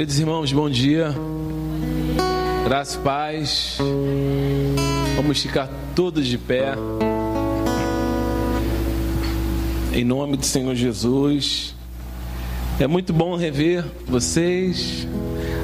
[0.00, 1.14] Queridos irmãos, bom dia.
[2.64, 3.78] Graças e paz.
[5.14, 6.72] Vamos ficar todos de pé.
[9.92, 11.74] Em nome do Senhor Jesus.
[12.78, 15.06] É muito bom rever vocês,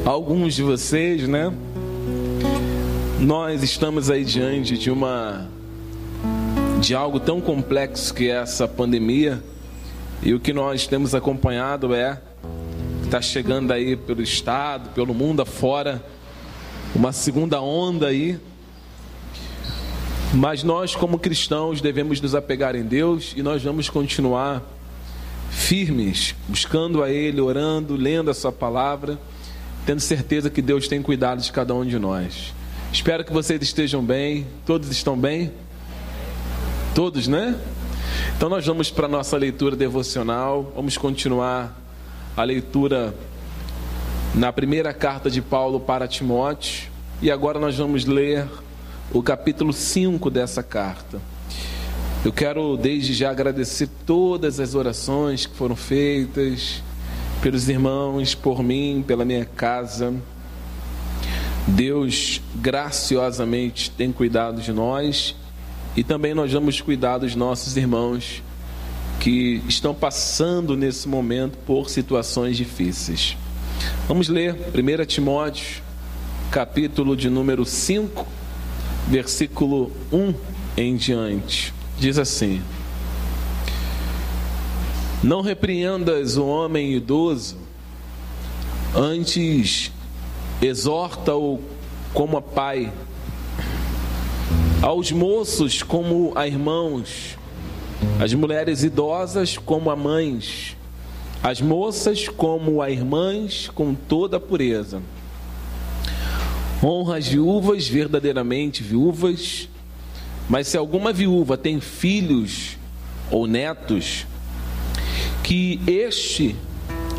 [0.04, 1.50] alguns de vocês, né?
[3.18, 5.48] Nós estamos aí diante de uma
[6.78, 9.42] de algo tão complexo que é essa pandemia.
[10.22, 12.20] E o que nós temos acompanhado é
[13.06, 16.04] está chegando aí pelo estado, pelo mundo afora,
[16.94, 18.38] uma segunda onda aí.
[20.34, 24.60] Mas nós, como cristãos, devemos nos apegar em Deus e nós vamos continuar
[25.50, 29.18] firmes, buscando a Ele, orando, lendo a Sua palavra,
[29.86, 32.52] tendo certeza que Deus tem cuidado de cada um de nós.
[32.92, 34.46] Espero que vocês estejam bem.
[34.66, 35.52] Todos estão bem?
[36.92, 37.56] Todos, né?
[38.36, 40.72] Então nós vamos para a nossa leitura devocional.
[40.74, 41.85] Vamos continuar
[42.36, 43.14] a leitura
[44.34, 46.90] na primeira carta de Paulo para Timóteo.
[47.22, 48.46] E agora nós vamos ler
[49.10, 51.18] o capítulo 5 dessa carta.
[52.22, 56.82] Eu quero desde já agradecer todas as orações que foram feitas
[57.40, 60.12] pelos irmãos, por mim, pela minha casa.
[61.66, 65.34] Deus graciosamente tem cuidado de nós
[65.96, 68.42] e também nós vamos cuidar dos nossos irmãos
[69.20, 73.36] que estão passando nesse momento por situações difíceis.
[74.08, 75.82] Vamos ler 1 Timóteo,
[76.50, 78.26] capítulo de número 5,
[79.08, 80.34] versículo 1
[80.76, 81.72] em diante.
[81.98, 82.62] Diz assim:
[85.22, 87.56] Não repreendas o homem idoso,
[88.94, 89.90] antes
[90.62, 91.60] exorta-o
[92.14, 92.92] como a pai,
[94.80, 97.35] aos moços como a irmãos
[98.20, 100.76] as mulheres idosas como a mães,
[101.42, 105.02] as moças como a irmãs com toda a pureza.
[106.82, 109.68] Honra as viúvas verdadeiramente viúvas,
[110.48, 112.76] mas se alguma viúva tem filhos
[113.30, 114.26] ou netos,
[115.42, 116.56] que este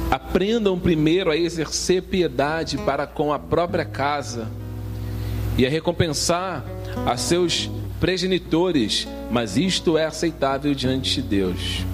[0.09, 4.47] aprendam primeiro a exercer piedade para com a própria casa
[5.57, 6.63] e a recompensar
[7.05, 11.85] a seus progenitores, mas isto é aceitável diante de Deus.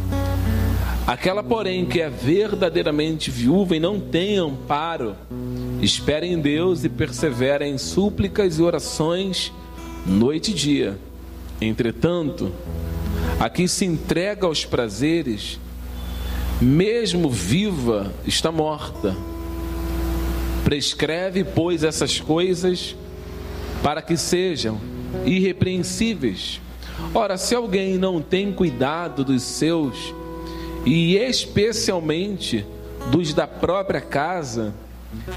[1.06, 5.16] Aquela, porém, que é verdadeiramente viúva e não tem amparo,
[5.82, 9.52] espere em Deus e persevera em súplicas e orações
[10.06, 10.98] noite e dia.
[11.62, 12.52] Entretanto,
[13.40, 15.60] a que se entrega aos prazeres,
[16.62, 19.16] mesmo viva, está morta.
[20.64, 22.96] Prescreve, pois, essas coisas
[23.82, 24.80] para que sejam
[25.26, 26.62] irrepreensíveis.
[27.14, 30.14] Ora, se alguém não tem cuidado dos seus,
[30.86, 32.66] e especialmente
[33.12, 34.74] dos da própria casa,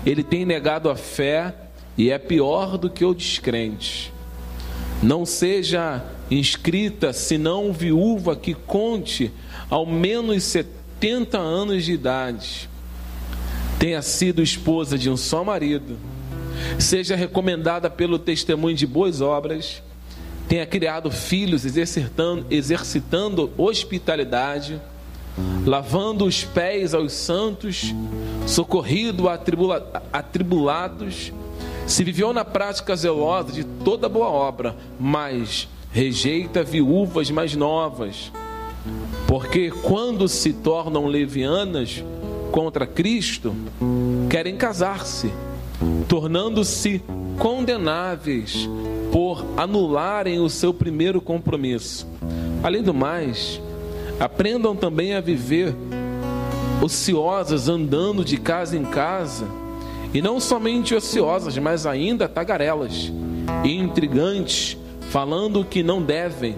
[0.04, 1.54] ele tem negado a fé
[1.96, 4.12] e é pior do que o descrente.
[5.02, 9.30] Não seja inscrita, senão viúva que conte
[9.68, 12.68] ao menos 70 anos de idade,
[13.78, 15.98] tenha sido esposa de um só marido
[16.78, 19.82] seja recomendada pelo testemunho de boas obras,
[20.48, 24.80] tenha criado filhos exercitando, exercitando hospitalidade,
[25.66, 27.94] lavando os pés aos santos,
[28.46, 31.32] socorrido atribula, atribulados,
[31.86, 38.32] se viveu na prática zelosa de toda boa obra, mas rejeita viúvas mais novas,
[39.26, 42.04] porque quando se tornam levianas
[42.52, 43.54] contra Cristo,
[44.30, 45.30] querem casar-se
[46.08, 47.02] tornando-se
[47.38, 48.68] condenáveis
[49.12, 52.06] por anularem o seu primeiro compromisso.
[52.62, 53.60] Além do mais,
[54.18, 55.74] aprendam também a viver
[56.82, 59.46] ociosas, andando de casa em casa,
[60.12, 63.12] e não somente ociosas, mas ainda tagarelas
[63.64, 64.76] e intrigantes,
[65.10, 66.54] falando o que não devem.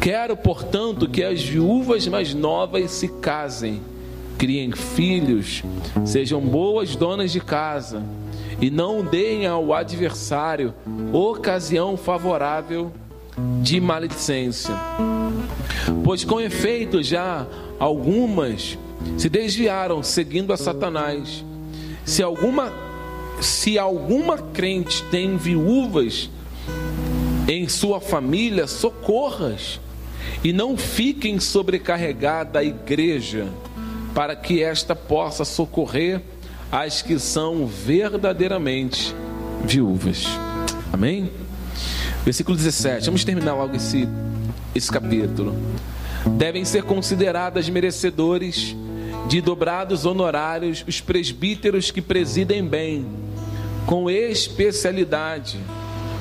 [0.00, 3.80] Quero, portanto, que as viúvas mais novas se casem
[4.44, 5.62] criem filhos,
[6.04, 8.02] sejam boas donas de casa
[8.60, 10.74] e não deem ao adversário
[11.14, 12.92] ocasião favorável
[13.62, 14.74] de maledicência.
[16.04, 17.46] Pois com efeito já
[17.78, 18.76] algumas
[19.16, 21.42] se desviaram seguindo a Satanás.
[22.04, 22.70] Se alguma
[23.40, 26.28] se alguma crente tem viúvas
[27.48, 29.80] em sua família, socorras
[30.44, 33.48] e não fiquem sobrecarregada a igreja
[34.14, 36.22] para que esta possa socorrer
[36.70, 39.14] as que são verdadeiramente
[39.64, 40.26] viúvas.
[40.92, 41.30] Amém?
[42.24, 43.06] Versículo 17.
[43.06, 44.08] Vamos terminar logo esse,
[44.74, 45.54] esse capítulo.
[46.38, 48.74] Devem ser consideradas merecedores
[49.26, 53.06] de dobrados honorários os presbíteros que presidem bem,
[53.86, 55.58] com especialidade,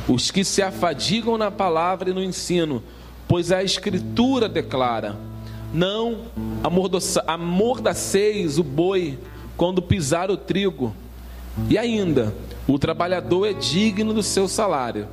[0.07, 2.83] os que se afadigam na palavra e no ensino,
[3.27, 5.15] pois a Escritura declara:
[5.73, 6.19] não
[7.25, 9.17] amordaceis o boi
[9.57, 10.93] quando pisar o trigo,
[11.69, 12.33] e ainda,
[12.67, 15.07] o trabalhador é digno do seu salário.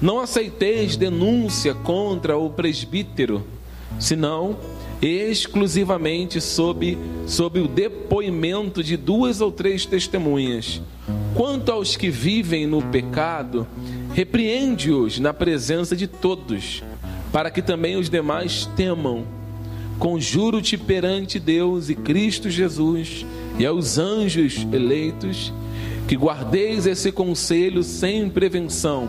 [0.00, 3.46] Não aceiteis denúncia contra o presbítero,
[3.98, 4.56] senão
[5.00, 10.80] exclusivamente sob, sob o depoimento de duas ou três testemunhas.
[11.34, 13.66] Quanto aos que vivem no pecado,
[14.12, 16.82] repreende-os na presença de todos,
[17.32, 19.24] para que também os demais temam.
[20.02, 23.24] Conjuro-te perante Deus e Cristo Jesus
[23.56, 25.54] e aos anjos eleitos,
[26.08, 29.08] que guardeis esse conselho sem prevenção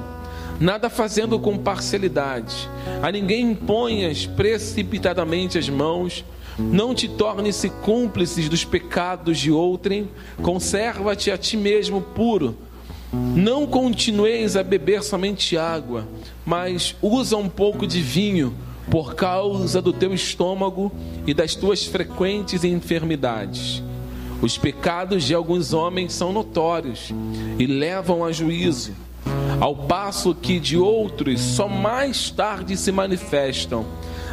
[0.59, 2.69] nada fazendo com parcialidade.
[3.01, 6.23] A ninguém imponhas precipitadamente as mãos.
[6.59, 10.07] Não te tornes-se cúmplices dos pecados de outrem.
[10.43, 12.55] Conserva-te a ti mesmo puro.
[13.11, 16.07] Não continueis a beber somente água,
[16.45, 18.55] mas usa um pouco de vinho
[18.89, 20.91] por causa do teu estômago
[21.25, 23.81] e das tuas frequentes enfermidades.
[24.41, 27.13] Os pecados de alguns homens são notórios
[27.57, 28.93] e levam a juízo
[29.59, 33.85] ao passo que de outros só mais tarde se manifestam.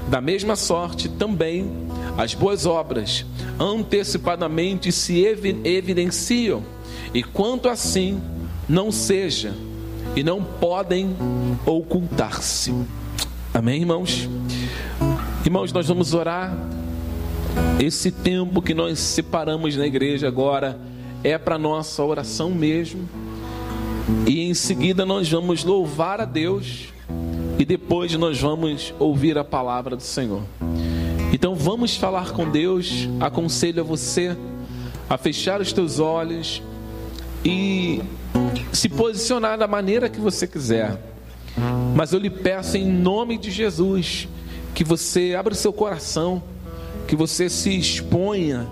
[0.09, 1.71] Da mesma sorte, também
[2.19, 3.25] as boas obras
[3.59, 5.23] antecipadamente se
[5.65, 6.65] evidenciam,
[7.13, 8.21] e quanto assim,
[8.69, 9.55] não seja
[10.17, 11.15] e não podem
[11.65, 12.75] ocultar-se.
[13.53, 14.29] Amém, irmãos?
[15.45, 16.57] Irmãos, nós vamos orar.
[17.81, 20.79] Esse tempo que nós separamos na igreja agora
[21.25, 23.09] é para nossa oração mesmo
[24.25, 26.93] e em seguida nós vamos louvar a Deus
[27.59, 30.43] e depois nós vamos ouvir a palavra do Senhor.
[31.33, 33.09] Então vamos falar com Deus.
[33.19, 34.37] Aconselho a você
[35.09, 36.63] a fechar os teus olhos
[37.45, 38.01] e
[38.73, 41.10] se posicionar da maneira que você quiser.
[41.95, 44.29] Mas eu lhe peço em nome de Jesus
[44.75, 46.43] que você abra seu coração,
[47.07, 48.67] que você se exponha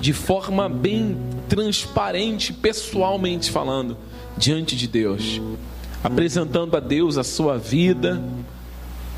[0.00, 1.16] de forma bem
[1.48, 3.96] transparente, pessoalmente falando
[4.36, 5.40] diante de Deus,
[6.02, 8.22] apresentando a Deus a sua vida,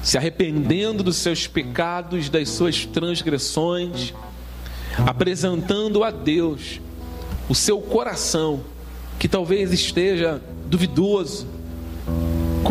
[0.03, 4.13] se arrependendo dos seus pecados, das suas transgressões,
[5.07, 6.81] apresentando a Deus
[7.49, 8.63] o seu coração,
[9.19, 11.47] que talvez esteja duvidoso,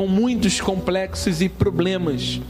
[0.02, 2.42] com muitos complexos e problemas.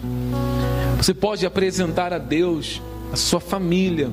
[0.95, 2.81] Você pode apresentar a Deus
[3.11, 4.09] a sua família,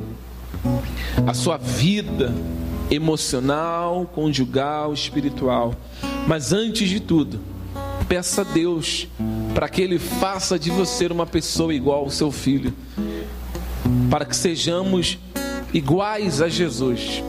[1.24, 2.34] a sua vida,
[2.90, 5.72] emocional, conjugal, espiritual.
[6.26, 7.38] Mas antes de tudo,
[8.08, 9.06] peça a Deus
[9.54, 12.74] para que Ele faça de você uma pessoa igual ao seu filho,
[14.10, 15.16] para que sejamos
[15.72, 17.22] iguais a Jesus,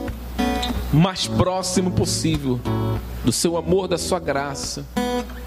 [0.92, 2.58] mais próximo possível
[3.24, 4.84] do seu amor, da sua graça,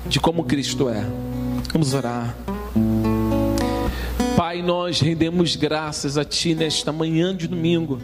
[0.08, 1.06] de como Cristo é.
[1.72, 2.36] Vamos orar.
[4.36, 8.00] Pai, nós rendemos graças a Ti nesta manhã de domingo.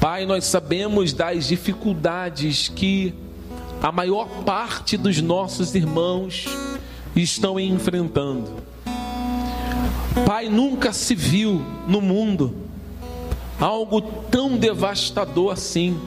[0.00, 3.14] Pai, nós sabemos das dificuldades que
[3.82, 6.46] a maior parte dos nossos irmãos
[7.14, 8.50] estão enfrentando.
[10.26, 12.54] Pai, nunca se viu no mundo
[13.60, 15.98] algo tão devastador assim.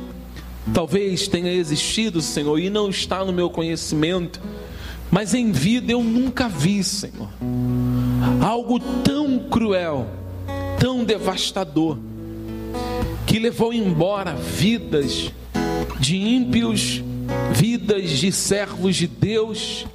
[0.71, 4.39] Talvez tenha existido, Senhor, e não está no meu conhecimento,
[5.11, 7.29] mas em vida eu nunca vi, Senhor,
[8.41, 10.07] algo tão cruel,
[10.79, 11.97] tão devastador
[13.27, 15.31] que levou embora vidas
[15.99, 17.03] de ímpios,
[17.51, 19.85] vidas de servos de Deus,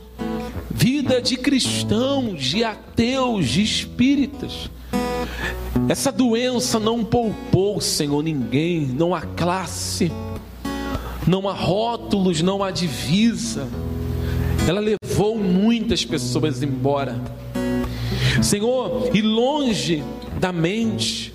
[0.71, 4.71] vida de cristãos, de ateus, de espíritas.
[5.89, 10.13] Essa doença não poupou, Senhor, ninguém, não há classe,
[11.29, 13.69] não há rótulos, não há divisa.
[14.67, 17.21] Ela levou muitas pessoas embora.
[18.43, 20.03] Senhor, e longe
[20.41, 21.35] da mente,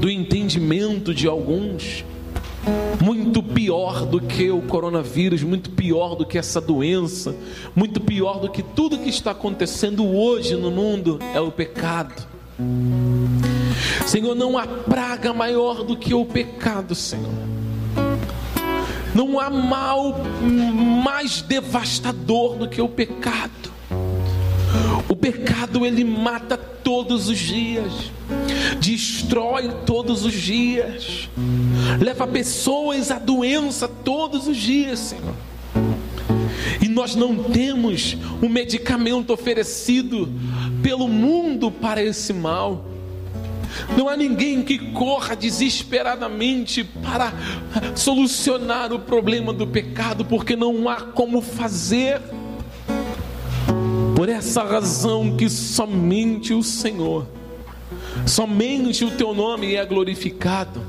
[0.00, 2.04] do entendimento de alguns,
[3.00, 7.34] muito pior do que o coronavírus, muito pior do que essa doença,
[7.74, 12.28] muito pior do que tudo que está acontecendo hoje no mundo é o pecado.
[14.06, 17.59] Senhor, não há praga maior do que o pecado, Senhor.
[19.20, 20.16] Não há mal
[21.04, 23.70] mais devastador do que o pecado.
[25.10, 27.92] O pecado ele mata todos os dias,
[28.80, 31.28] destrói todos os dias,
[32.00, 35.34] leva pessoas à doença todos os dias, Senhor.
[36.80, 40.32] E nós não temos um medicamento oferecido
[40.82, 42.86] pelo mundo para esse mal.
[43.96, 47.32] Não há ninguém que corra desesperadamente para
[47.94, 52.20] solucionar o problema do pecado, porque não há como fazer.
[54.16, 57.26] Por essa razão que somente o Senhor,
[58.26, 60.82] somente o teu nome é glorificado,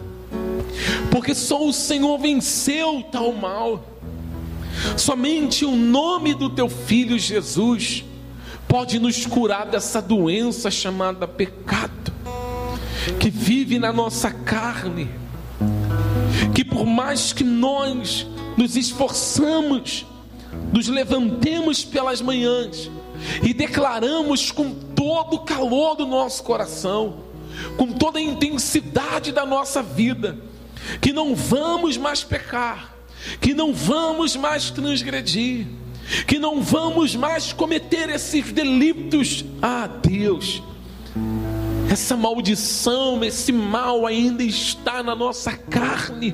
[1.10, 3.86] porque só o Senhor venceu tal mal.
[4.98, 8.04] Somente o nome do teu filho Jesus
[8.68, 12.12] pode nos curar dessa doença chamada pecado,
[13.20, 15.10] que vive na nossa carne,
[16.53, 18.27] que por mais que nós
[18.58, 20.05] nos esforçamos,
[20.72, 22.89] nos levantemos pelas manhãs
[23.43, 27.24] e declaramos com todo o calor do nosso coração,
[27.77, 30.38] com toda a intensidade da nossa vida,
[31.00, 32.96] que não vamos mais pecar,
[33.39, 35.67] que não vamos mais transgredir,
[36.27, 39.46] que não vamos mais cometer esses delitos.
[39.62, 40.62] Ah, Deus,
[41.91, 46.33] essa maldição, esse mal ainda está na nossa carne.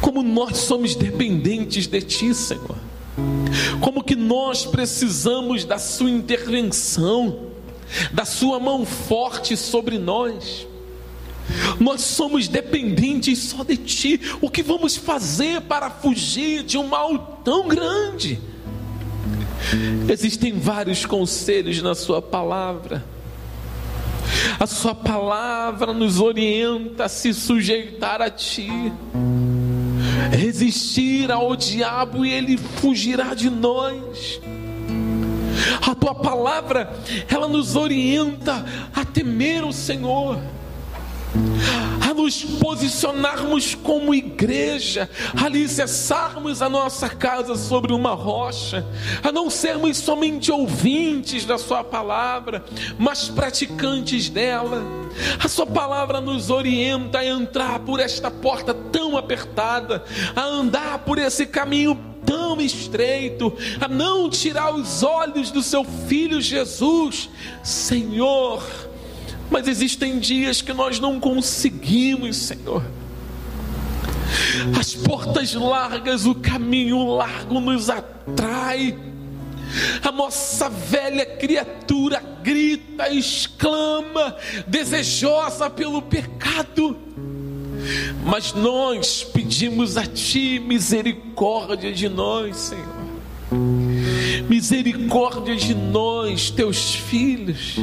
[0.00, 2.78] Como nós somos dependentes de Ti, Senhor.
[3.82, 7.50] Como que nós precisamos da Sua intervenção,
[8.14, 10.66] da Sua mão forte sobre nós.
[11.78, 14.20] Nós somos dependentes só de Ti.
[14.40, 18.40] O que vamos fazer para fugir de um mal tão grande?
[20.08, 23.15] Existem vários conselhos na Sua palavra.
[24.58, 28.92] A Sua palavra nos orienta a se sujeitar a Ti,
[30.30, 34.40] resistir ao diabo e ele fugirá de nós.
[35.86, 36.92] A Tua palavra,
[37.28, 40.38] ela nos orienta a temer o Senhor
[42.08, 48.86] a nos posicionarmos como igreja, a alicerçarmos a nossa casa sobre uma rocha,
[49.22, 52.64] a não sermos somente ouvintes da Sua palavra,
[52.98, 54.82] mas praticantes dela.
[55.42, 61.18] A Sua palavra nos orienta a entrar por esta porta tão apertada, a andar por
[61.18, 67.28] esse caminho tão estreito, a não tirar os olhos do Seu Filho Jesus,
[67.62, 68.62] Senhor
[69.50, 72.82] mas existem dias que nós não conseguimos, Senhor.
[74.78, 78.96] As portas largas, o caminho largo nos atrai.
[80.02, 84.36] A nossa velha criatura grita, exclama,
[84.66, 86.96] desejosa pelo pecado.
[88.24, 93.85] Mas nós pedimos a Ti misericórdia de nós, Senhor.
[94.48, 97.76] Misericórdia de nós, Teus filhos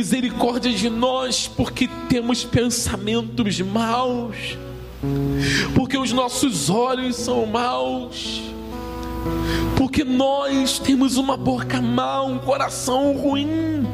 [0.00, 4.56] misericórdia de nós, porque temos pensamentos maus,
[5.74, 8.40] porque os nossos olhos são maus,
[9.76, 13.86] porque nós temos uma boca má, um coração ruim.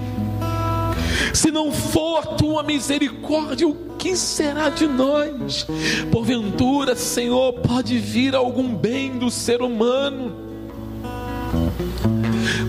[1.35, 5.67] Se não for tua misericórdia, o que será de nós?
[6.13, 10.46] Porventura, Senhor, pode vir algum bem do ser humano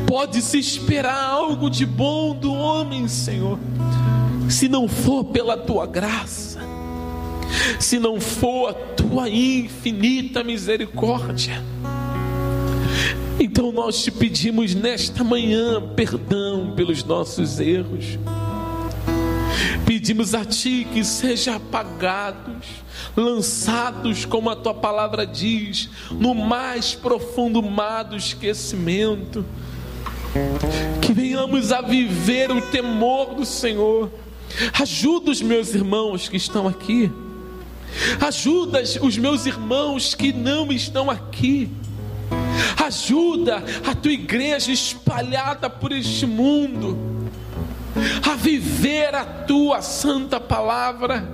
[0.08, 3.60] pode se esperar algo de bom do homem, Senhor,
[4.50, 6.60] se não for pela tua graça,
[7.80, 11.62] se não for a tua infinita misericórdia.
[13.40, 18.18] Então nós te pedimos nesta manhã perdão pelos nossos erros.
[19.86, 22.66] Pedimos a Ti que sejam apagados,
[23.18, 29.44] lançados, como a Tua palavra diz, no mais profundo mar do esquecimento
[31.02, 34.12] que venhamos a viver o temor do Senhor.
[34.80, 37.12] Ajuda os meus irmãos que estão aqui.
[38.26, 41.72] Ajuda os meus irmãos que não estão aqui.
[42.86, 46.98] Ajuda a tua igreja espalhada por este mundo
[48.30, 51.28] a viver a tua santa palavra,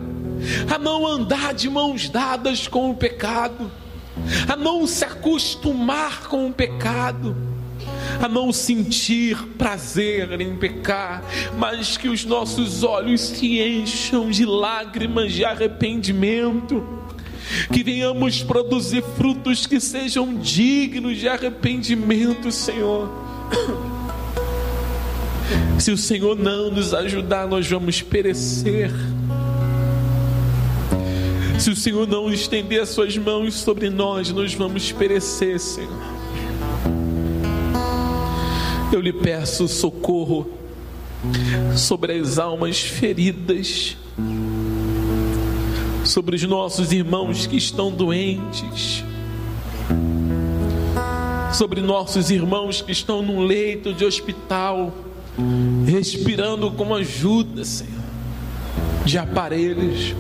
[0.74, 3.72] a não andar de mãos dadas com o pecado,
[4.48, 7.36] a não se acostumar com o pecado
[8.22, 11.24] a não sentir prazer em pecar,
[11.58, 16.84] mas que os nossos olhos se encham de lágrimas de arrependimento,
[17.72, 23.12] que venhamos produzir frutos que sejam dignos de arrependimento, Senhor.
[25.78, 28.92] Se o Senhor não nos ajudar, nós vamos perecer.
[31.60, 36.24] Se o Senhor não estender as suas mãos sobre nós, nós vamos perecer, Senhor
[38.96, 40.48] eu lhe peço socorro
[41.76, 43.98] sobre as almas feridas,
[46.06, 49.04] sobre os nossos irmãos que estão doentes,
[51.54, 54.94] sobre nossos irmãos que estão num leito de hospital,
[55.88, 58.04] respirando com ajuda, Senhor,
[59.06, 60.14] de aparelhos.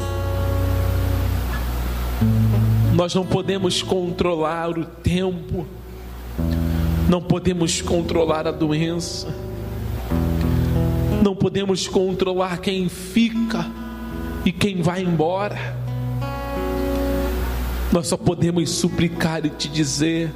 [2.93, 5.65] Nós não podemos controlar o tempo,
[7.09, 9.33] não podemos controlar a doença,
[11.23, 13.65] não podemos controlar quem fica
[14.45, 15.75] e quem vai embora.
[17.91, 20.31] Nós só podemos suplicar e te dizer: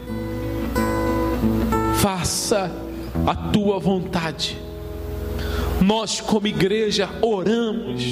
[1.98, 2.72] faça
[3.28, 4.58] a tua vontade.
[5.80, 8.04] Nós, como igreja, oramos,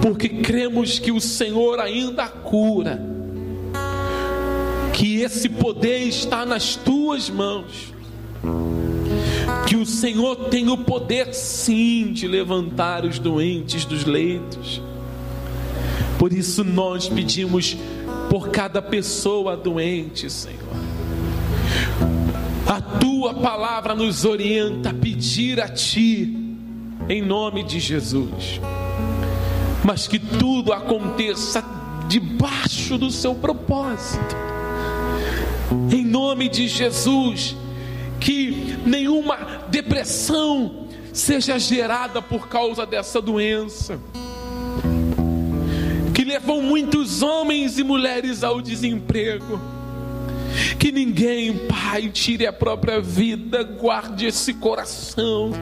[0.00, 3.15] porque cremos que o Senhor ainda cura,
[4.96, 7.92] que esse poder está nas tuas mãos,
[9.66, 14.80] que o Senhor tem o poder sim de levantar os doentes dos leitos.
[16.18, 17.76] Por isso nós pedimos
[18.30, 20.56] por cada pessoa doente, Senhor.
[22.66, 26.56] A tua palavra nos orienta a pedir a Ti,
[27.06, 28.62] em nome de Jesus.
[29.84, 31.62] Mas que tudo aconteça
[32.08, 34.55] debaixo do seu propósito.
[35.90, 37.56] Em nome de Jesus,
[38.20, 43.98] que nenhuma depressão seja gerada por causa dessa doença.
[46.14, 49.60] Que levou muitos homens e mulheres ao desemprego.
[50.78, 55.52] Que ninguém, Pai, tire a própria vida, guarde esse coração.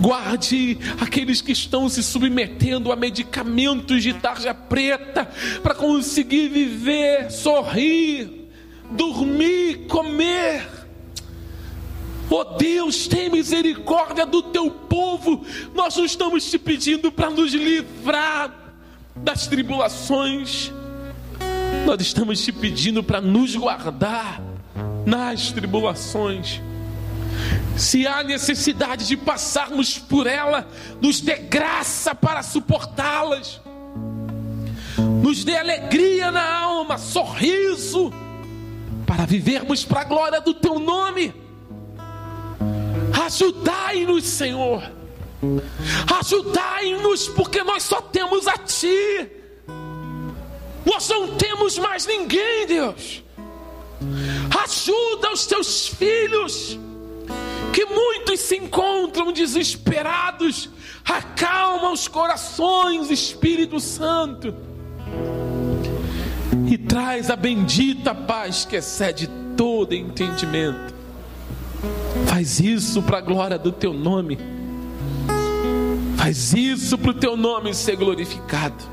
[0.00, 5.28] Guarde aqueles que estão se submetendo a medicamentos de tarja preta
[5.62, 8.45] para conseguir viver, sorrir,
[8.90, 10.68] dormir, comer.
[12.28, 15.44] Oh Deus, tem misericórdia do teu povo.
[15.74, 18.52] Nós não estamos te pedindo para nos livrar
[19.14, 20.72] das tribulações
[21.86, 24.42] nós estamos te pedindo para nos guardar
[25.06, 26.60] nas tribulações.
[27.76, 30.68] Se há necessidade de passarmos por ela,
[31.00, 33.60] nos dê graça para suportá-las.
[35.22, 38.12] Nos dê alegria na alma, sorriso,
[39.06, 41.32] para vivermos para a glória do teu nome.
[43.24, 44.82] Ajudai-nos, Senhor.
[46.18, 49.30] Ajudai-nos, porque nós só temos a Ti.
[50.84, 53.22] Nós não temos mais ninguém, Deus.
[54.62, 56.78] Ajuda os teus filhos,
[57.72, 60.68] que muitos se encontram desesperados.
[61.04, 64.65] Acalma os corações, Espírito Santo.
[66.68, 70.94] E traz a bendita paz que excede todo entendimento.
[72.26, 74.38] Faz isso para a glória do teu nome.
[76.16, 78.84] Faz isso para o teu nome ser glorificado.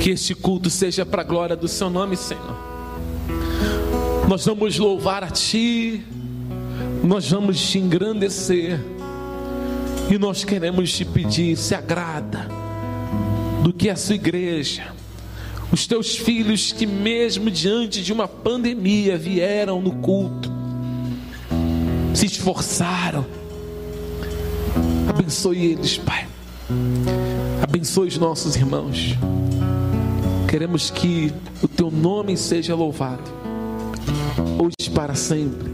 [0.00, 2.56] Que este culto seja para a glória do Seu nome, Senhor.
[4.26, 6.02] Nós vamos louvar a Ti,
[7.04, 8.80] nós vamos te engrandecer,
[10.10, 12.48] e nós queremos te pedir: se agrada
[13.62, 14.94] do que a sua igreja,
[15.72, 20.50] os teus filhos que, mesmo diante de uma pandemia, vieram no culto,
[22.14, 23.24] se esforçaram.
[25.08, 26.26] Abençoe eles, Pai.
[27.62, 29.16] Abençoe os nossos irmãos.
[30.48, 33.30] Queremos que o teu nome seja louvado,
[34.58, 35.70] hoje para sempre.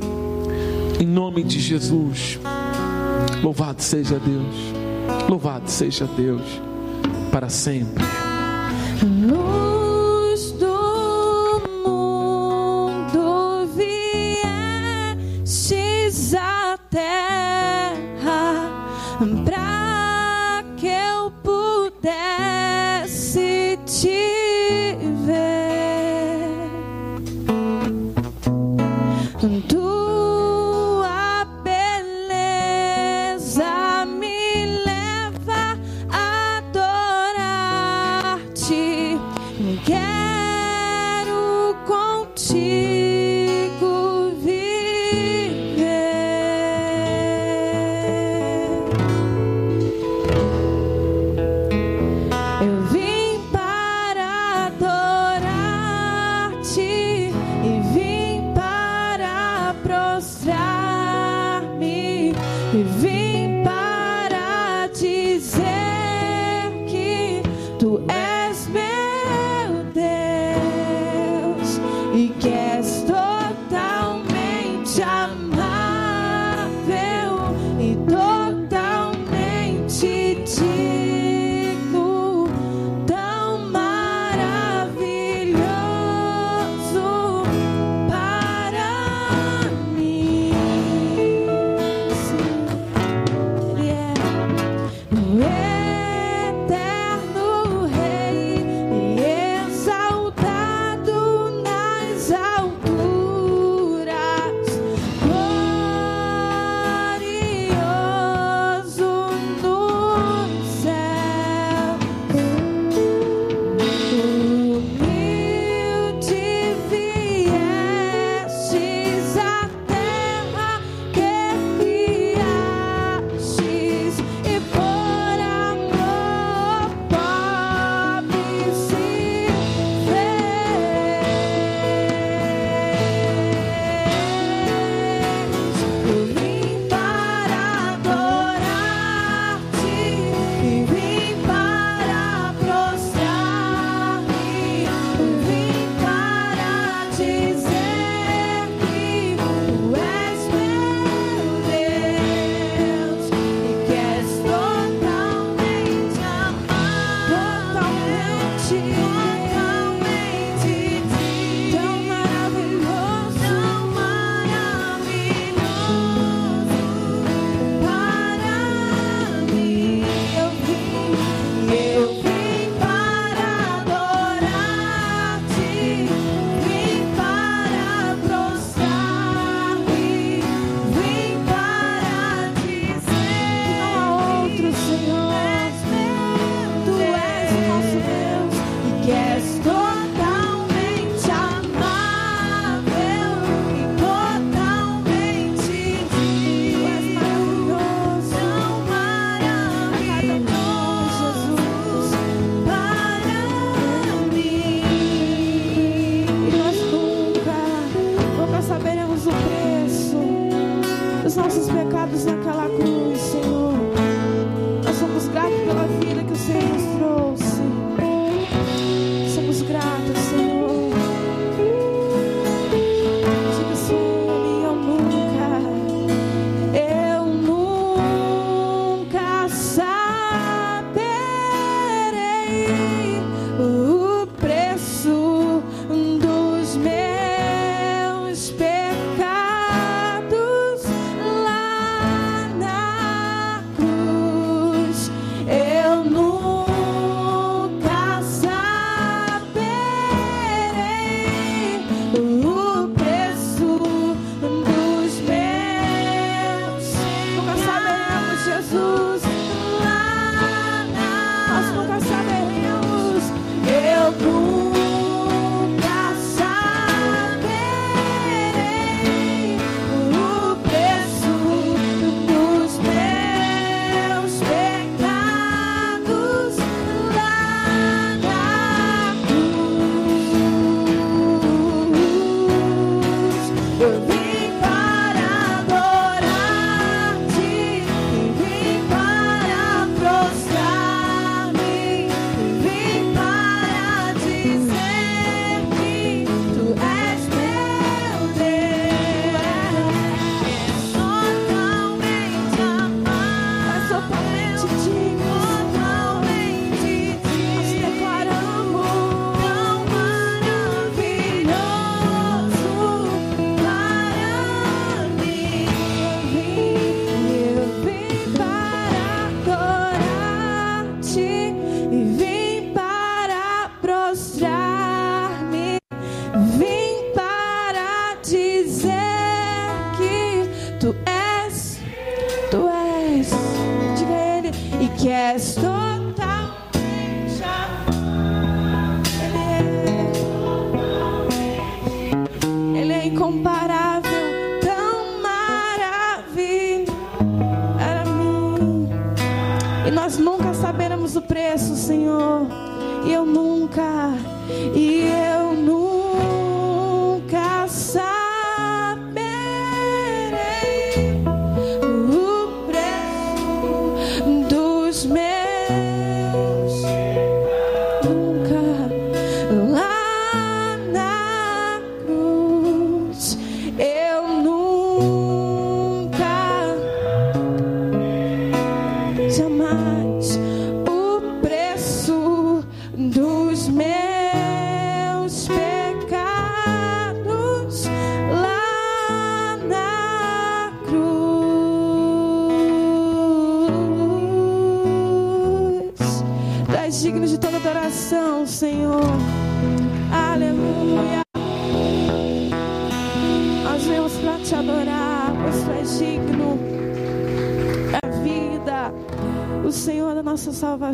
[1.00, 2.38] Em nome de Jesus.
[3.42, 4.56] Louvado seja Deus.
[5.28, 6.42] Louvado seja Deus
[7.30, 8.04] para sempre.
[15.46, 17.94] enches a terra
[19.44, 19.65] pra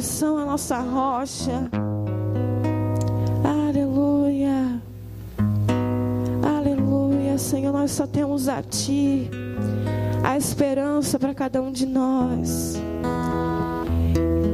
[0.02, 1.70] coração a nossa rocha.
[3.44, 4.82] Aleluia.
[6.42, 9.30] Aleluia, Senhor, nós só temos a Ti
[10.24, 12.74] a esperança para cada um de nós.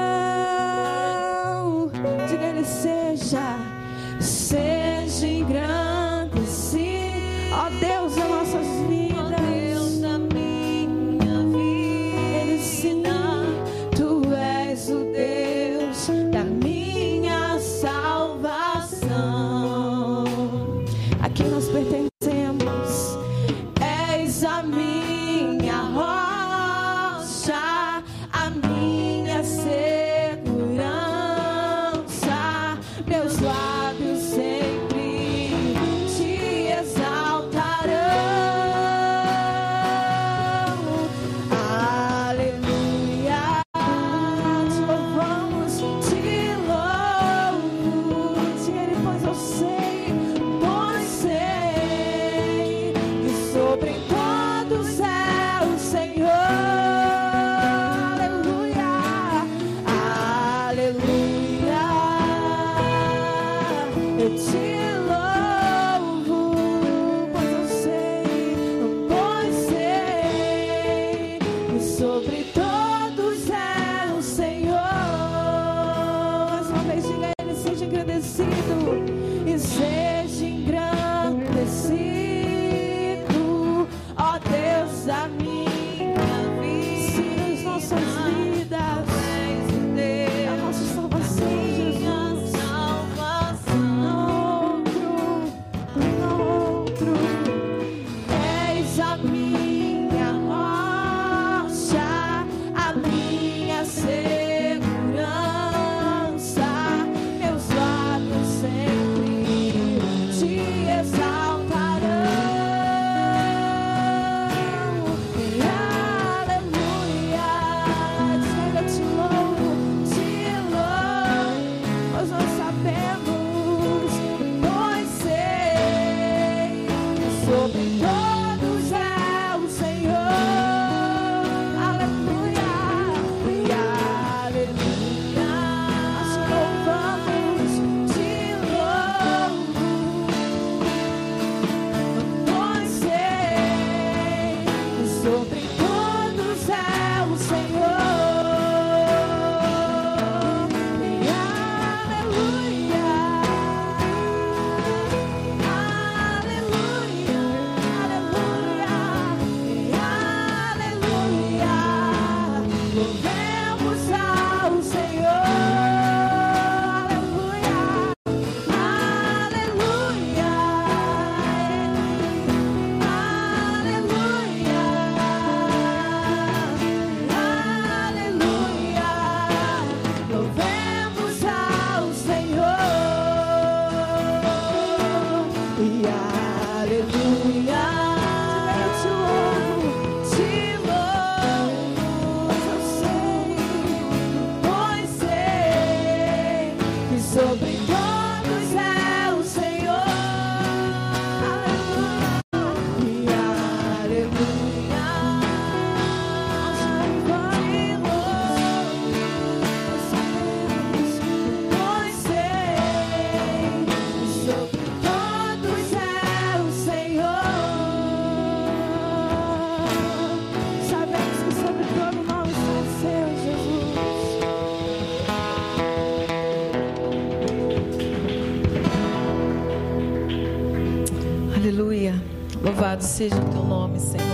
[232.94, 234.24] Louvado seja o teu nome, Senhor.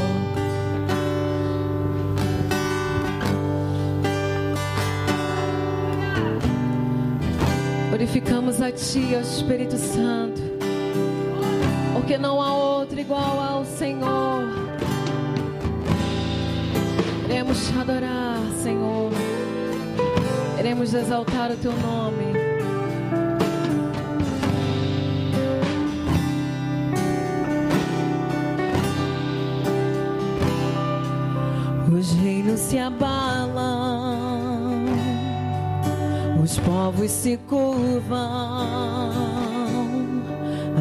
[7.88, 10.42] Glorificamos a Ti, ó Espírito Santo,
[11.94, 14.44] porque não há outro igual ao Senhor.
[17.26, 19.10] Queremos te adorar, Senhor.
[20.56, 22.49] Queremos exaltar o Teu nome.
[32.70, 33.74] se abalam,
[36.40, 38.20] os povos se curvam,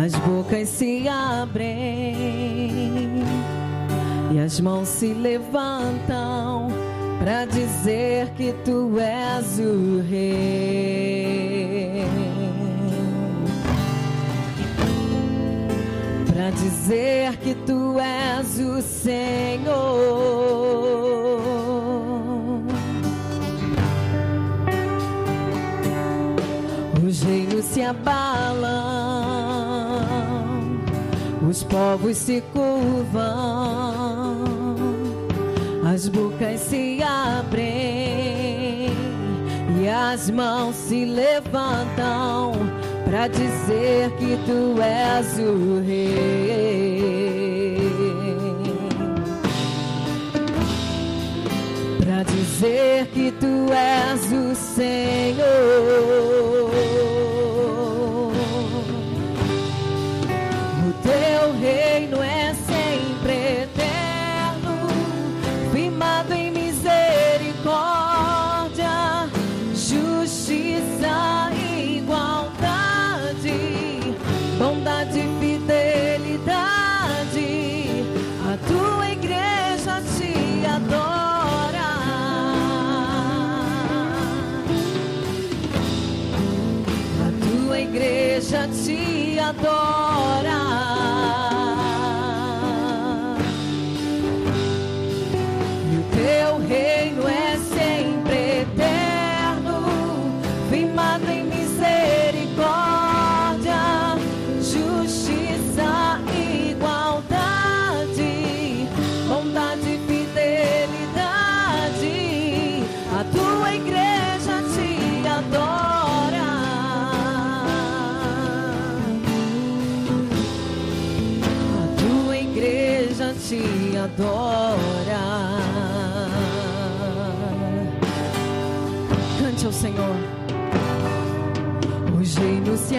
[0.06, 1.66] as bocas se abrem
[4.32, 6.68] e as mãos se levantam
[7.18, 12.06] para dizer que tu és o rei.
[16.32, 20.39] Para dizer que tu és o Senhor.
[27.90, 28.70] abalam,
[31.50, 33.26] os povos se curvam,
[35.92, 38.90] as bocas se abrem
[39.82, 42.52] e as mãos se levantam
[43.06, 47.00] para dizer que tu és o rei.
[51.98, 56.49] Para dizer que tu és o Senhor.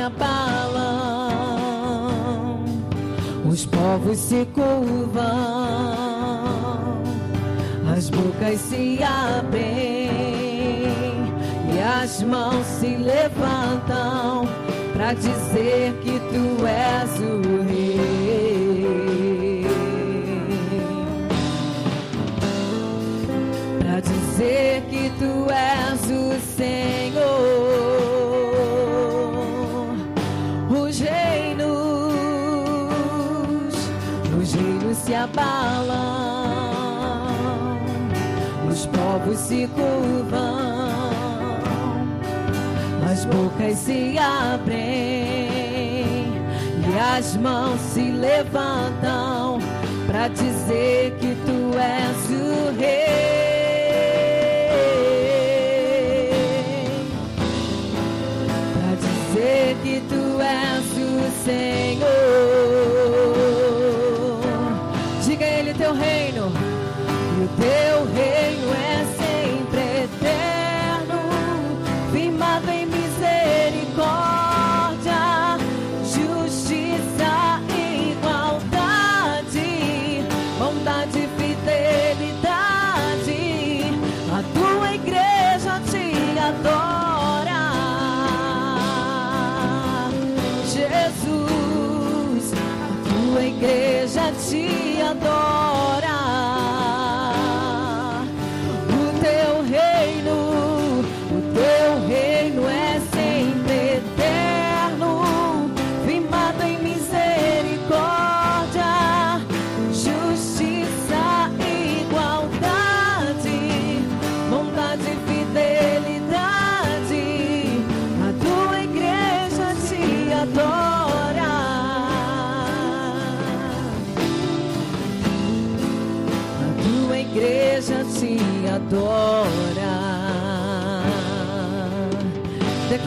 [0.01, 1.31] Abalam,
[3.51, 5.21] os povos se curvam,
[7.97, 10.11] as bocas se abrem
[11.75, 14.49] e as mãos se levantam
[14.93, 18.51] para dizer que tu és o rei.
[24.41, 25.80] dizer que tu és
[35.11, 35.99] se abalam,
[38.71, 41.01] os povos se curvam,
[43.11, 44.79] as bocas se abrem
[46.87, 49.59] e as mãos se levantam
[50.07, 53.41] para dizer que tu és o rei.
[62.01, 62.80] adora.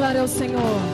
[0.04, 0.93] Declara ao Senhor: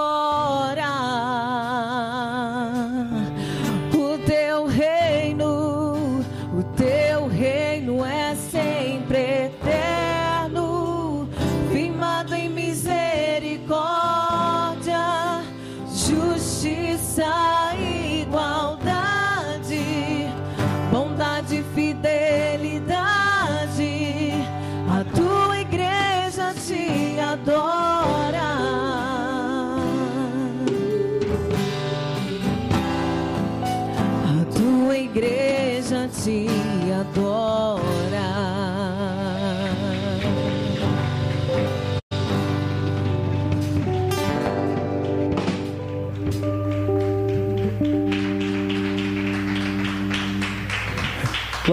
[0.00, 1.09] te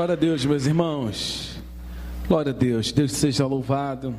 [0.07, 1.59] Glória a Deus, meus irmãos.
[2.29, 2.93] Glória a Deus.
[2.93, 4.17] Deus seja louvado,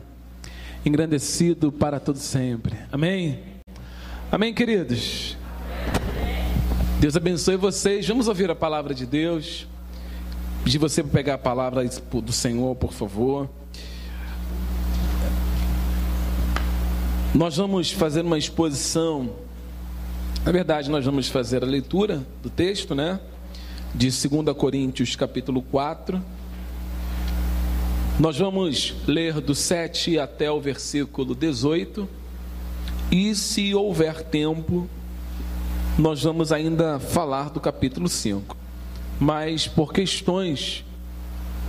[0.84, 2.76] engrandecido para todo sempre.
[2.93, 3.39] Amém.
[4.30, 5.34] Amém, queridos.
[7.01, 8.07] Deus abençoe vocês.
[8.07, 9.66] Vamos ouvir a palavra de Deus.
[10.62, 13.49] Pedir você pegar a palavra do Senhor, por favor.
[17.34, 19.30] Nós vamos fazer uma exposição.
[20.45, 23.18] Na verdade, nós vamos fazer a leitura do texto, né?
[23.95, 26.22] De 2 Coríntios, capítulo 4.
[28.20, 32.09] Nós vamos ler do 7 até o versículo 18.
[33.11, 34.86] E se houver tempo,
[35.99, 38.57] nós vamos ainda falar do capítulo 5.
[39.18, 40.84] Mas por questões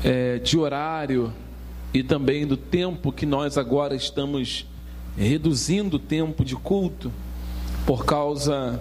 [0.03, 1.34] é, de horário
[1.93, 4.67] e também do tempo que nós agora estamos
[5.17, 7.11] reduzindo o tempo de culto,
[7.86, 8.80] por causa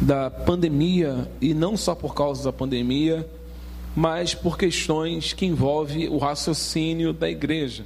[0.00, 3.28] da pandemia, e não só por causa da pandemia,
[3.96, 7.84] mas por questões que envolvem o raciocínio da igreja,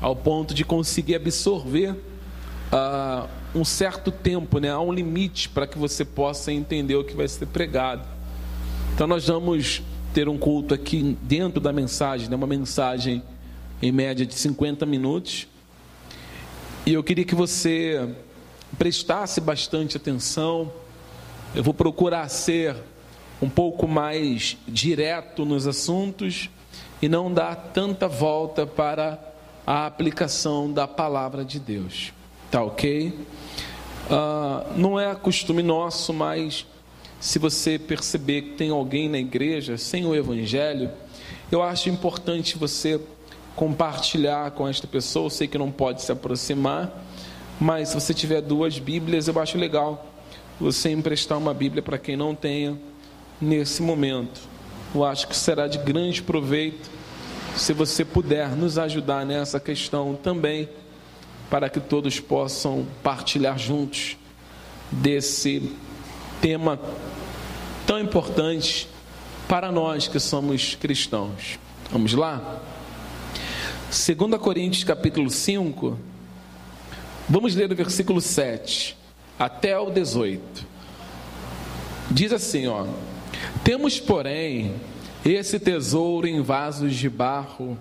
[0.00, 4.70] ao ponto de conseguir absorver uh, um certo tempo, né?
[4.70, 8.06] há um limite para que você possa entender o que vai ser pregado.
[8.94, 9.82] Então, nós vamos
[10.14, 12.36] ter um culto aqui dentro da mensagem, né?
[12.36, 13.22] uma mensagem
[13.82, 15.46] em média de 50 minutos.
[16.86, 18.08] E eu queria que você
[18.78, 20.72] prestasse bastante atenção.
[21.56, 22.76] Eu vou procurar ser
[23.40, 26.50] um pouco mais direto nos assuntos
[27.00, 29.18] e não dar tanta volta para
[29.66, 32.12] a aplicação da palavra de Deus.
[32.50, 33.08] Tá ok?
[33.08, 36.66] Uh, não é costume nosso, mas
[37.18, 40.90] se você perceber que tem alguém na igreja sem o evangelho,
[41.50, 43.00] eu acho importante você
[43.54, 45.24] compartilhar com esta pessoa.
[45.24, 46.92] Eu sei que não pode se aproximar,
[47.58, 50.12] mas se você tiver duas Bíblias, eu acho legal
[50.58, 52.78] você emprestar uma Bíblia para quem não tenha
[53.40, 54.40] nesse momento.
[54.94, 56.90] Eu acho que será de grande proveito
[57.54, 60.68] se você puder nos ajudar nessa questão também,
[61.50, 64.16] para que todos possam partilhar juntos
[64.90, 65.72] desse
[66.40, 66.78] tema
[67.86, 68.88] tão importante
[69.48, 71.58] para nós que somos cristãos.
[71.90, 72.60] Vamos lá?
[73.86, 75.96] 2 Coríntios capítulo 5,
[77.28, 78.96] vamos ler o versículo 7
[79.38, 80.66] até o 18.
[82.10, 82.86] Diz assim, ó:
[83.64, 84.74] Temos, porém,
[85.24, 87.76] esse tesouro em vasos de barro,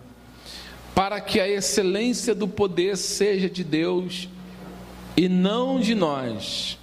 [0.93, 4.29] para que a excelência do poder seja de Deus
[5.15, 6.77] e não de nós.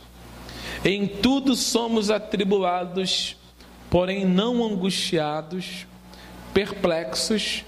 [0.84, 3.36] Em tudo somos atribulados,
[3.90, 5.86] porém não angustiados,
[6.52, 7.64] perplexos,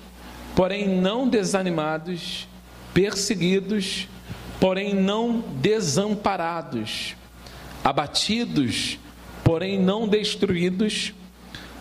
[0.54, 2.46] porém não desanimados,
[2.92, 4.08] perseguidos,
[4.60, 7.14] porém não desamparados,
[7.82, 8.98] abatidos,
[9.42, 11.12] porém não destruídos,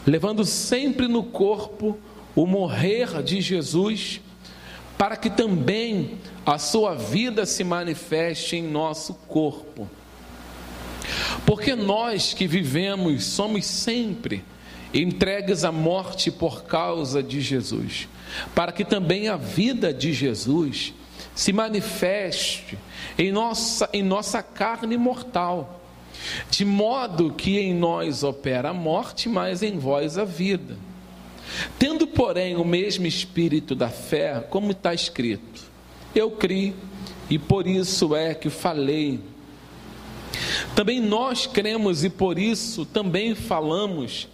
[0.06, 1.98] levando sempre no corpo
[2.36, 4.20] o morrer de Jesus,
[4.98, 9.90] para que também a sua vida se manifeste em nosso corpo.
[11.46, 14.44] Porque nós que vivemos somos sempre
[14.94, 18.08] entregues à morte por causa de Jesus,
[18.54, 20.94] para que também a vida de Jesus
[21.36, 22.78] se manifeste
[23.18, 25.82] em nossa, em nossa carne mortal,
[26.50, 30.78] de modo que em nós opera a morte, mas em vós a vida.
[31.78, 35.62] Tendo, porém, o mesmo espírito da fé, como está escrito:
[36.16, 36.74] Eu criei
[37.30, 39.20] e por isso é que falei.
[40.76, 44.28] Também nós cremos e por isso também falamos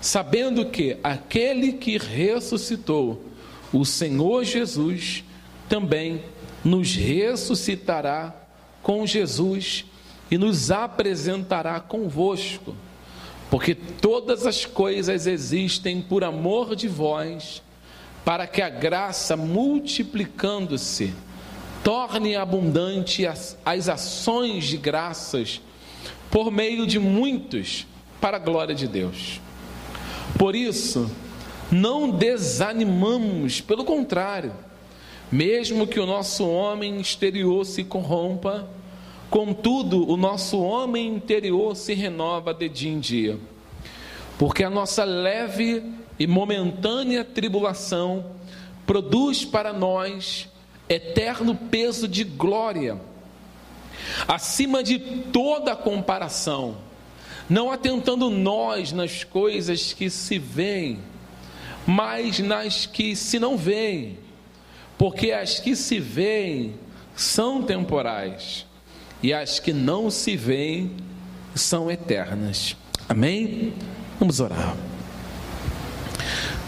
[0.00, 3.24] sabendo que aquele que ressuscitou,
[3.72, 5.24] o Senhor Jesus,
[5.68, 6.22] também
[6.64, 8.34] nos ressuscitará
[8.82, 9.84] com Jesus
[10.30, 12.76] e nos apresentará convosco,
[13.50, 17.62] porque todas as coisas existem por amor de vós,
[18.24, 21.14] para que a graça, multiplicando-se,
[21.82, 25.62] torne abundante as, as ações de graças
[26.30, 27.86] por meio de muitos,
[28.20, 29.40] para a glória de Deus.
[30.38, 31.10] Por isso,
[31.70, 34.52] não desanimamos, pelo contrário,
[35.30, 38.68] mesmo que o nosso homem exterior se corrompa,
[39.30, 43.38] contudo, o nosso homem interior se renova de dia em dia,
[44.38, 45.82] porque a nossa leve
[46.18, 48.32] e momentânea tribulação
[48.86, 50.48] produz para nós
[50.88, 52.98] eterno peso de glória,
[54.26, 56.88] acima de toda comparação
[57.48, 60.98] não atentando nós nas coisas que se veem,
[61.86, 64.18] mas nas que se não veem,
[64.98, 66.74] porque as que se veem
[67.14, 68.66] são temporais
[69.22, 70.90] e as que não se veem
[71.54, 72.76] são eternas.
[73.08, 73.72] Amém?
[74.18, 74.76] Vamos orar.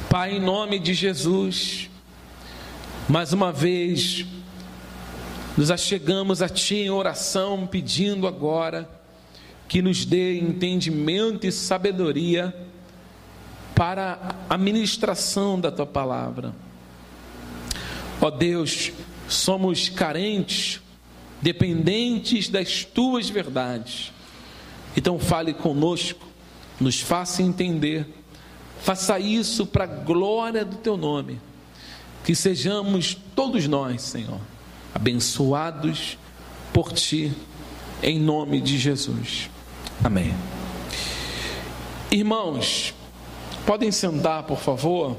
[0.08, 1.90] Pai, em nome de Jesus,
[3.08, 4.24] mais uma vez
[5.56, 8.88] nos achegamos a Ti em oração, pedindo agora
[9.68, 12.54] que nos dê entendimento e sabedoria
[13.74, 16.54] para a ministração da tua palavra.
[18.20, 18.92] Ó Deus,
[19.28, 20.80] somos carentes,
[21.40, 24.12] dependentes das tuas verdades.
[24.96, 26.26] Então fale conosco,
[26.78, 28.06] nos faça entender.
[28.82, 31.40] Faça isso para a glória do teu nome.
[32.24, 34.40] Que sejamos todos nós, Senhor,
[34.94, 36.18] abençoados
[36.72, 37.32] por ti,
[38.02, 39.48] em nome de Jesus.
[40.02, 40.34] Amém.
[42.10, 42.94] Irmãos,
[43.66, 45.16] podem sentar, por favor.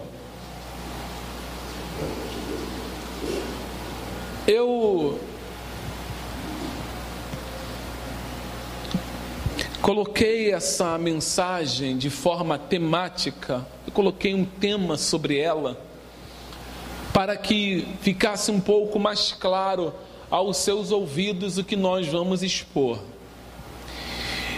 [4.47, 5.19] Eu
[9.83, 15.79] coloquei essa mensagem de forma temática, eu coloquei um tema sobre ela,
[17.13, 19.93] para que ficasse um pouco mais claro
[20.29, 22.97] aos seus ouvidos o que nós vamos expor.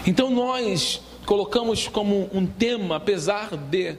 [0.07, 3.97] Então nós colocamos como um tema, apesar de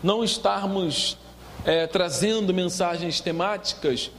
[0.00, 1.18] não estarmos
[1.64, 4.12] é, trazendo mensagens temáticas,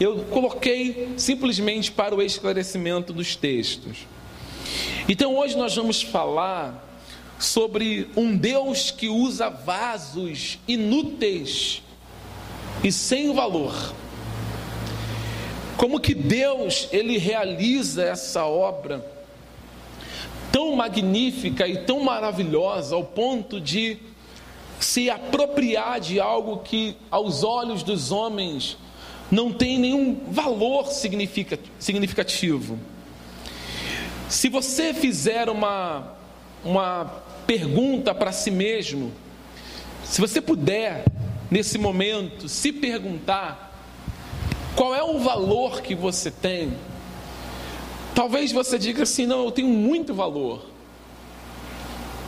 [0.00, 3.98] eu coloquei simplesmente para o esclarecimento dos textos.
[5.06, 6.88] Então hoje nós vamos falar
[7.38, 11.82] sobre um Deus que usa vasos inúteis
[12.82, 13.94] e sem valor.
[15.76, 19.04] Como que Deus ele realiza essa obra
[20.50, 23.98] tão magnífica e tão maravilhosa ao ponto de
[24.78, 28.78] se apropriar de algo que aos olhos dos homens
[29.30, 32.78] não tem nenhum valor significativo.
[34.28, 36.14] Se você fizer uma,
[36.64, 37.04] uma
[37.46, 39.12] pergunta para si mesmo,
[40.04, 41.04] se você puder,
[41.50, 43.70] nesse momento, se perguntar
[44.74, 46.72] qual é o valor que você tem,
[48.14, 50.66] talvez você diga assim: não, eu tenho muito valor.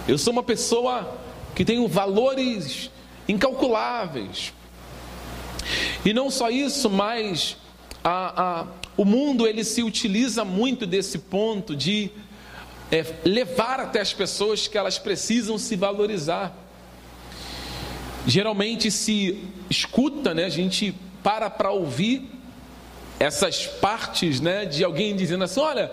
[0.06, 1.16] Eu sou uma pessoa
[1.54, 2.90] que tenho valores
[3.28, 4.52] incalculáveis.
[6.04, 7.56] E não só isso, mas
[8.02, 12.10] a, a, o mundo ele se utiliza muito desse ponto de
[12.90, 16.54] é, levar até as pessoas que elas precisam se valorizar.
[18.26, 22.28] Geralmente se escuta, né, a gente para para ouvir
[23.18, 25.90] essas partes né, de alguém dizendo assim: olha,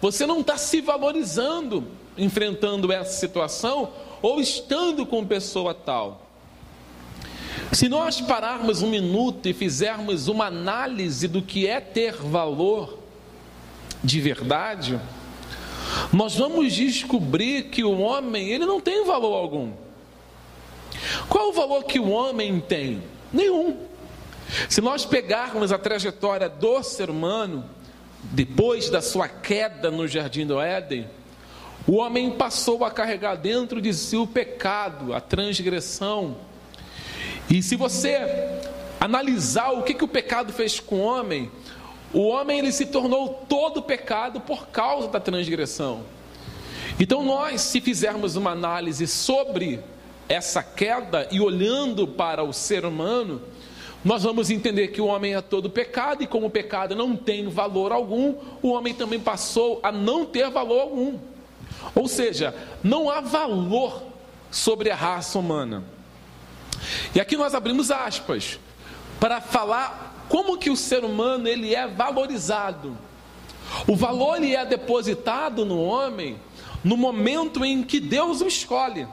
[0.00, 1.84] você não está se valorizando
[2.16, 3.92] enfrentando essa situação
[4.22, 6.23] ou estando com pessoa tal.
[7.72, 12.98] Se nós pararmos um minuto e fizermos uma análise do que é ter valor
[14.02, 15.00] de verdade,
[16.12, 19.72] nós vamos descobrir que o homem, ele não tem valor algum.
[21.28, 23.02] Qual o valor que o homem tem?
[23.32, 23.76] Nenhum.
[24.68, 27.64] Se nós pegarmos a trajetória do ser humano,
[28.22, 31.08] depois da sua queda no jardim do Éden,
[31.86, 36.36] o homem passou a carregar dentro de si o pecado, a transgressão,
[37.48, 38.18] e se você
[39.00, 41.50] analisar o que, que o pecado fez com o homem,
[42.12, 46.02] o homem ele se tornou todo pecado por causa da transgressão.
[46.98, 49.80] Então nós, se fizermos uma análise sobre
[50.28, 53.42] essa queda e olhando para o ser humano,
[54.04, 57.48] nós vamos entender que o homem é todo pecado e como o pecado não tem
[57.48, 61.18] valor algum, o homem também passou a não ter valor algum.
[61.94, 64.02] Ou seja, não há valor
[64.50, 65.82] sobre a raça humana.
[67.14, 68.58] E aqui nós abrimos aspas
[69.20, 72.96] para falar como que o ser humano ele é valorizado.
[73.86, 76.38] O valor ele é depositado no homem
[76.82, 79.08] no momento em que Deus o escolhe.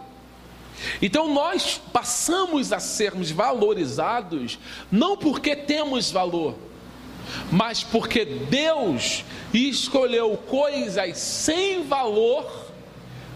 [1.01, 4.59] Então nós passamos a sermos valorizados
[4.91, 6.55] não porque temos valor,
[7.51, 12.71] mas porque Deus escolheu coisas sem valor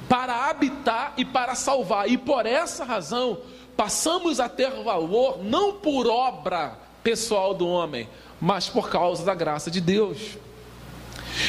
[0.10, 2.10] para habitar e para salvar.
[2.10, 3.38] E por essa razão
[3.76, 8.10] passamos a ter valor não por obra pessoal do homem,
[8.40, 10.18] mas por causa da graça de Deus.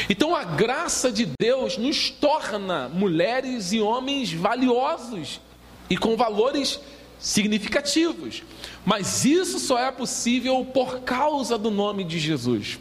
[0.08, 5.40] Então a graça de Deus nos torna mulheres e homens valiosos
[5.88, 6.80] e com valores
[7.18, 8.42] significativos.
[8.84, 12.78] Mas isso só é possível por causa do nome de Jesus.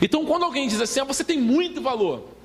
[0.00, 2.35] Então quando alguém diz assim, ah, você tem muito valor,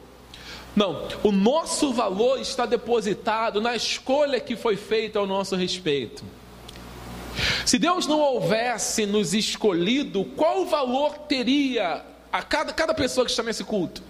[0.75, 6.23] não, o nosso valor está depositado na escolha que foi feita ao nosso respeito.
[7.65, 13.43] Se Deus não houvesse nos escolhido, qual valor teria a cada, cada pessoa que está
[13.43, 14.01] nesse culto?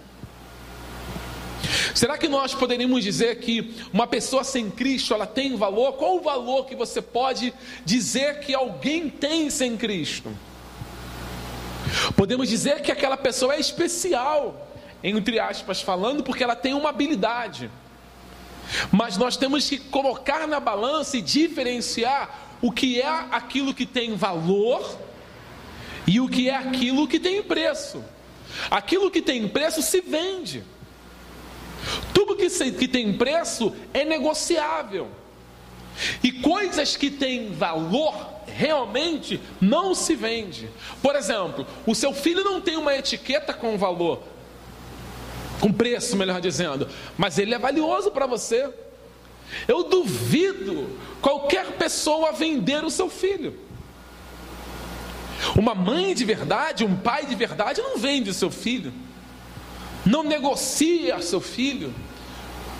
[1.94, 5.94] Será que nós poderíamos dizer que uma pessoa sem Cristo ela tem valor?
[5.94, 7.52] Qual o valor que você pode
[7.84, 10.30] dizer que alguém tem sem Cristo?
[12.16, 14.71] Podemos dizer que aquela pessoa é especial
[15.02, 17.70] entre aspas, falando, porque ela tem uma habilidade.
[18.90, 24.14] Mas nós temos que colocar na balança e diferenciar o que é aquilo que tem
[24.14, 24.98] valor
[26.06, 28.02] e o que é aquilo que tem preço.
[28.70, 30.62] Aquilo que tem preço se vende.
[32.14, 35.08] Tudo que, tem preço é negociável.
[36.22, 38.14] E coisas que têm valor
[38.46, 40.68] realmente não se vende.
[41.02, 44.22] Por exemplo, o seu filho não tem uma etiqueta com valor,
[45.62, 48.68] com preço, melhor dizendo, mas ele é valioso para você.
[49.68, 50.90] Eu duvido
[51.20, 53.56] qualquer pessoa vender o seu filho.
[55.56, 58.92] Uma mãe de verdade, um pai de verdade não vende o seu filho,
[60.04, 61.94] não negocia seu filho,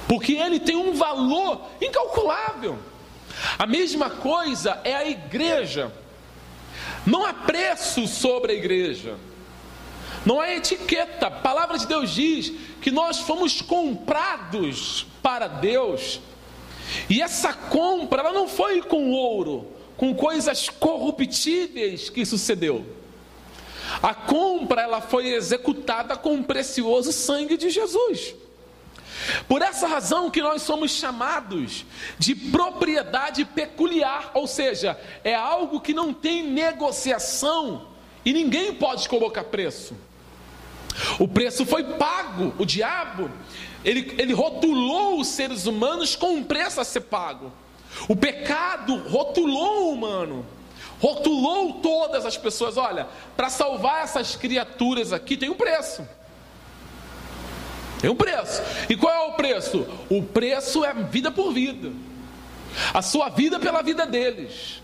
[0.09, 2.76] porque ele tem um valor incalculável.
[3.57, 5.93] A mesma coisa é a igreja.
[7.07, 9.16] Não há preço sobre a igreja.
[10.24, 11.26] Não há etiqueta.
[11.26, 16.20] A palavra de Deus diz que nós fomos comprados para Deus.
[17.08, 19.66] E essa compra ela não foi com ouro,
[19.96, 22.84] com coisas corruptíveis que sucedeu.
[24.02, 28.34] A compra ela foi executada com o precioso sangue de Jesus.
[29.46, 31.84] Por essa razão que nós somos chamados
[32.18, 37.88] de propriedade peculiar, ou seja, é algo que não tem negociação
[38.24, 39.96] e ninguém pode colocar preço.
[41.18, 43.30] O preço foi pago, o diabo,
[43.84, 47.53] ele, ele rotulou os seres humanos com um preço a ser pago.
[48.09, 50.47] O pecado rotulou o humano,
[51.01, 52.76] rotulou todas as pessoas.
[52.76, 56.07] Olha, para salvar essas criaturas aqui tem um preço.
[58.01, 58.62] Tem um preço.
[58.88, 59.86] E qual é o preço?
[60.11, 61.93] O preço é vida por vida.
[62.93, 64.82] A sua vida pela vida deles.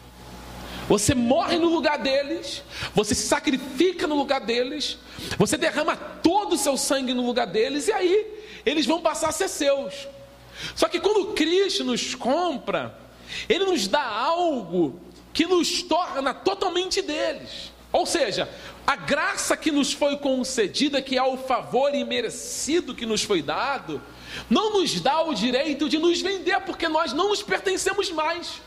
[0.88, 2.62] Você morre no lugar deles,
[2.94, 4.96] você se sacrifica no lugar deles,
[5.36, 8.26] você derrama todo o seu sangue no lugar deles, e aí
[8.64, 10.08] eles vão passar a ser seus.
[10.74, 12.98] Só que quando Cristo nos compra,
[13.48, 14.98] Ele nos dá algo
[15.32, 17.70] que nos torna totalmente deles.
[17.92, 18.48] Ou seja,
[18.86, 24.00] a graça que nos foi concedida, que é o favor imerecido que nos foi dado,
[24.48, 28.60] não nos dá o direito de nos vender, porque nós não nos pertencemos mais.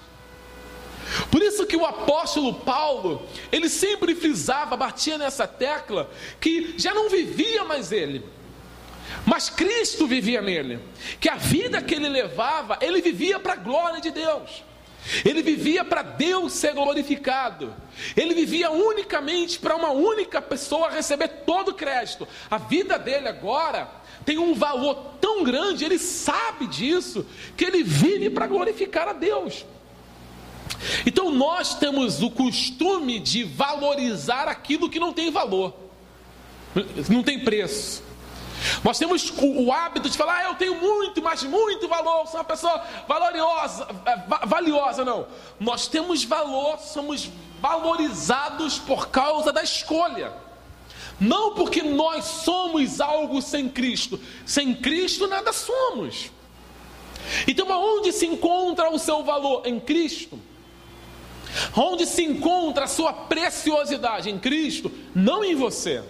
[1.30, 6.09] Por isso que o apóstolo Paulo, ele sempre frisava, batia nessa tecla,
[6.39, 8.24] que já não vivia mais ele,
[9.26, 10.80] mas Cristo vivia nele,
[11.20, 14.64] que a vida que ele levava, ele vivia para a glória de Deus.
[15.26, 17.74] Ele vivia para Deus ser glorificado.
[18.16, 22.28] Ele vivia unicamente para uma única pessoa receber todo o crédito.
[22.49, 23.89] A vida dele agora
[24.24, 27.26] tem um valor tão grande, ele sabe disso,
[27.57, 29.66] que ele vive para glorificar a Deus.
[31.05, 35.74] Então nós temos o costume de valorizar aquilo que não tem valor,
[37.09, 38.03] não tem preço.
[38.84, 42.43] Nós temos o, hábito de falar, ah, eu tenho muito, mas muito valor, sou uma
[42.43, 45.28] pessoa valorosa, é, valiosa, não.
[45.59, 50.34] Nós temos valor, somos valorizados por causa da escolha.
[51.19, 54.19] Não porque nós somos algo sem Cristo.
[54.45, 56.32] Sem Cristo nada somos.
[57.47, 59.61] Então, aonde se encontra o seu valor?
[59.65, 60.39] Em Cristo.
[61.76, 64.30] Onde se encontra a sua preciosidade?
[64.30, 66.04] Em Cristo, não em você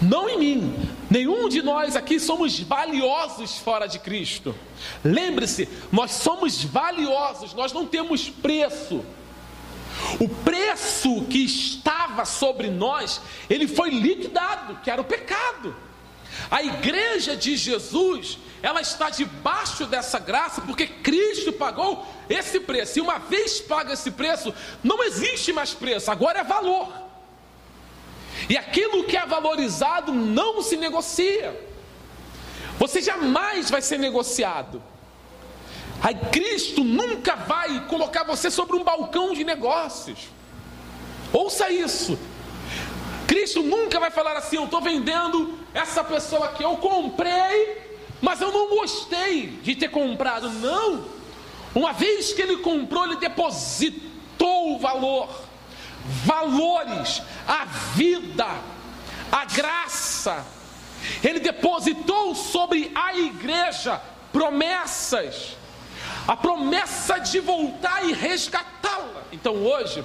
[0.00, 0.74] não em mim.
[1.10, 4.54] Nenhum de nós aqui somos valiosos fora de Cristo.
[5.02, 9.04] Lembre-se, nós somos valiosos, nós não temos preço.
[10.20, 15.74] O preço que estava sobre nós, ele foi liquidado, que era o pecado.
[16.50, 22.98] A igreja de Jesus, ela está debaixo dessa graça porque Cristo pagou esse preço.
[22.98, 26.92] E uma vez pago esse preço, não existe mais preço, agora é valor.
[28.48, 31.58] E aquilo que é valorizado não se negocia.
[32.78, 34.82] Você jamais vai ser negociado.
[36.02, 40.28] Aí Cristo nunca vai colocar você sobre um balcão de negócios.
[41.32, 42.18] Ouça isso.
[43.34, 47.82] Cristo nunca vai falar assim: eu estou vendendo essa pessoa aqui, eu comprei,
[48.22, 50.48] mas eu não gostei de ter comprado.
[50.50, 51.04] Não.
[51.74, 55.28] Uma vez que ele comprou, ele depositou o valor
[56.24, 58.46] valores, a vida,
[59.32, 60.46] a graça.
[61.22, 64.00] Ele depositou sobre a igreja
[64.32, 65.56] promessas,
[66.28, 69.24] a promessa de voltar e resgatá-la.
[69.32, 70.04] Então hoje,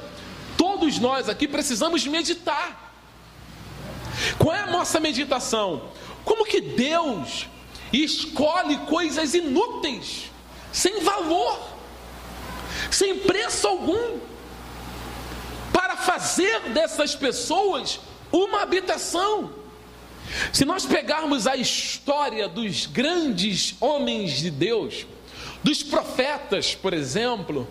[0.57, 2.88] todos nós aqui precisamos meditar.
[4.37, 5.89] Qual é a nossa meditação?
[6.23, 7.47] Como que Deus
[7.91, 10.31] escolhe coisas inúteis,
[10.71, 11.59] sem valor,
[12.91, 14.19] sem preço algum?
[15.79, 17.99] para fazer dessas pessoas
[18.31, 19.51] uma habitação.
[20.53, 25.07] Se nós pegarmos a história dos grandes homens de Deus,
[25.63, 27.67] dos profetas, por exemplo,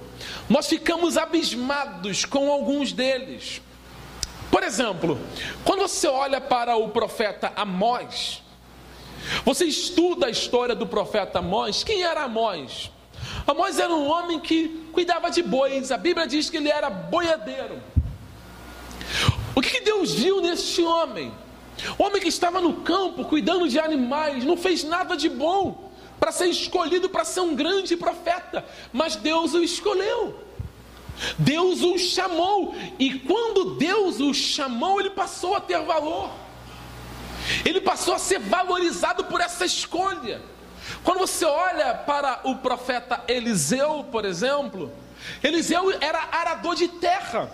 [0.48, 3.60] nós ficamos abismados com alguns deles.
[4.50, 5.18] Por exemplo,
[5.64, 8.42] quando você olha para o profeta Amós,
[9.44, 12.90] você estuda a história do profeta Amós, quem era Amós?
[13.46, 17.82] Amós era um homem que cuidava de bois, a Bíblia diz que ele era boiadeiro.
[19.54, 21.32] O que Deus viu neste homem?
[21.98, 26.46] Homem que estava no campo cuidando de animais, não fez nada de bom para ser
[26.46, 30.47] escolhido para ser um grande profeta, mas Deus o escolheu.
[31.38, 36.30] Deus o chamou, e quando Deus o chamou, ele passou a ter valor.
[37.64, 40.40] Ele passou a ser valorizado por essa escolha.
[41.02, 44.92] Quando você olha para o profeta Eliseu, por exemplo,
[45.42, 47.50] Eliseu era arador de terra.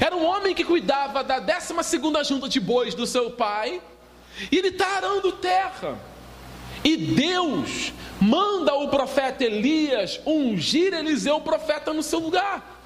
[0.00, 3.82] Era um homem que cuidava da 12 segunda junta de bois do seu pai,
[4.50, 5.98] e ele está arando terra.
[6.84, 12.80] E Deus manda o profeta Elias ungir Eliseu, profeta, no seu lugar.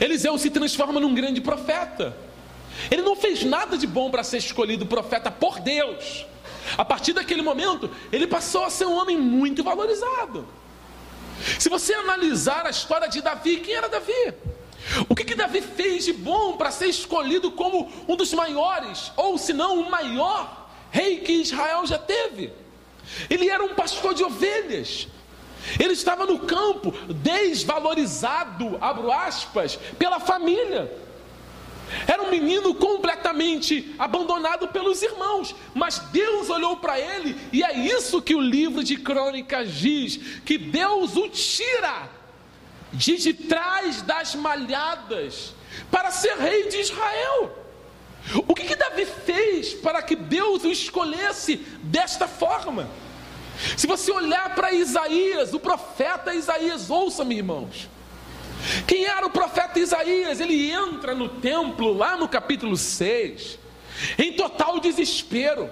[0.00, 2.16] Eliseu se transforma num grande profeta.
[2.90, 6.26] Ele não fez nada de bom para ser escolhido profeta por Deus.
[6.76, 10.46] A partir daquele momento, ele passou a ser um homem muito valorizado.
[11.58, 14.34] Se você analisar a história de Davi, quem era Davi?
[15.08, 19.36] O que, que Davi fez de bom para ser escolhido como um dos maiores, ou
[19.36, 22.52] se não o maior rei que Israel já teve?
[23.28, 25.08] Ele era um pastor de ovelhas.
[25.80, 30.92] Ele estava no campo, desvalorizado, abro aspas, pela família.
[32.06, 38.20] Era um menino completamente abandonado pelos irmãos, mas Deus olhou para ele, e é isso
[38.20, 42.10] que o livro de crônicas diz: que Deus o tira
[42.92, 45.54] de, de trás das malhadas
[45.90, 47.65] para ser rei de Israel.
[48.46, 52.88] O que, que Davi fez para que Deus o escolhesse desta forma?
[53.76, 57.88] Se você olhar para Isaías, o profeta Isaías, ouça-me, irmãos.
[58.86, 60.40] Quem era o profeta Isaías?
[60.40, 63.58] Ele entra no templo, lá no capítulo 6,
[64.18, 65.70] em total desespero,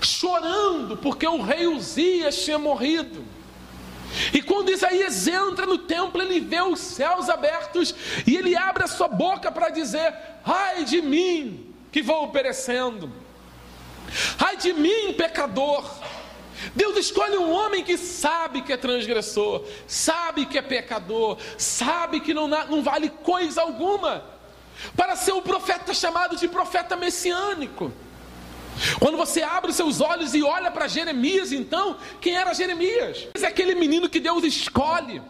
[0.00, 3.24] chorando porque o rei Uzias tinha morrido.
[4.32, 7.94] E quando Isaías entra no templo, ele vê os céus abertos
[8.26, 10.14] e ele abre a sua boca para dizer:
[10.44, 11.63] Ai de mim,
[11.94, 13.08] que vou perecendo,
[14.36, 15.88] ai de mim, pecador.
[16.74, 22.34] Deus escolhe um homem que sabe que é transgressor, sabe que é pecador, sabe que
[22.34, 24.24] não, não vale coisa alguma,
[24.96, 27.92] para ser o profeta chamado de profeta messiânico.
[28.98, 33.28] Quando você abre os seus olhos e olha para Jeremias, então, quem era Jeremias?
[33.40, 35.22] É aquele menino que Deus escolhe,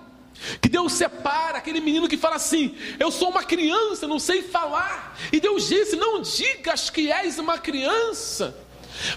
[0.60, 5.18] que Deus separa, aquele menino que fala assim: Eu sou uma criança, não sei falar.
[5.32, 8.56] E Deus disse: Não digas que és uma criança,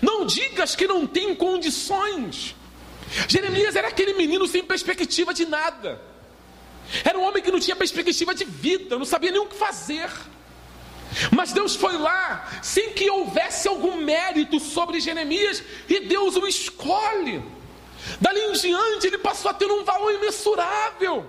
[0.01, 2.55] não digas que não tem condições.
[3.27, 6.01] Jeremias era aquele menino sem perspectiva de nada.
[7.03, 10.09] Era um homem que não tinha perspectiva de vida, não sabia nem o que fazer.
[11.31, 17.43] Mas Deus foi lá, sem que houvesse algum mérito sobre Jeremias, e Deus o escolhe.
[18.19, 21.27] Dali em diante, ele passou a ter um valor imensurável.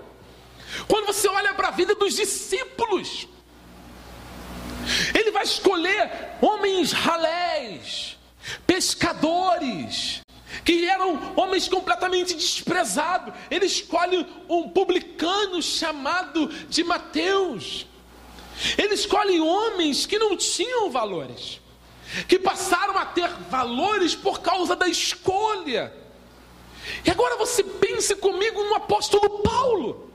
[0.87, 3.27] Quando você olha para a vida dos discípulos,
[5.13, 8.17] ele vai escolher homens ralés,
[8.65, 10.21] pescadores,
[10.63, 13.33] que eram homens completamente desprezados.
[13.49, 17.87] Ele escolhe um publicano chamado de Mateus.
[18.77, 21.61] Ele escolhe homens que não tinham valores,
[22.27, 25.93] que passaram a ter valores por causa da escolha.
[27.05, 30.09] E agora você pense comigo no apóstolo Paulo.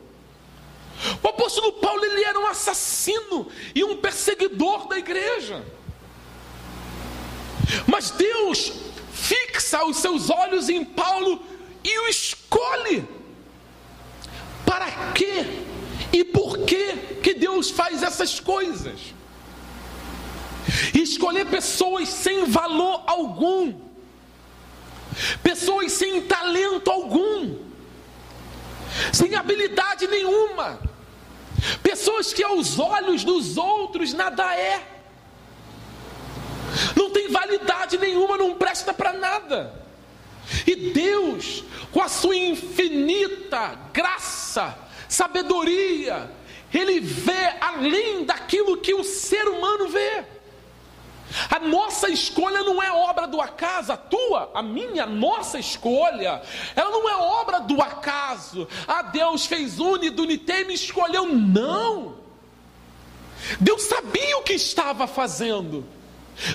[1.23, 5.65] O apóstolo Paulo ele era um assassino e um perseguidor da igreja.
[7.87, 8.73] Mas Deus
[9.13, 11.43] fixa os seus olhos em Paulo
[11.83, 13.07] e o escolhe.
[14.65, 15.65] Para quê?
[16.13, 19.01] E por que que Deus faz essas coisas?
[20.95, 23.75] Escolher pessoas sem valor algum,
[25.43, 27.57] pessoas sem talento algum,
[29.13, 30.79] sem habilidade nenhuma,
[31.83, 34.95] pessoas que aos olhos dos outros nada é
[36.97, 39.85] não tem validade nenhuma, não presta para nada.
[40.67, 44.77] E Deus, com a sua infinita graça,
[45.09, 46.31] sabedoria,
[46.73, 50.25] Ele vê além daquilo que o ser humano vê.
[51.51, 56.43] A nossa escolha não é obra do acaso, a tua, a minha, a nossa escolha,
[56.77, 58.69] ela não é obra do acaso.
[58.87, 61.27] Ah, Deus fez unidunité e me escolheu.
[61.27, 62.17] Não.
[63.61, 65.85] Deus sabia o que estava fazendo.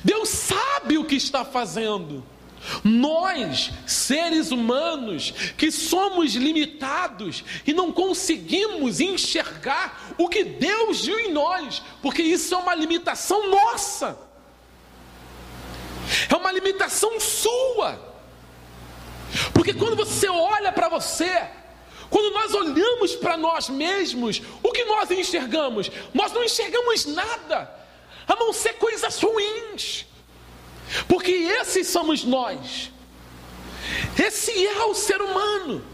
[0.03, 2.23] Deus sabe o que está fazendo.
[2.83, 11.31] Nós, seres humanos, que somos limitados e não conseguimos enxergar o que Deus viu em
[11.31, 14.17] nós, porque isso é uma limitação nossa,
[16.29, 17.99] é uma limitação sua.
[19.53, 21.47] Porque quando você olha para você,
[22.09, 25.91] quando nós olhamos para nós mesmos, o que nós enxergamos?
[26.13, 27.71] Nós não enxergamos nada,
[28.27, 30.05] a não ser coisas ruins.
[31.07, 32.91] Porque esses somos nós.
[34.17, 35.85] Esse é o ser humano.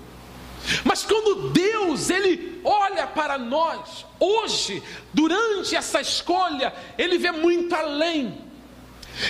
[0.83, 4.81] Mas quando Deus ele olha para nós, hoje,
[5.13, 8.44] durante essa escolha, ele vê muito além.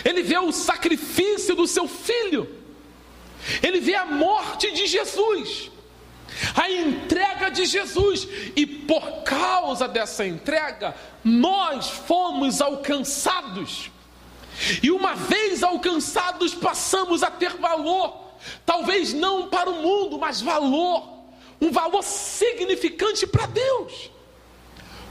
[0.03, 2.49] Ele vê o sacrifício do seu filho.
[3.61, 5.71] Ele vê a morte de Jesus.
[6.55, 13.89] A entrega de Jesus, e por causa dessa entrega, nós fomos alcançados.
[14.81, 18.31] E uma vez alcançados, passamos a ter valor,
[18.65, 21.15] talvez não para o mundo, mas valor
[21.59, 24.11] um valor significante para Deus.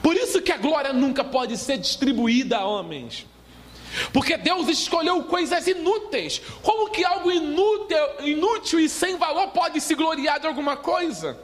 [0.03, 3.27] Por isso que a glória nunca pode ser distribuída a homens.
[4.13, 6.41] Porque Deus escolheu coisas inúteis.
[6.63, 11.39] Como que algo inútil, inútil e sem valor pode se gloriar de alguma coisa?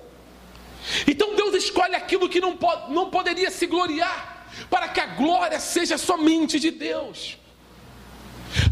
[1.06, 5.60] Então Deus escolhe aquilo que não, pode, não poderia se gloriar, para que a glória
[5.60, 7.38] seja somente de Deus.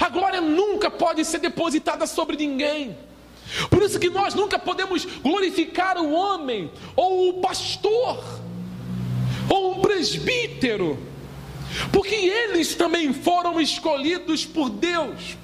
[0.01, 2.97] A glória nunca pode ser depositada sobre ninguém.
[3.70, 8.22] Por isso que nós nunca podemos glorificar o homem, ou o pastor,
[9.49, 10.99] ou um presbítero,
[11.93, 15.37] porque eles também foram escolhidos por Deus.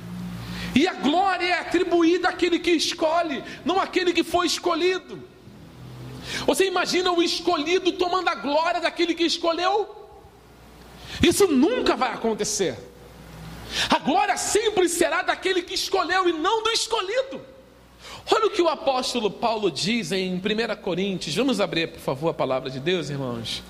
[0.74, 5.22] E a glória é atribuída àquele que escolhe, não àquele que foi escolhido.
[6.46, 9.94] Você imagina o escolhido tomando a glória daquele que escolheu?
[11.22, 12.76] Isso nunca vai acontecer.
[13.88, 17.40] A glória sempre será daquele que escolheu e não do escolhido.
[18.30, 20.40] Olha o que o apóstolo Paulo diz em 1
[20.82, 21.34] Coríntios.
[21.34, 23.62] Vamos abrir, por favor, a palavra de Deus, irmãos.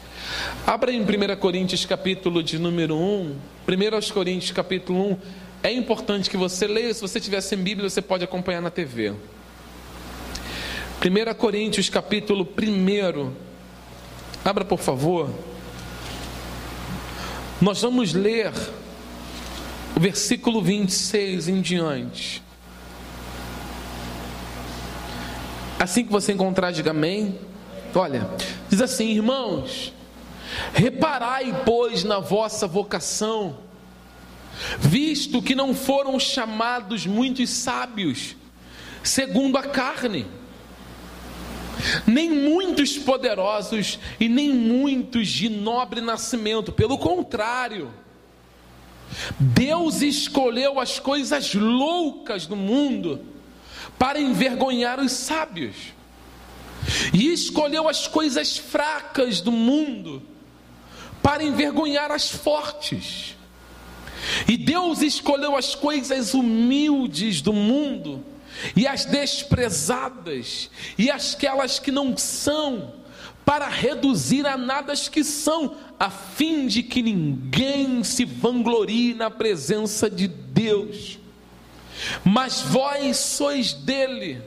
[0.67, 3.37] Abra em 1 Coríntios, capítulo de número 1.
[3.69, 5.19] 1 Coríntios, capítulo 1.
[5.63, 6.93] É importante que você leia.
[6.93, 9.15] Se você tiver sem Bíblia, você pode acompanhar na TV.
[11.01, 13.33] 1 Coríntios, capítulo 1.
[14.45, 15.31] Abra, por favor.
[17.61, 18.53] Nós vamos ler
[19.97, 22.43] o versículo 26 em diante.
[25.79, 27.39] Assim que você encontrar, diga amém.
[27.95, 28.29] Olha,
[28.69, 29.94] diz assim, irmãos,
[30.73, 33.59] reparai, pois, na vossa vocação,
[34.79, 38.37] visto que não foram chamados muitos sábios,
[39.03, 40.27] segundo a carne,
[42.07, 47.91] nem muitos poderosos e nem muitos de nobre nascimento, pelo contrário,
[49.39, 53.21] Deus escolheu as coisas loucas do mundo
[53.99, 55.77] para envergonhar os sábios,
[57.13, 60.23] e escolheu as coisas fracas do mundo
[61.25, 63.35] para envergonhar as fortes.
[64.47, 68.23] E Deus escolheu as coisas humildes do mundo
[68.77, 72.93] e as desprezadas e aquelas que não são,
[73.43, 79.31] para reduzir a nada as que são, a fim de que ninguém se vanglorie na
[79.31, 81.19] presença de Deus.
[82.23, 84.43] Mas vós sois dele,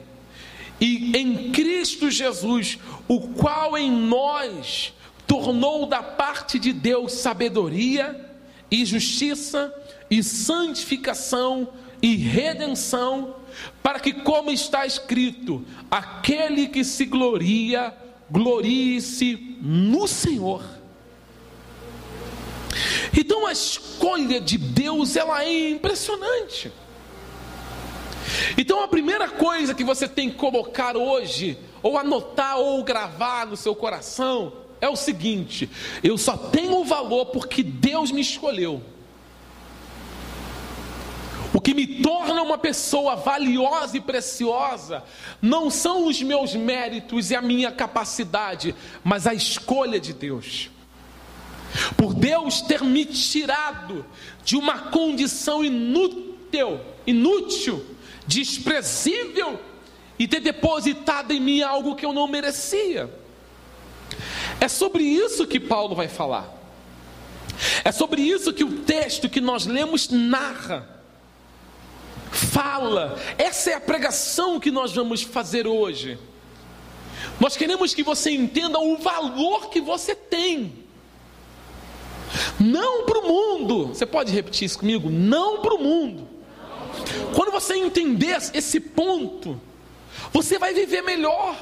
[0.80, 4.94] e em Cristo Jesus, o qual em nós
[5.28, 8.26] tornou da parte de Deus sabedoria
[8.72, 9.74] e justiça
[10.10, 11.70] e santificação
[12.02, 13.36] e redenção,
[13.84, 17.94] para que, como está escrito, aquele que se gloria,
[18.32, 20.64] glorie-se no Senhor.
[23.18, 26.72] Então a escolha de Deus ela é impressionante.
[28.58, 33.58] Então a primeira coisa que você tem que colocar hoje, ou anotar ou gravar no
[33.58, 35.70] seu coração, é o seguinte:
[36.04, 38.82] eu só tenho valor porque Deus me escolheu.
[41.54, 45.04] O que me torna uma pessoa valiosa e preciosa
[45.42, 50.70] não são os meus méritos e a minha capacidade, mas a escolha de Deus.
[51.96, 54.06] Por Deus ter me tirado
[54.44, 57.84] de uma condição inútil, inútil
[58.28, 59.60] desprezível
[60.20, 63.10] e ter depositado em mim algo que eu não merecia.
[64.60, 66.54] É sobre isso que Paulo vai falar.
[67.84, 70.88] É sobre isso que o texto que nós lemos narra.
[72.32, 73.18] Fala.
[73.38, 76.20] Essa é a pregação que nós vamos fazer hoje.
[77.40, 80.86] Nós queremos que você entenda o valor que você tem.
[82.60, 83.88] Não para o mundo.
[83.88, 85.10] Você pode repetir isso comigo?
[85.10, 86.38] Não para o mundo
[87.34, 89.60] quando você entender esse ponto,
[90.32, 91.56] você vai viver melhor.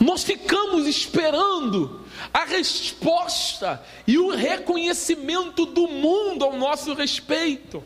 [0.00, 2.00] Nós ficamos esperando
[2.32, 7.82] a resposta e o reconhecimento do mundo ao nosso respeito.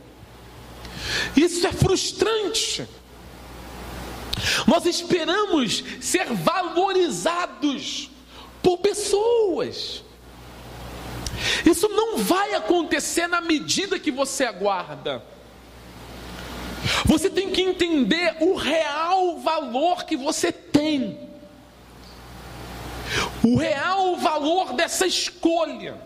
[1.36, 2.86] Isso é frustrante.
[4.66, 8.10] Nós esperamos ser valorizados
[8.62, 10.02] por pessoas.
[11.64, 15.22] Isso não vai acontecer na medida que você aguarda.
[17.04, 21.18] Você tem que entender o real valor que você tem,
[23.42, 25.96] o real valor dessa escolha,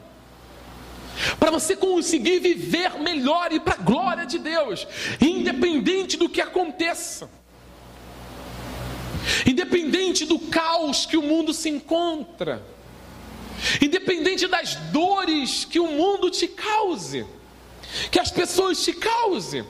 [1.38, 4.86] para você conseguir viver melhor e para a glória de Deus,
[5.20, 7.30] independente do que aconteça,
[9.46, 12.62] independente do caos que o mundo se encontra,
[13.80, 17.26] independente das dores que o mundo te cause,
[18.10, 19.64] que as pessoas te causem.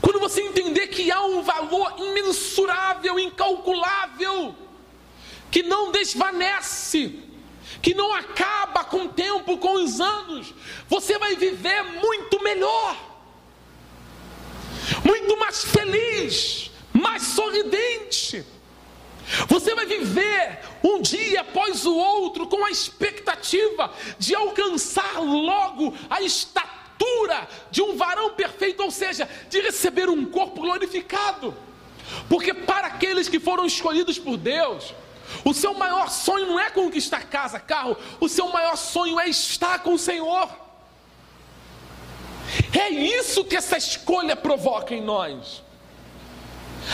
[0.00, 4.54] Quando você entender que há um valor imensurável, incalculável,
[5.52, 7.20] que não desvanece,
[7.82, 10.54] que não acaba com o tempo, com os anos,
[10.88, 12.96] você vai viver muito melhor,
[15.04, 18.44] muito mais feliz, mais sorridente.
[19.46, 26.22] Você vai viver um dia após o outro com a expectativa de alcançar logo a
[26.22, 31.54] estatura de um varão perfeito, ou seja, de receber um corpo glorificado.
[32.28, 34.94] Porque para aqueles que foram escolhidos por Deus,
[35.44, 39.80] o seu maior sonho não é conquistar casa, carro, o seu maior sonho é estar
[39.80, 40.48] com o Senhor.
[42.78, 45.62] É isso que essa escolha provoca em nós.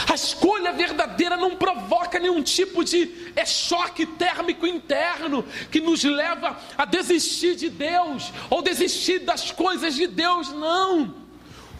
[0.08, 6.84] A escolha verdadeira não provoca nenhum tipo de choque térmico interno que nos leva a
[6.84, 11.14] desistir de Deus ou desistir das coisas de Deus, não.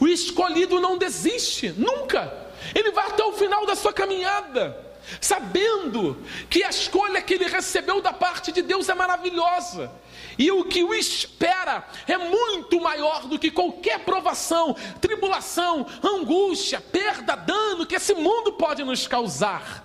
[0.01, 2.49] O escolhido não desiste, nunca.
[2.75, 4.88] Ele vai até o final da sua caminhada,
[5.21, 6.17] sabendo
[6.49, 9.91] que a escolha que ele recebeu da parte de Deus é maravilhosa
[10.39, 17.35] e o que o espera é muito maior do que qualquer provação, tribulação, angústia, perda,
[17.35, 19.85] dano que esse mundo pode nos causar.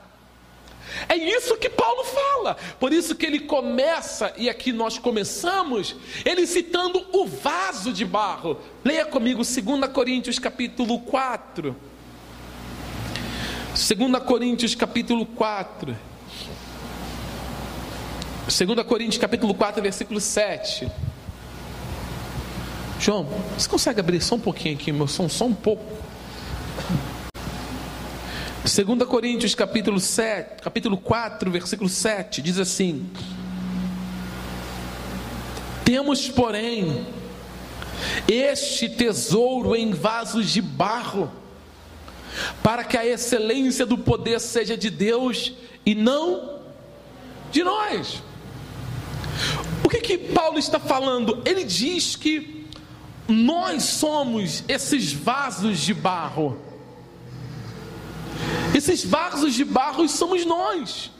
[1.09, 2.55] É isso que Paulo fala.
[2.79, 8.59] Por isso que ele começa, e aqui nós começamos, ele citando o vaso de barro.
[8.85, 11.75] Leia comigo 2 Coríntios capítulo 4.
[13.73, 15.97] 2 Coríntios capítulo 4.
[18.45, 20.91] 2 Coríntios capítulo 4, versículo 7.
[22.99, 25.83] João, você consegue abrir só um pouquinho aqui, meu som, só um pouco?
[28.63, 33.09] 2 Coríntios capítulo, 7, capítulo 4, versículo 7, diz assim:
[35.83, 37.07] Temos, porém,
[38.27, 41.31] este tesouro em vasos de barro,
[42.61, 45.53] para que a excelência do poder seja de Deus
[45.85, 46.59] e não
[47.51, 48.23] de nós.
[49.83, 51.41] O que que Paulo está falando?
[51.45, 52.67] Ele diz que
[53.27, 56.57] nós somos esses vasos de barro.
[58.75, 61.11] Esses vasos de barro somos nós.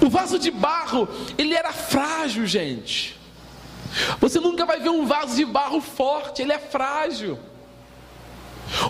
[0.00, 3.18] O vaso de barro, ele era frágil, gente.
[4.20, 7.38] Você nunca vai ver um vaso de barro forte, ele é frágil.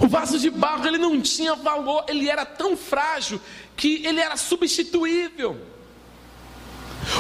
[0.01, 3.41] O vaso de barro, ele não tinha valor, ele era tão frágil
[3.77, 5.61] que ele era substituível.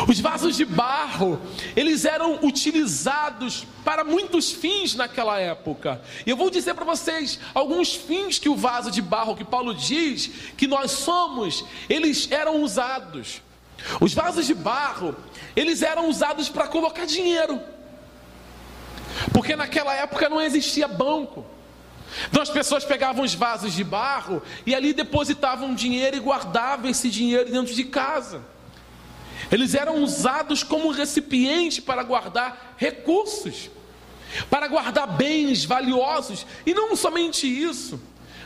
[0.06, 1.40] Os vasos de barro,
[1.74, 6.00] eles eram utilizados para muitos fins naquela época.
[6.26, 9.74] E eu vou dizer para vocês alguns fins que o vaso de barro que Paulo
[9.74, 13.40] diz que nós somos, eles eram usados.
[14.00, 15.16] Os vasos de barro,
[15.56, 17.60] eles eram usados para colocar dinheiro.
[19.32, 21.44] Porque naquela época não existia banco.
[22.28, 27.08] Então as pessoas pegavam os vasos de barro e ali depositavam dinheiro e guardavam esse
[27.08, 28.42] dinheiro dentro de casa.
[29.50, 33.70] Eles eram usados como recipiente para guardar recursos,
[34.48, 38.00] para guardar bens valiosos, e não somente isso.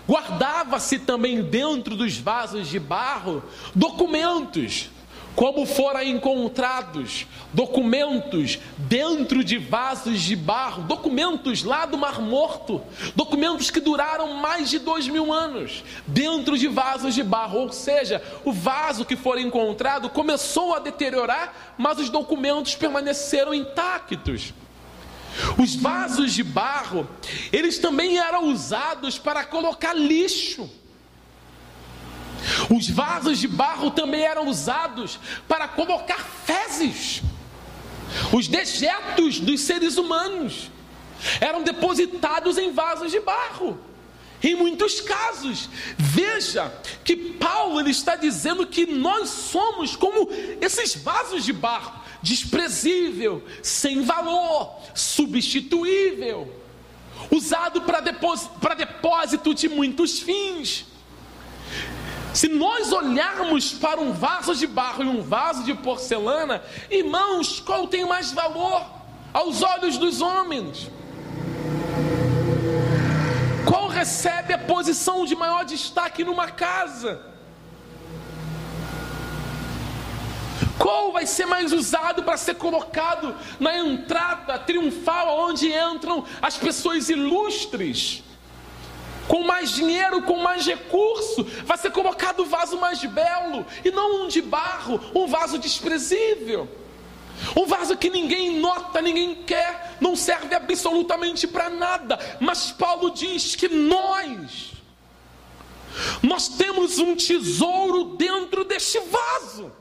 [0.06, 3.42] Guardava-se também dentro dos vasos de barro
[3.74, 4.90] documentos,
[5.34, 12.82] como foram encontrados documentos dentro de vasos de barro, documentos lá do Mar Morto,
[13.14, 18.22] documentos que duraram mais de dois mil anos, dentro de vasos de barro, ou seja,
[18.44, 24.52] o vaso que foi encontrado começou a deteriorar, mas os documentos permaneceram intactos.
[25.58, 27.08] Os vasos de barro,
[27.52, 30.70] eles também eram usados para colocar lixo.
[32.70, 35.18] Os vasos de barro também eram usados
[35.48, 37.22] para colocar fezes.
[38.32, 40.70] Os dejetos dos seres humanos
[41.40, 43.78] eram depositados em vasos de barro.
[44.42, 46.70] Em muitos casos, veja
[47.02, 50.28] que Paulo ele está dizendo que nós somos como
[50.60, 56.54] esses vasos de barro, desprezível, sem valor, substituível,
[57.30, 60.84] usado para depósito, para depósito de muitos fins.
[62.34, 67.86] Se nós olharmos para um vaso de barro e um vaso de porcelana, irmãos, qual
[67.86, 68.84] tem mais valor
[69.32, 70.90] aos olhos dos homens?
[73.64, 77.22] Qual recebe a posição de maior destaque numa casa?
[80.76, 87.08] Qual vai ser mais usado para ser colocado na entrada triunfal onde entram as pessoas
[87.08, 88.23] ilustres?
[89.28, 94.24] Com mais dinheiro, com mais recurso, vai ser colocado o vaso mais belo, e não
[94.24, 96.68] um de barro, um vaso desprezível.
[97.56, 102.18] Um vaso que ninguém nota, ninguém quer, não serve absolutamente para nada.
[102.40, 104.72] Mas Paulo diz que nós,
[106.22, 109.72] nós temos um tesouro dentro deste vaso.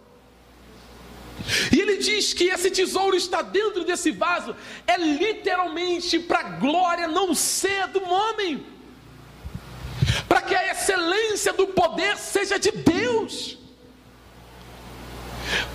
[1.71, 4.55] E ele diz que esse tesouro está dentro desse vaso,
[4.87, 8.65] é literalmente para a glória não ser do homem
[10.28, 13.57] para que a excelência do poder seja de Deus.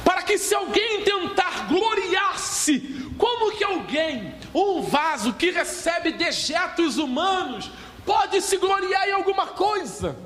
[0.05, 7.71] Para que se alguém tentar gloriar-se, como que alguém, um vaso que recebe dejetos humanos,
[8.07, 10.17] pode se gloriar em alguma coisa?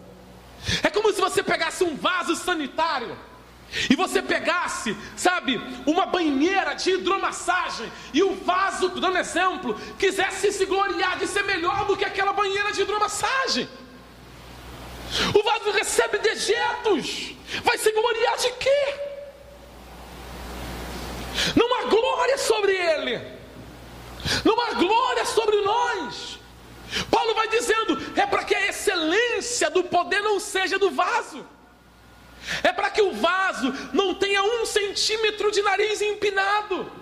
[0.83, 3.17] É como se você pegasse um vaso sanitário
[3.91, 10.67] e você pegasse, sabe, uma banheira de hidromassagem e o vaso, dando exemplo, quisesse se
[10.67, 13.69] gloriar de ser melhor do que aquela banheira de hidromassagem.
[15.35, 17.35] O vaso recebe dejetos.
[17.63, 18.95] Vai se gloriar de quê?
[21.55, 23.21] Não há glória sobre ele.
[24.45, 26.39] Não há glória sobre nós.
[27.11, 31.45] Paulo vai dizendo: é para que a excelência do poder não seja do vaso.
[32.63, 37.02] É para que o vaso não tenha um centímetro de nariz empinado.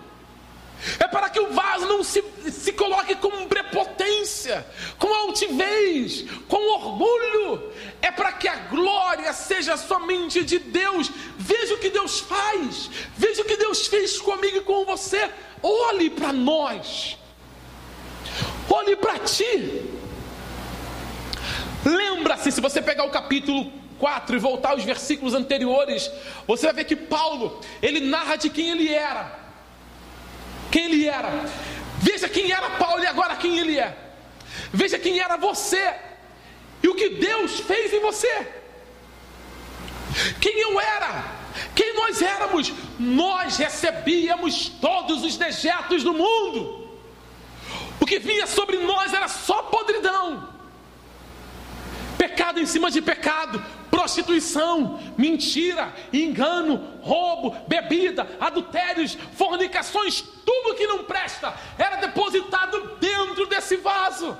[0.99, 4.65] É para que o vaso não se, se coloque com prepotência,
[4.97, 7.71] com altivez, com orgulho.
[8.01, 11.11] É para que a glória seja somente de Deus.
[11.37, 12.89] Veja o que Deus faz.
[13.15, 15.29] Veja o que Deus fez comigo e com você.
[15.61, 17.17] Olhe para nós.
[18.69, 19.85] Olhe para ti.
[21.85, 26.09] Lembra-se, se você pegar o capítulo 4 e voltar aos versículos anteriores,
[26.47, 29.40] você vai ver que Paulo, ele narra de quem ele era
[30.71, 31.29] quem ele era.
[31.99, 33.95] Veja quem era Paulo e agora quem ele é.
[34.73, 35.93] Veja quem era você
[36.81, 38.47] e o que Deus fez em você.
[40.39, 41.23] Quem eu era,
[41.75, 46.89] quem nós éramos, nós recebíamos todos os dejetos do mundo.
[47.99, 50.49] O que vinha sobre nós era só podridão,
[52.21, 61.03] pecado em cima de pecado, prostituição, mentira, engano, roubo, bebida, adultérios, fornicações, tudo que não
[61.03, 64.37] presta era depositado dentro desse vaso.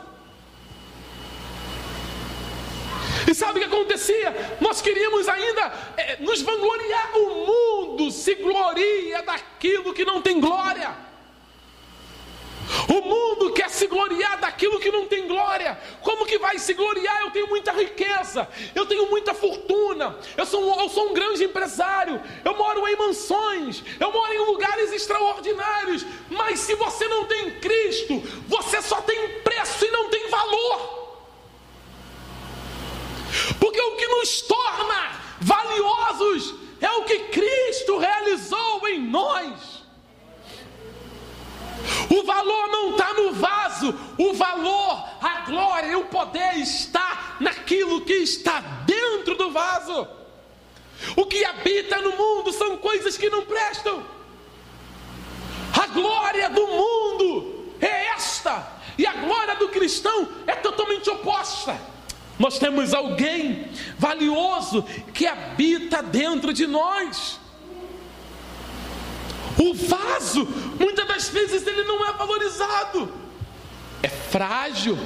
[3.27, 4.57] E sabe o que acontecia?
[4.61, 7.17] Nós queríamos ainda é, nos vangloriar.
[7.17, 11.10] O mundo se gloria daquilo que não tem glória.
[12.87, 15.79] O mundo quer se gloriar daquilo que não tem glória.
[16.01, 17.21] Como que vai se gloriar?
[17.21, 22.21] Eu tenho muita riqueza, eu tenho muita fortuna, eu sou, eu sou um grande empresário,
[22.43, 26.05] eu moro em mansões, eu moro em lugares extraordinários.
[26.29, 31.01] Mas se você não tem Cristo, você só tem preço e não tem valor.
[33.59, 39.80] Porque o que nos torna valiosos é o que Cristo realizou em nós.
[42.09, 48.01] O valor não está no vaso, o valor, a glória e o poder está naquilo
[48.01, 50.07] que está dentro do vaso.
[51.15, 54.05] O que habita no mundo são coisas que não prestam.
[55.81, 58.67] A glória do mundo é esta,
[58.97, 61.79] e a glória do cristão é totalmente oposta.
[62.37, 64.83] Nós temos alguém valioso
[65.13, 67.40] que habita dentro de nós.
[69.61, 70.47] O vaso,
[70.79, 73.13] muitas das vezes, ele não é valorizado.
[74.01, 74.97] É frágil,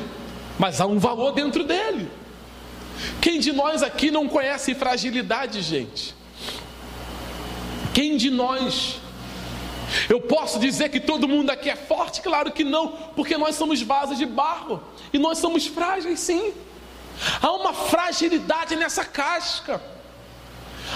[0.58, 2.10] mas há um valor dentro dele.
[3.20, 6.16] Quem de nós aqui não conhece fragilidade, gente?
[7.94, 9.02] Quem de nós?
[10.08, 12.22] Eu posso dizer que todo mundo aqui é forte?
[12.22, 16.54] Claro que não, porque nós somos vasos de barro e nós somos frágeis, sim.
[17.42, 19.82] Há uma fragilidade nessa casca,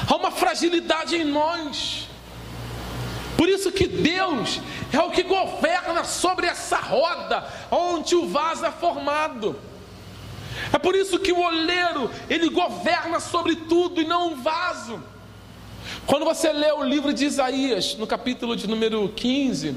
[0.07, 2.08] há uma fragilidade em nós.
[3.39, 4.59] Por isso que Deus
[4.91, 9.57] é o que governa sobre essa roda onde o vaso é formado.
[10.73, 15.01] É por isso que o oleiro, ele governa sobre tudo e não o vaso.
[16.05, 19.73] Quando você lê o livro de Isaías, no capítulo de número 15,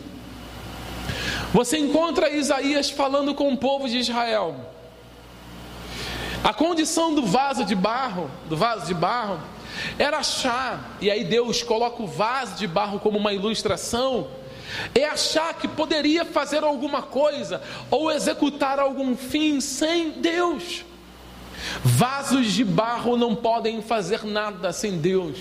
[1.54, 4.56] você encontra Isaías falando com o povo de Israel.
[6.42, 9.40] A condição do vaso de barro, do vaso de barro,
[9.98, 14.28] era achar, e aí Deus coloca o vaso de barro como uma ilustração,
[14.94, 20.84] é achar que poderia fazer alguma coisa ou executar algum fim sem Deus.
[21.84, 25.38] Vasos de barro não podem fazer nada sem Deus.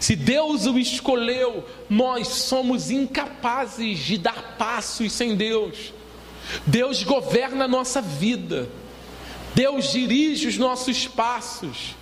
[0.00, 5.92] Se Deus o escolheu, nós somos incapazes de dar passos sem Deus.
[6.66, 8.68] Deus governa a nossa vida,
[9.54, 11.94] Deus dirige os nossos passos.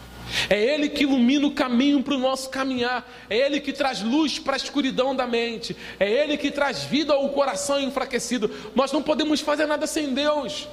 [0.49, 3.09] É Ele que ilumina o caminho para o nosso caminhar.
[3.29, 5.77] É Ele que traz luz para a escuridão da mente.
[5.99, 8.51] É Ele que traz vida ao coração enfraquecido.
[8.75, 10.69] Nós não podemos fazer nada sem Deus.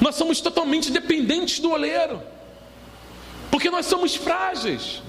[0.00, 2.22] Nós somos totalmente dependentes do oleiro.
[3.50, 5.02] Porque nós somos frágeis.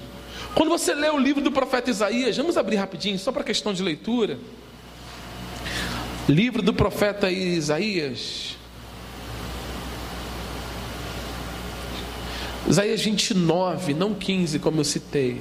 [0.54, 3.82] Quando você lê o livro do profeta Isaías, vamos abrir rapidinho, só para questão de
[3.82, 4.38] leitura.
[6.28, 8.57] Livro do profeta Isaías.
[12.68, 15.40] Isaías 29, não 15, como eu citei.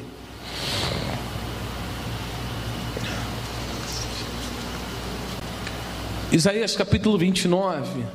[6.32, 8.06] Isaías capítulo 29.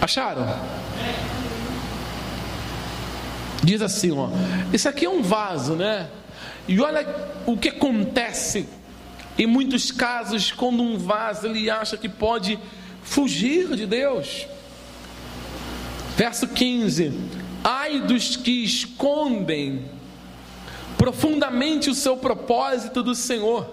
[0.00, 0.46] Acharam?
[3.62, 4.30] Diz assim, ó.
[4.72, 6.08] Isso aqui é um vaso, né?
[6.66, 7.06] E olha
[7.44, 8.66] o que acontece
[9.38, 12.58] em muitos casos quando um vaso ele acha que pode
[13.02, 14.46] fugir de Deus.
[16.18, 17.12] Verso 15:
[17.62, 19.88] Ai dos que escondem
[20.96, 23.72] profundamente o seu propósito do Senhor,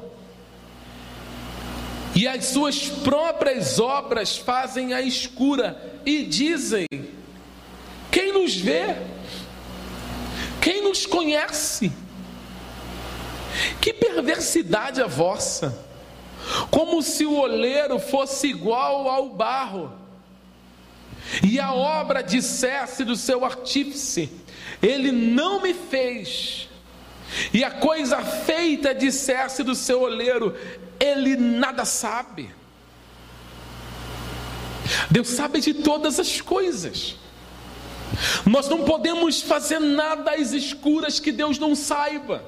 [2.13, 6.85] e as suas próprias obras fazem a escura, e dizem:
[8.11, 8.95] Quem nos vê?
[10.61, 11.91] Quem nos conhece?
[13.81, 15.75] Que perversidade a vossa!
[16.69, 20.04] Como se o oleiro fosse igual ao barro
[21.43, 24.29] e a obra dissesse do seu artífice:
[24.81, 26.69] Ele não me fez.
[27.53, 30.55] E a coisa feita dissesse do seu oleiro:
[30.99, 32.49] Ele nada sabe.
[35.09, 37.15] Deus sabe de todas as coisas.
[38.45, 42.43] Nós não podemos fazer nada às escuras que Deus não saiba.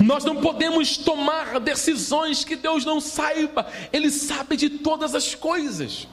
[0.00, 3.66] Nós não podemos tomar decisões que Deus não saiba.
[3.92, 6.08] Ele sabe de todas as coisas.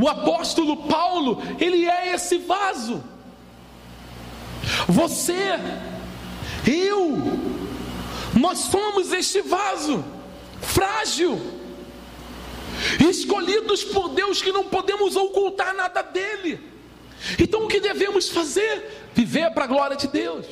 [0.00, 3.02] O apóstolo Paulo, ele é esse vaso.
[4.88, 5.58] Você,
[6.66, 7.18] eu,
[8.38, 10.04] nós somos este vaso
[10.60, 11.40] frágil,
[13.08, 16.60] escolhidos por Deus que não podemos ocultar nada dele.
[17.38, 19.10] Então o que devemos fazer?
[19.14, 20.46] Viver para a glória de Deus.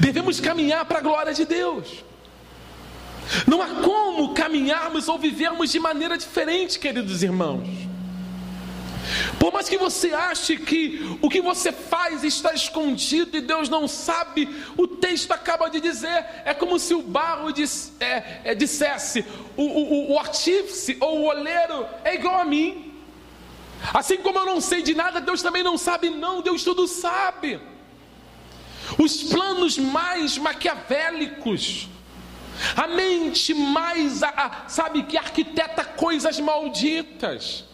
[0.00, 2.04] Devemos caminhar para a glória de Deus.
[3.46, 7.92] Não há como caminharmos ou vivermos de maneira diferente, queridos irmãos.
[9.38, 13.88] Por mais que você ache que o que você faz está escondido e Deus não
[13.88, 17.48] sabe, o texto acaba de dizer: é como se o barro
[18.00, 19.24] é, é, dissesse,
[19.56, 22.92] o, o, o artífice ou o oleiro é igual a mim.
[23.92, 27.60] Assim como eu não sei de nada, Deus também não sabe, não, Deus tudo sabe.
[28.98, 31.88] Os planos mais maquiavélicos,
[32.76, 37.64] a mente mais, a, a, sabe, que arquiteta coisas malditas.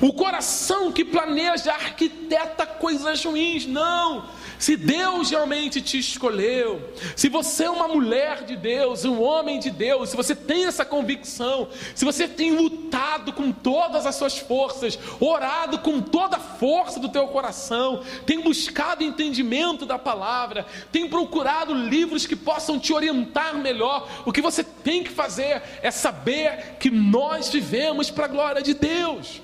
[0.00, 3.66] O coração que planeja arquiteta coisas ruins.
[3.66, 4.24] Não.
[4.58, 9.70] Se Deus realmente te escolheu, se você é uma mulher de Deus, um homem de
[9.70, 14.98] Deus, se você tem essa convicção, se você tem lutado com todas as suas forças,
[15.20, 21.74] orado com toda a força do teu coração, tem buscado entendimento da palavra, tem procurado
[21.74, 26.90] livros que possam te orientar melhor, o que você tem que fazer é saber que
[26.90, 29.43] nós vivemos para a glória de Deus.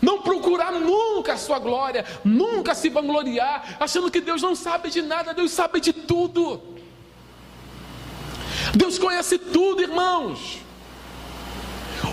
[0.00, 5.02] Não procurar nunca a sua glória, nunca se vangloriar, achando que Deus não sabe de
[5.02, 6.62] nada, Deus sabe de tudo.
[8.74, 10.58] Deus conhece tudo, irmãos.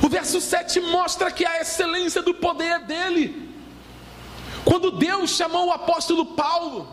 [0.02, 3.50] O verso 7 mostra que a excelência do poder é dele.
[4.64, 6.88] Quando Deus chamou o apóstolo Paulo,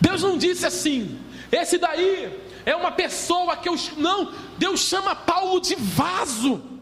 [0.00, 1.20] Deus não disse assim:
[1.52, 2.32] esse daí
[2.64, 3.76] é uma pessoa que eu.
[3.96, 6.75] Não, Deus chama Paulo de vaso.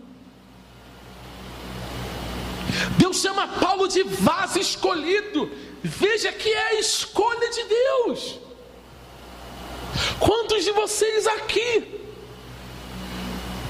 [2.99, 5.51] Deus chama Paulo de vaso escolhido.
[5.83, 8.39] Veja que é a escolha de Deus.
[10.19, 12.01] Quantos de vocês aqui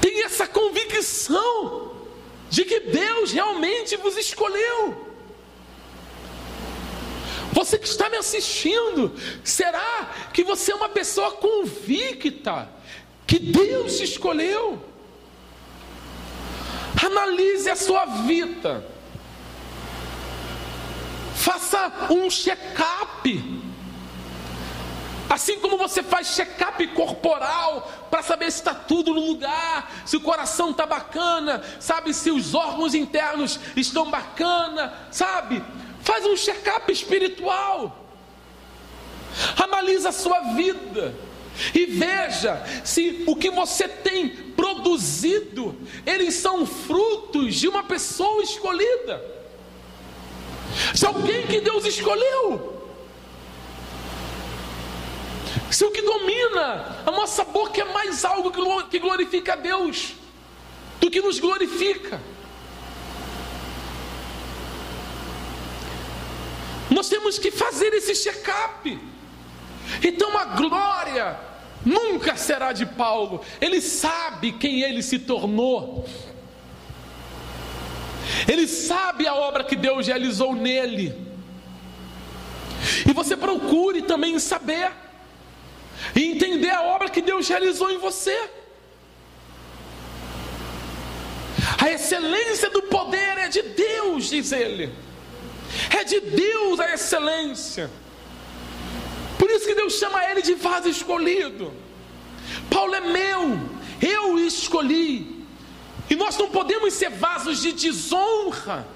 [0.01, 1.91] têm essa convicção
[2.49, 5.05] de que Deus realmente vos escolheu?
[7.51, 9.13] Você que está me assistindo,
[9.43, 12.69] será que você é uma pessoa convicta
[13.25, 14.83] que Deus te escolheu?
[17.05, 18.94] Analise a sua vida.
[21.35, 23.65] Faça um check-up.
[25.29, 30.21] Assim como você faz check-up corporal para saber se está tudo no lugar, se o
[30.21, 35.61] coração está bacana, sabe, se os órgãos internos estão bacana, sabe?
[36.01, 38.05] Faz um check-up espiritual.
[39.61, 41.13] Analisa a sua vida
[41.73, 45.75] e veja se o que você tem produzido,
[46.05, 49.34] eles são frutos de uma pessoa escolhida.
[50.93, 52.73] Se alguém que Deus escolheu.
[55.71, 58.51] Se o que domina a nossa boca é mais algo
[58.89, 60.13] que glorifica a Deus
[60.99, 62.21] do que nos glorifica.
[66.89, 68.99] Nós temos que fazer esse check-up.
[70.03, 71.37] Então a glória
[71.85, 73.41] nunca será de Paulo.
[73.59, 76.07] Ele sabe quem ele se tornou.
[78.47, 81.13] Ele sabe a obra que Deus realizou nele.
[83.07, 84.91] E você procure também saber
[86.15, 88.49] e entender a obra que Deus realizou em você.
[91.81, 94.91] A excelência do poder é de Deus, diz ele.
[95.89, 97.89] É de Deus a excelência.
[99.37, 101.73] Por isso que Deus chama ele de vaso escolhido.
[102.69, 103.59] Paulo é meu,
[104.01, 105.34] eu escolhi.
[106.09, 108.87] E nós não podemos ser vasos de desonra.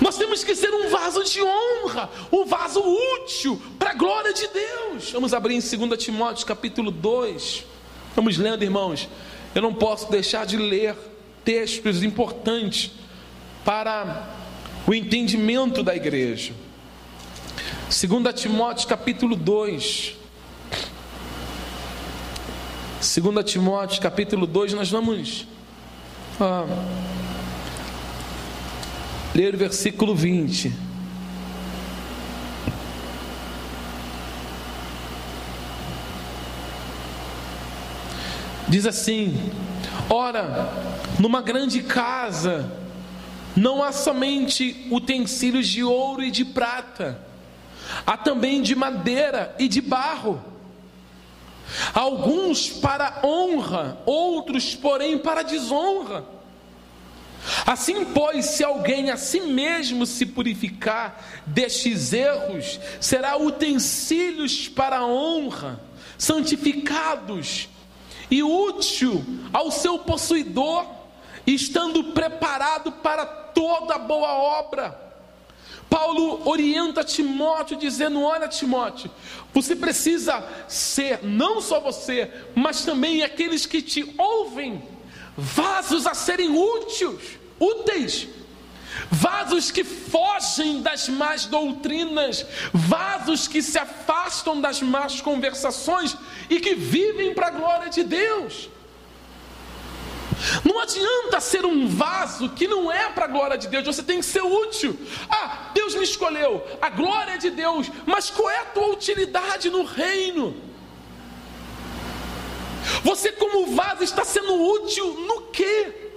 [0.00, 4.48] Nós temos que ser um vaso de honra, um vaso útil para a glória de
[4.48, 5.10] Deus.
[5.12, 7.64] Vamos abrir em 2 Timóteo capítulo 2.
[8.14, 9.08] Vamos lendo, irmãos.
[9.54, 10.96] Eu não posso deixar de ler
[11.44, 12.90] textos importantes
[13.64, 14.28] para
[14.86, 16.52] o entendimento da igreja.
[17.88, 20.23] 2 Timóteo capítulo 2.
[23.04, 25.46] 2 Timóteo capítulo 2, nós vamos
[26.40, 26.64] ah,
[29.34, 30.72] ler o versículo 20.
[38.66, 39.52] Diz assim:
[40.08, 40.72] Ora,
[41.18, 42.72] numa grande casa
[43.54, 47.20] não há somente utensílios de ouro e de prata,
[48.06, 50.53] há também de madeira e de barro.
[51.92, 56.24] Alguns para honra, outros, porém, para desonra.
[57.66, 65.80] Assim, pois, se alguém a si mesmo se purificar destes erros, será utensílios para honra,
[66.16, 67.68] santificados
[68.30, 69.22] e útil
[69.52, 70.86] ao seu possuidor,
[71.46, 75.03] estando preparado para toda boa obra.
[75.88, 79.10] Paulo orienta Timóteo, dizendo: Olha, Timóteo,
[79.52, 84.82] você precisa ser, não só você, mas também aqueles que te ouvem,
[85.36, 88.28] vasos a serem úteis, úteis,
[89.10, 96.16] vasos que fogem das más doutrinas, vasos que se afastam das más conversações
[96.48, 98.68] e que vivem para a glória de Deus.
[100.64, 104.18] Não adianta ser um vaso que não é para a glória de Deus, você tem
[104.18, 104.98] que ser útil.
[105.28, 109.70] Ah, Deus me escolheu, a glória é de Deus, mas qual é a tua utilidade
[109.70, 110.54] no reino?
[113.02, 116.10] Você, como vaso, está sendo útil no quê?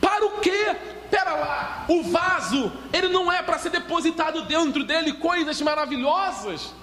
[0.00, 0.76] Para o quê?
[1.10, 6.74] Pera lá, o vaso, ele não é para ser depositado dentro dele coisas maravilhosas.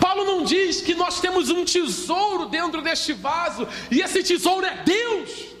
[0.00, 4.76] Paulo não diz que nós temos um tesouro dentro deste vaso e esse tesouro é
[4.84, 5.51] Deus.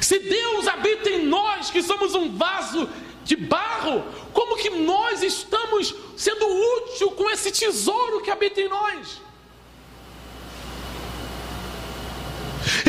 [0.00, 2.88] Se Deus habita em nós, que somos um vaso
[3.24, 9.20] de barro, como que nós estamos sendo útil com esse tesouro que habita em nós?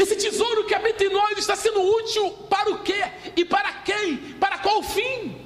[0.02, 3.04] Esse tesouro que habita em nós está sendo útil para o quê?
[3.36, 4.18] E para quem?
[4.40, 5.42] Para qual fim?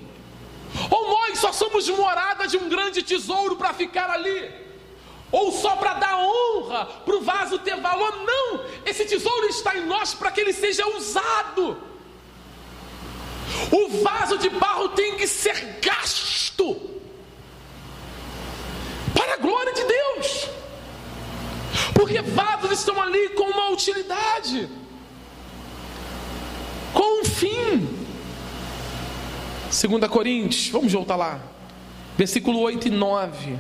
[0.90, 4.69] Ou nós só somos morada de um grande tesouro para ficar ali?
[5.32, 8.14] Ou só para dar honra, para o vaso ter valor.
[8.26, 11.78] Não, esse tesouro está em nós para que ele seja usado.
[13.72, 16.80] O vaso de barro tem que ser gasto
[19.14, 20.48] para a glória de Deus,
[21.94, 24.70] porque vasos estão ali com uma utilidade,
[26.94, 27.98] com um fim.
[29.70, 31.40] 2 Coríntios, vamos voltar lá,
[32.18, 33.60] versículo 8 e 9.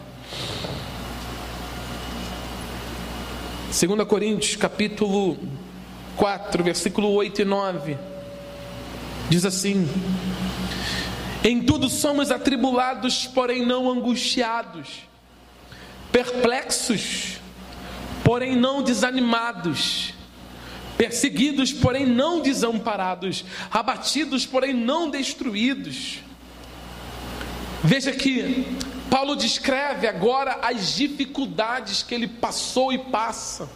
[3.71, 5.37] 2 Coríntios capítulo
[6.17, 7.97] 4, versículo 8 e 9.
[9.29, 9.87] Diz assim:
[11.43, 15.03] Em tudo somos atribulados, porém não angustiados,
[16.11, 17.37] perplexos,
[18.23, 20.15] porém não desanimados,
[20.97, 26.21] perseguidos, porém não desamparados, abatidos, porém não destruídos.
[27.83, 28.65] Veja que
[29.09, 33.69] Paulo descreve agora as dificuldades que ele passou e passa.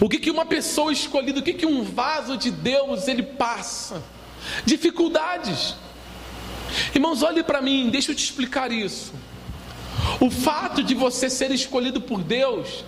[0.00, 4.02] O que, que uma pessoa escolhida, o que, que um vaso de Deus ele passa?
[4.64, 5.74] Dificuldades.
[6.94, 9.12] Irmãos, olhe para mim, deixa eu te explicar isso.
[10.20, 12.84] O fato de você ser escolhido por Deus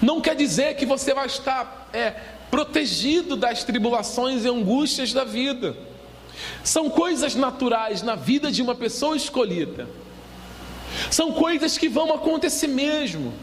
[0.00, 2.10] não quer dizer que você vai estar é,
[2.50, 5.76] protegido das tribulações e angústias da vida.
[6.64, 9.88] São coisas naturais na vida de uma pessoa escolhida.
[11.12, 13.34] São coisas que vão acontecer mesmo.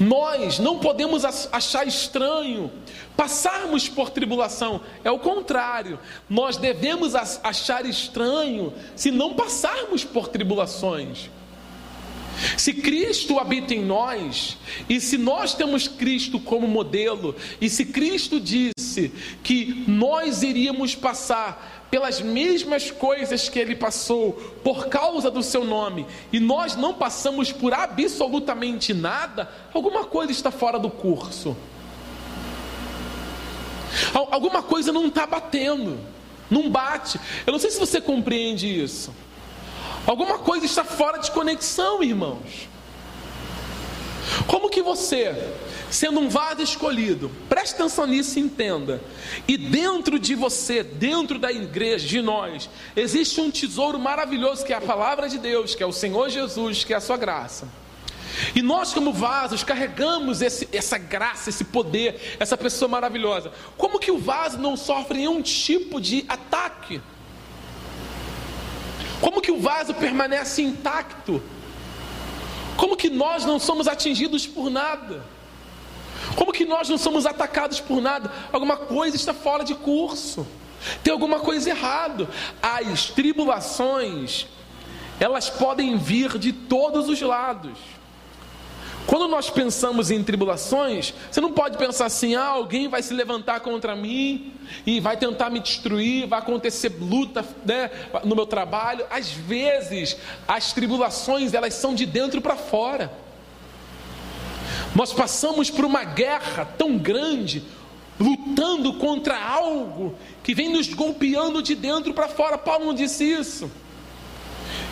[0.00, 2.70] Nós não podemos achar estranho
[3.16, 5.98] passarmos por tribulação, é o contrário,
[6.28, 11.30] nós devemos achar estranho se não passarmos por tribulações.
[12.56, 18.38] Se Cristo habita em nós, e se nós temos Cristo como modelo, e se Cristo
[18.38, 19.10] disse
[19.42, 24.32] que nós iríamos passar pelas mesmas coisas que ele passou
[24.62, 30.50] por causa do seu nome, e nós não passamos por absolutamente nada, alguma coisa está
[30.50, 31.56] fora do curso.
[34.12, 35.98] Alguma coisa não está batendo,
[36.50, 37.18] não bate.
[37.46, 39.14] Eu não sei se você compreende isso.
[40.06, 42.68] Alguma coisa está fora de conexão, irmãos.
[44.46, 45.34] Como que você,
[45.90, 49.00] sendo um vaso escolhido, preste atenção nisso e entenda.
[49.46, 54.76] E dentro de você, dentro da igreja, de nós, existe um tesouro maravilhoso que é
[54.76, 57.68] a palavra de Deus, que é o Senhor Jesus, que é a sua graça.
[58.54, 63.52] E nós, como vasos, carregamos esse, essa graça, esse poder, essa pessoa maravilhosa.
[63.76, 67.00] Como que o vaso não sofre nenhum tipo de ataque?
[69.20, 71.42] Como que o vaso permanece intacto?
[72.76, 75.24] Como que nós não somos atingidos por nada?
[76.34, 78.30] Como que nós não somos atacados por nada?
[78.52, 80.46] Alguma coisa está fora de curso.
[81.02, 82.28] Tem alguma coisa errado.
[82.62, 84.46] As tribulações,
[85.18, 87.78] elas podem vir de todos os lados.
[89.06, 93.60] Quando nós pensamos em tribulações, você não pode pensar assim: ah, alguém vai se levantar
[93.60, 94.52] contra mim
[94.84, 97.88] e vai tentar me destruir, vai acontecer luta né,
[98.24, 99.06] no meu trabalho.
[99.08, 100.16] Às vezes,
[100.48, 103.25] as tribulações elas são de dentro para fora.
[104.96, 107.62] Nós passamos por uma guerra tão grande,
[108.18, 112.56] lutando contra algo que vem nos golpeando de dentro para fora.
[112.56, 113.70] Paulo não disse isso.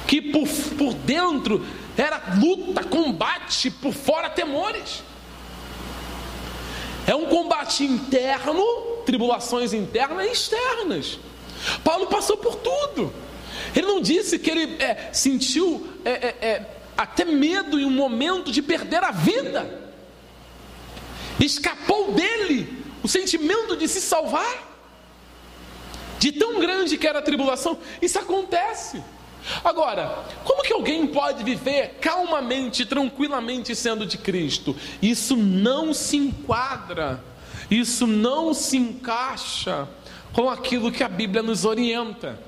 [0.07, 1.65] Que por, por dentro
[1.97, 5.03] era luta, combate, por fora temores.
[7.07, 8.63] É um combate interno,
[9.07, 11.19] tribulações internas e externas.
[11.83, 13.11] Paulo passou por tudo.
[13.75, 18.53] Ele não disse que ele é, sentiu é, é, é até medo em um momento
[18.53, 19.84] de perder a vida.
[21.41, 24.73] Escapou dele o sentimento de se salvar.
[26.19, 27.79] De tão grande que era a tribulação.
[28.01, 29.03] Isso acontece.
[29.63, 34.75] Agora, como que alguém pode viver calmamente, tranquilamente sendo de Cristo?
[35.03, 37.23] Isso não se enquadra,
[37.71, 39.87] isso não se encaixa
[40.33, 42.39] com aquilo que a Bíblia nos orienta.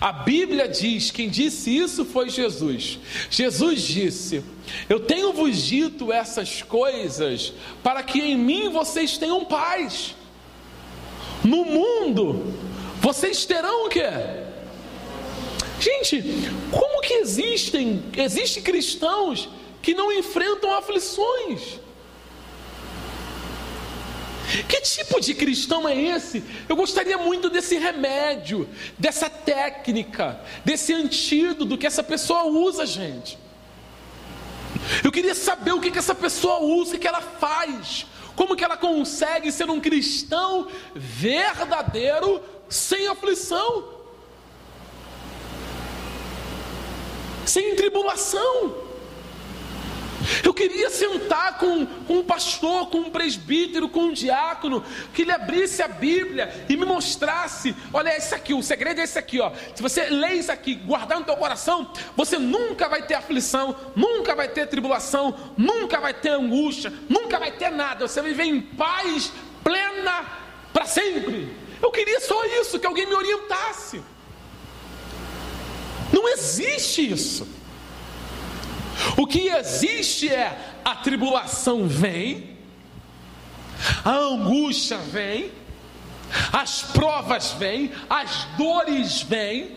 [0.00, 2.98] A Bíblia diz: quem disse isso foi Jesus.
[3.30, 4.42] Jesus disse:
[4.88, 7.52] Eu tenho vos dito essas coisas
[7.82, 10.14] para que em mim vocês tenham paz.
[11.44, 12.54] No mundo
[13.00, 14.02] vocês terão o que?
[15.80, 16.22] Gente,
[16.72, 19.48] como que existem, existem cristãos
[19.80, 21.78] que não enfrentam aflições?
[24.68, 26.42] Que tipo de cristão é esse?
[26.68, 28.68] Eu gostaria muito desse remédio,
[28.98, 33.38] dessa técnica, desse antídoto que essa pessoa usa, gente.
[35.04, 38.64] Eu queria saber o que, que essa pessoa usa, o que ela faz, como que
[38.64, 43.98] ela consegue ser um cristão verdadeiro sem aflição.
[47.48, 48.87] sem tribulação.
[50.44, 54.84] Eu queria sentar com, com um pastor, com um presbítero, com um diácono,
[55.14, 59.18] que ele abrisse a Bíblia e me mostrasse: olha, esse aqui, o segredo é esse
[59.18, 59.52] aqui, ó.
[59.74, 64.34] Se você lê isso aqui, guardar no teu coração, você nunca vai ter aflição, nunca
[64.34, 68.06] vai ter tribulação, nunca vai ter angústia, nunca vai ter nada.
[68.06, 69.32] Você vai viver em paz
[69.62, 70.26] plena
[70.72, 71.54] para sempre.
[71.80, 74.02] Eu queria só isso, que alguém me orientasse.
[76.12, 77.57] Não existe isso.
[79.16, 82.56] O que existe é a tribulação vem,
[84.04, 85.50] a angústia vem,
[86.52, 89.76] as provas vêm, as dores vêm.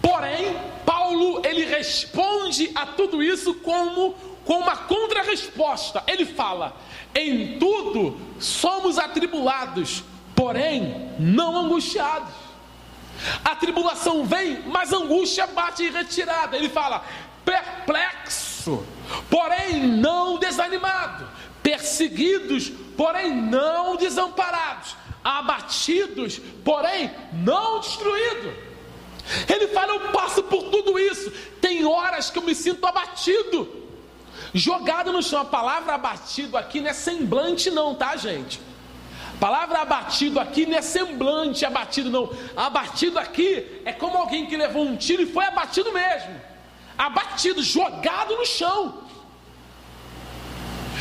[0.00, 4.14] Porém, Paulo ele responde a tudo isso como
[4.44, 6.02] com uma contra-resposta.
[6.06, 6.76] Ele fala:
[7.14, 10.04] em tudo somos atribulados,
[10.34, 12.46] porém não angustiados.
[13.44, 16.56] A tribulação vem, mas a angústia bate em retirada.
[16.56, 17.04] Ele fala:
[17.46, 18.84] perplexo,
[19.30, 21.26] porém não desanimado,
[21.62, 28.52] perseguidos, porém não desamparados, abatidos, porém não destruídos.
[29.48, 31.30] Ele fala: Eu passo por tudo isso.
[31.60, 33.68] Tem horas que eu me sinto abatido,
[34.52, 35.40] jogado no chão.
[35.40, 38.60] A palavra abatido aqui não é semblante, não, tá, gente?
[39.34, 42.30] A palavra abatido aqui não é semblante abatido, não.
[42.56, 46.55] Abatido aqui é como alguém que levou um tiro e foi abatido mesmo.
[46.96, 49.02] Abatido, jogado no chão.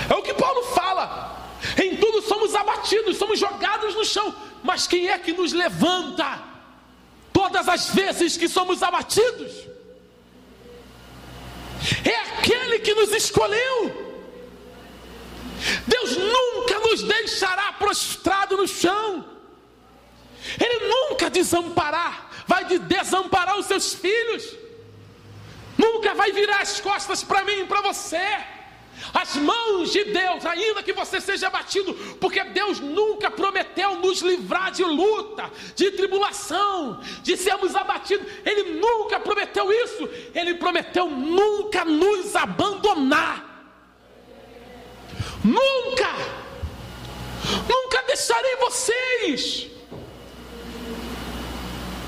[0.09, 1.35] É o que Paulo fala.
[1.81, 4.35] Em tudo somos abatidos, somos jogados no chão.
[4.63, 6.39] Mas quem é que nos levanta?
[7.31, 9.51] Todas as vezes que somos abatidos,
[12.03, 14.03] é aquele que nos escolheu.
[15.87, 19.25] Deus nunca nos deixará prostrado no chão.
[20.59, 24.64] Ele nunca desamparar, vai de desamparar os seus filhos.
[25.77, 28.25] Nunca vai virar as costas para mim e para você.
[29.13, 34.71] As mãos de Deus, ainda que você seja abatido, porque Deus nunca prometeu nos livrar
[34.71, 38.25] de luta, de tribulação, de sermos abatidos.
[38.45, 40.09] Ele nunca prometeu isso.
[40.33, 43.53] Ele prometeu nunca nos abandonar.
[45.43, 46.11] Nunca,
[47.69, 49.67] nunca deixarei vocês.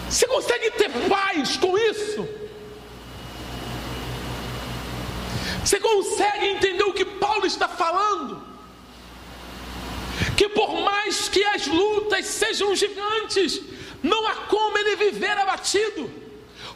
[0.09, 2.46] Você consegue ter paz com isso?
[5.67, 8.41] Você consegue entender o que Paulo está falando?
[10.37, 13.59] Que por mais que as lutas sejam gigantes,
[14.01, 16.09] não há como ele viver abatido,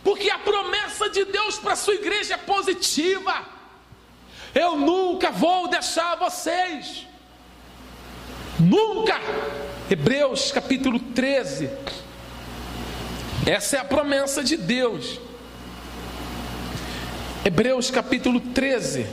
[0.04, 3.46] porque a promessa de Deus para a sua igreja é positiva.
[4.54, 7.08] Eu nunca vou deixar vocês,
[8.60, 9.18] nunca.
[9.90, 11.70] Hebreus capítulo 13,
[13.48, 15.31] essa é a promessa de Deus.
[17.44, 19.08] Hebreus capítulo 13.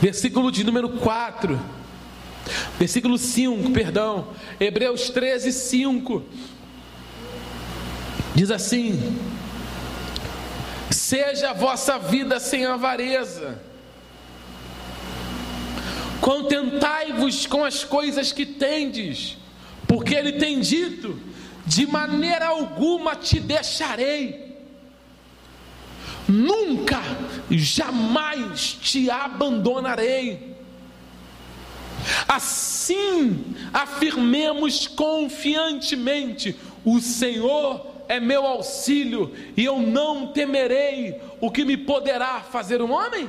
[0.00, 1.60] Versículo de número 4.
[2.78, 4.28] Versículo 5, perdão.
[4.58, 6.24] Hebreus 13, 5.
[8.34, 9.18] Diz assim:
[10.90, 13.60] Seja a vossa vida sem avareza.
[16.22, 19.39] Contentai-vos com as coisas que tendes
[19.90, 21.18] porque ele tem dito:
[21.66, 24.56] de maneira alguma te deixarei,
[26.28, 27.00] nunca,
[27.50, 30.54] jamais te abandonarei.
[32.28, 41.76] Assim afirmemos confiantemente: o Senhor é meu auxílio, e eu não temerei o que me
[41.76, 43.28] poderá fazer um homem.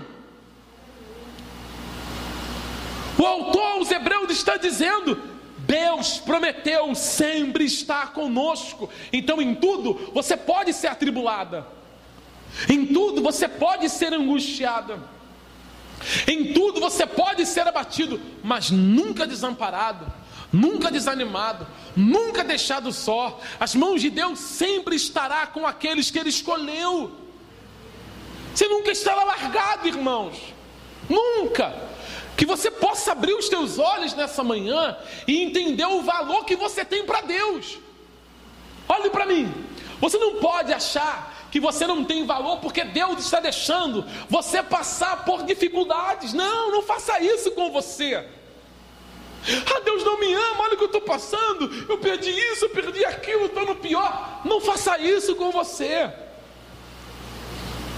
[3.17, 5.30] O autor aos Hebreus está dizendo:
[5.71, 8.89] Deus prometeu sempre estar conosco.
[9.13, 11.65] Então, em tudo, você pode ser atribulada.
[12.67, 14.99] Em tudo, você pode ser angustiada.
[16.27, 20.11] Em tudo, você pode ser abatido, mas nunca desamparado,
[20.51, 21.65] nunca desanimado,
[21.95, 23.39] nunca deixado só.
[23.57, 27.15] As mãos de Deus sempre estará com aqueles que Ele escolheu.
[28.53, 30.35] Você nunca estará largado, irmãos.
[31.07, 31.90] Nunca
[32.35, 34.97] que você possa abrir os teus olhos nessa manhã
[35.27, 37.79] e entender o valor que você tem para Deus.
[38.87, 39.53] Olhe para mim.
[39.99, 45.23] Você não pode achar que você não tem valor porque Deus está deixando você passar
[45.25, 46.33] por dificuldades.
[46.33, 48.25] Não, não faça isso com você.
[49.73, 51.85] Ah, Deus não me ama, olha o que eu estou passando.
[51.89, 54.41] Eu perdi isso, eu perdi aquilo, estou no pior.
[54.45, 56.11] Não faça isso com você.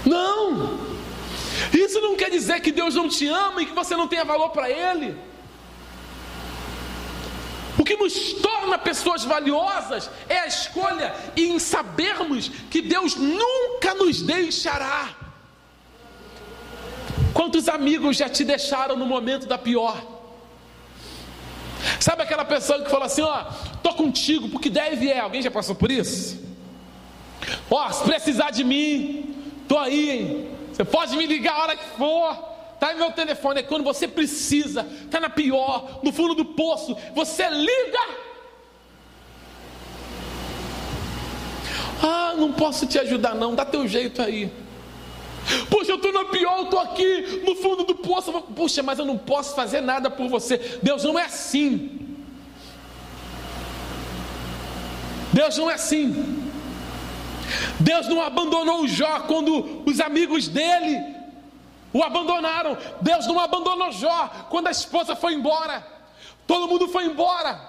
[0.04, 0.93] Não.
[1.72, 4.50] Isso não quer dizer que Deus não te ama e que você não tenha valor
[4.50, 5.16] para Ele.
[7.78, 14.22] O que nos torna pessoas valiosas é a escolha em sabermos que Deus nunca nos
[14.22, 15.10] deixará.
[17.32, 20.00] Quantos amigos já te deixaram no momento da pior?
[21.98, 23.44] Sabe aquela pessoa que fala assim: Ó,
[23.82, 25.18] tô contigo, porque deve é.
[25.18, 26.42] Alguém já passou por isso?
[27.70, 29.34] Ó, se precisar de mim,
[29.68, 30.53] tô aí, hein?
[30.74, 32.34] Você pode me ligar a hora que for.
[32.80, 33.60] Tá em meu telefone.
[33.60, 34.84] É quando você precisa.
[35.08, 36.96] Tá na pior, no fundo do poço.
[37.14, 38.24] Você liga.
[42.02, 43.54] Ah, não posso te ajudar não.
[43.54, 44.50] Dá teu jeito aí.
[45.70, 48.32] Puxa, eu estou na pior, eu estou aqui no fundo do poço.
[48.32, 50.58] Puxa, mas eu não posso fazer nada por você.
[50.82, 52.16] Deus não é assim.
[55.32, 56.43] Deus não é assim.
[57.80, 61.14] Deus não abandonou Jó quando os amigos dele
[61.92, 62.76] o abandonaram.
[63.00, 65.86] Deus não abandonou Jó quando a esposa foi embora.
[66.46, 67.60] Todo mundo foi embora.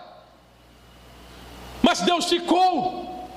[1.82, 3.30] Mas Deus ficou.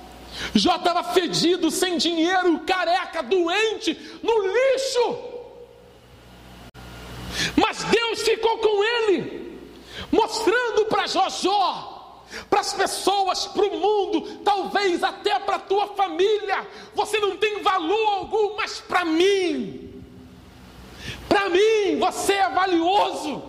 [0.55, 5.19] Jó estava fedido, sem dinheiro, careca, doente, no lixo.
[7.57, 9.61] Mas Deus ficou com ele,
[10.11, 11.29] mostrando para Jó
[12.51, 16.67] para as pessoas, para o mundo, talvez até para a tua família.
[16.95, 20.03] Você não tem valor algum, mas para mim,
[21.29, 23.43] para mim, você é valioso.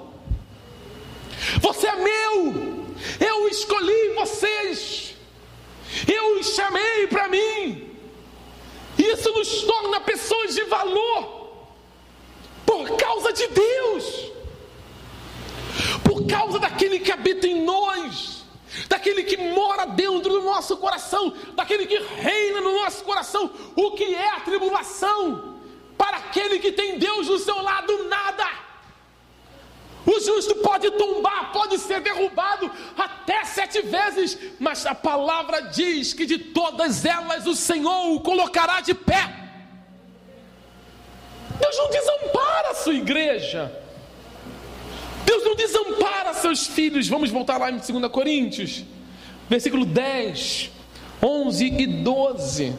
[1.61, 2.85] Você é meu.
[3.19, 5.15] Eu escolhi vocês.
[6.07, 7.95] Eu os chamei para mim.
[8.97, 11.49] Isso nos torna pessoas de valor.
[12.65, 14.31] Por causa de Deus.
[16.03, 18.38] Por causa daquele que habita em nós
[18.87, 23.51] daquele que mora dentro do nosso coração, daquele que reina no nosso coração.
[23.75, 25.59] O que é a tribulação?
[25.97, 28.47] Para aquele que tem Deus do seu lado, nada.
[30.05, 36.25] O justo pode tombar, pode ser derrubado até sete vezes, mas a palavra diz que
[36.25, 39.49] de todas elas o Senhor o colocará de pé.
[41.59, 43.88] Deus não desampara a sua igreja.
[45.29, 47.07] Deus não desampara seus filhos.
[47.07, 48.83] Vamos voltar lá em 2 Coríntios,
[49.47, 50.71] versículo 10,
[51.21, 52.73] 11 e 12.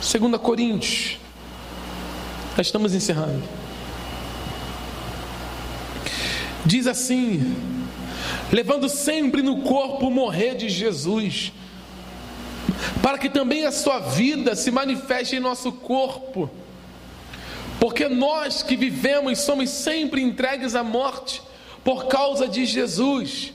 [0.00, 1.18] 2 Coríntios,
[2.54, 3.42] já estamos encerrando.
[6.64, 7.56] Diz assim:
[8.52, 11.52] levando sempre no corpo o morrer de Jesus,
[13.02, 16.48] para que também a sua vida se manifeste em nosso corpo
[17.84, 21.42] porque nós que vivemos somos sempre entregues à morte
[21.84, 23.52] por causa de Jesus,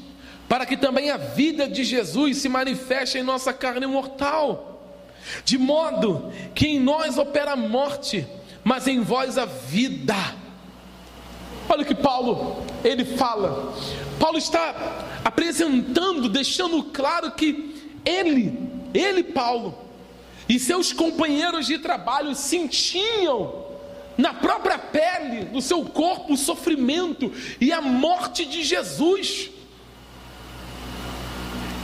[0.47, 4.83] para que também a vida de Jesus se manifeste em nossa carne mortal,
[5.43, 8.27] de modo que em nós opera a morte,
[8.63, 10.13] mas em vós a vida.
[11.67, 13.73] Olha o que Paulo ele fala.
[14.19, 18.59] Paulo está apresentando, deixando claro que ele,
[18.93, 19.75] ele Paulo
[20.47, 23.68] e seus companheiros de trabalho sentiam
[24.19, 27.31] na própria pele, no seu corpo, o sofrimento
[27.61, 29.49] e a morte de Jesus.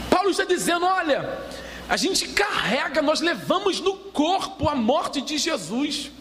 [0.09, 1.39] Paulo está dizendo: olha,
[1.87, 6.11] a gente carrega, nós levamos no corpo a morte de Jesus,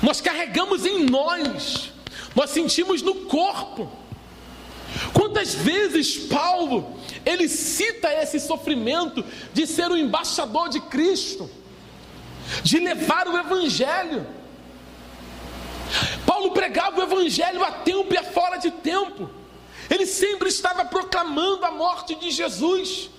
[0.00, 1.92] nós carregamos em nós,
[2.36, 3.90] nós sentimos no corpo.
[5.12, 11.50] Quantas vezes Paulo ele cita esse sofrimento de ser o embaixador de Cristo,
[12.62, 14.35] de levar o Evangelho.
[16.24, 19.30] Paulo pregava o evangelho a tempo e a fora de tempo.
[19.88, 23.10] Ele sempre estava proclamando a morte de Jesus.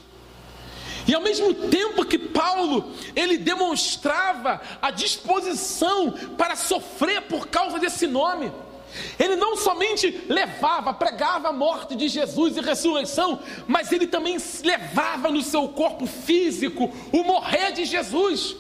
[1.08, 8.06] E ao mesmo tempo que Paulo, ele demonstrava a disposição para sofrer por causa desse
[8.08, 8.52] nome.
[9.18, 15.30] Ele não somente levava, pregava a morte de Jesus e ressurreição, mas ele também levava
[15.30, 18.56] no seu corpo físico o morrer de Jesus.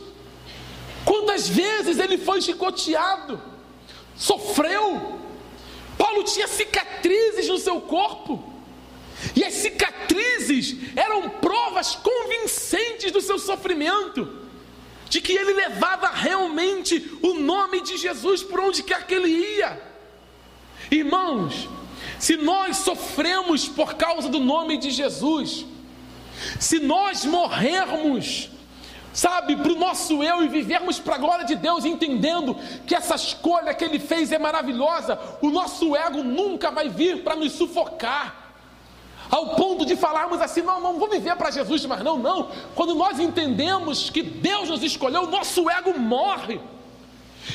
[1.03, 3.41] Quantas vezes ele foi chicoteado?
[4.17, 5.19] Sofreu.
[5.97, 8.53] Paulo tinha cicatrizes no seu corpo.
[9.35, 14.45] E as cicatrizes eram provas convincentes do seu sofrimento,
[15.09, 19.81] de que ele levava realmente o nome de Jesus por onde quer que ele ia.
[20.91, 21.67] Irmãos,
[22.19, 25.65] se nós sofremos por causa do nome de Jesus,
[26.59, 28.49] se nós morrermos
[29.17, 33.15] sabe, para o nosso eu e vivermos para a glória de Deus, entendendo que essa
[33.15, 38.53] escolha que Ele fez é maravilhosa, o nosso ego nunca vai vir para nos sufocar.
[39.31, 42.51] Ao ponto de falarmos assim, não, não vou viver para Jesus, mas não, não.
[42.75, 46.61] Quando nós entendemos que Deus nos escolheu, o nosso ego morre.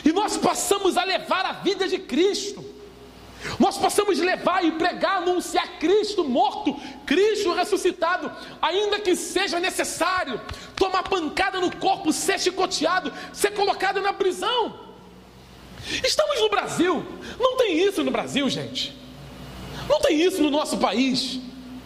[0.05, 2.72] E nós passamos a levar a vida de Cristo.
[3.59, 6.75] Nós possamos levar e pregar, anunciar Cristo morto,
[7.05, 10.41] Cristo ressuscitado, ainda que seja necessário
[10.77, 14.81] tomar pancada no corpo, ser chicoteado, ser colocado na prisão.
[16.05, 17.05] Estamos no Brasil,
[17.39, 18.97] não tem isso no Brasil, gente.
[19.89, 21.41] Não tem isso no nosso país.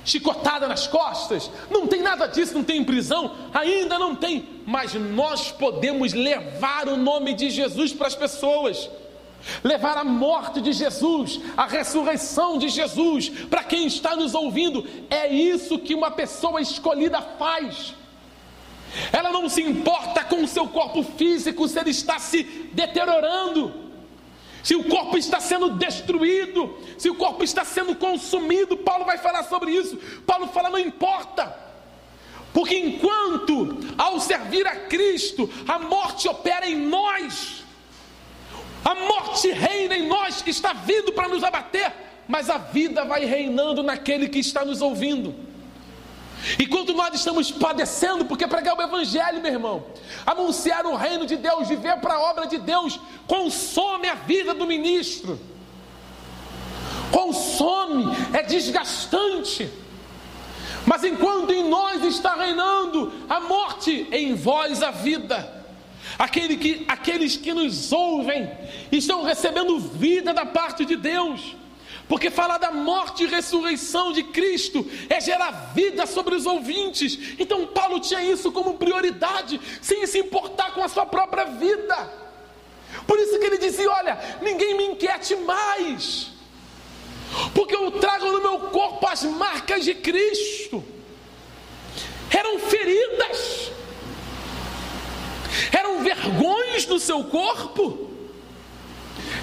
[0.05, 5.51] Chicotada nas costas, não tem nada disso, não tem prisão, ainda não tem, mas nós
[5.51, 8.89] podemos levar o nome de Jesus para as pessoas
[9.63, 15.29] levar a morte de Jesus, a ressurreição de Jesus, para quem está nos ouvindo, é
[15.29, 17.95] isso que uma pessoa escolhida faz.
[19.13, 22.43] Ela não se importa com o seu corpo físico se ele está se
[22.73, 23.87] deteriorando,
[24.63, 28.77] se o corpo está sendo destruído, se o corpo está sendo consumido.
[28.77, 29.97] Paulo vai falar sobre isso.
[30.27, 31.67] Paulo fala: não importa.
[32.53, 37.56] Porque enquanto ao servir a Cristo, a morte opera em nós,
[38.87, 41.93] a morte reina em nós, está vindo para nos abater,
[42.29, 45.35] mas a vida vai reinando naquele que está nos ouvindo.
[46.57, 49.87] Enquanto nós estamos padecendo, porque pregar o Evangelho, meu irmão,
[50.25, 54.65] anunciar o reino de Deus, viver para a obra de Deus, consome a vida do
[54.65, 55.37] ministro,
[57.11, 59.69] consome, é desgastante.
[60.87, 65.56] Mas enquanto em nós está reinando a morte, em vós a vida.
[66.19, 68.51] Aquele que, aqueles que nos ouvem
[68.91, 71.57] estão recebendo vida da parte de Deus.
[72.09, 77.19] Porque falar da morte e ressurreição de Cristo é gerar vida sobre os ouvintes.
[77.39, 82.27] Então Paulo tinha isso como prioridade, sem se importar com a sua própria vida.
[83.07, 86.29] Por isso que ele dizia: Olha, ninguém me inquiete mais,
[87.53, 90.83] porque eu trago no meu corpo as marcas de Cristo.
[92.31, 93.71] Eram feridas,
[95.73, 98.11] eram vergões no seu corpo,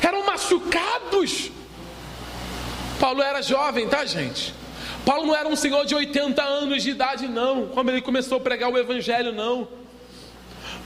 [0.02, 1.52] eram machucados
[3.04, 4.54] Paulo era jovem, tá, gente?
[5.06, 8.40] Paulo não era um senhor de 80 anos de idade, não, como ele começou a
[8.40, 9.68] pregar o evangelho, não.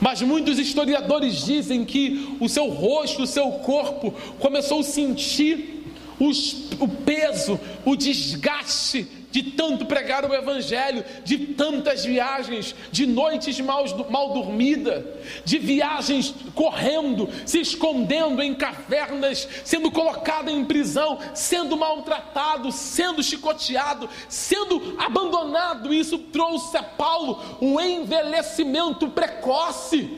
[0.01, 5.85] Mas muitos historiadores dizem que o seu rosto, o seu corpo começou a sentir
[6.19, 13.59] os, o peso, o desgaste de tanto pregar o Evangelho, de tantas viagens, de noites
[13.59, 15.05] mal, mal dormidas,
[15.45, 24.09] de viagens correndo, se escondendo em cavernas, sendo colocado em prisão, sendo maltratado, sendo chicoteado,
[24.27, 25.93] sendo abandonado.
[25.93, 30.09] Isso trouxe a Paulo um envelhecimento precoce.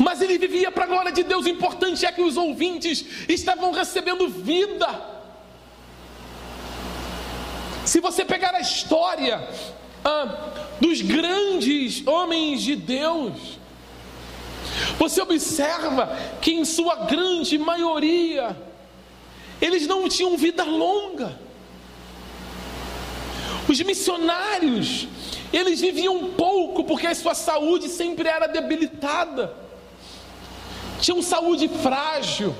[0.00, 1.46] Mas ele vivia para a glória de Deus.
[1.46, 5.14] O importante é que os ouvintes estavam recebendo vida
[7.96, 9.48] se você pegar a história
[10.04, 13.58] ah, dos grandes homens de Deus,
[14.98, 18.54] você observa que em sua grande maioria,
[19.62, 21.40] eles não tinham vida longa.
[23.66, 25.08] Os missionários,
[25.50, 29.54] eles viviam pouco porque a sua saúde sempre era debilitada,
[31.00, 32.54] tinham saúde frágil,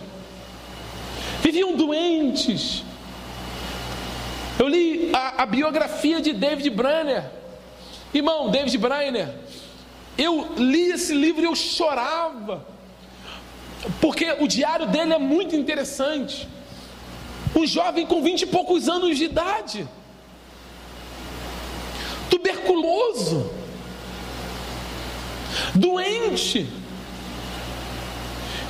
[1.42, 2.85] viviam doentes,
[4.58, 7.30] eu li a, a biografia de David Brenner.
[8.12, 9.34] Irmão, David Brenner.
[10.16, 12.64] Eu li esse livro e eu chorava.
[14.00, 16.48] Porque o diário dele é muito interessante.
[17.54, 19.86] Um jovem com vinte e poucos anos de idade.
[22.30, 23.50] Tuberculoso.
[25.74, 26.66] Doente.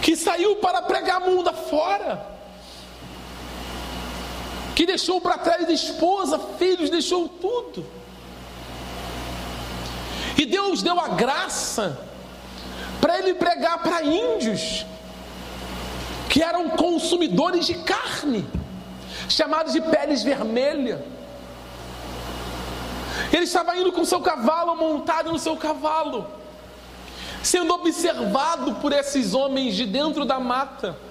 [0.03, 2.36] Que saiu para pregar mundo afora
[4.77, 7.87] que deixou para trás esposa, filhos, deixou tudo.
[10.37, 11.99] E Deus deu a graça
[13.01, 14.85] para ele pregar para índios
[16.29, 18.47] que eram consumidores de carne,
[19.31, 21.01] chamados de peles vermelhas.
[23.33, 26.31] Ele estava indo com seu cavalo, montado no seu cavalo,
[27.43, 31.06] sendo observado por esses homens de dentro da mata.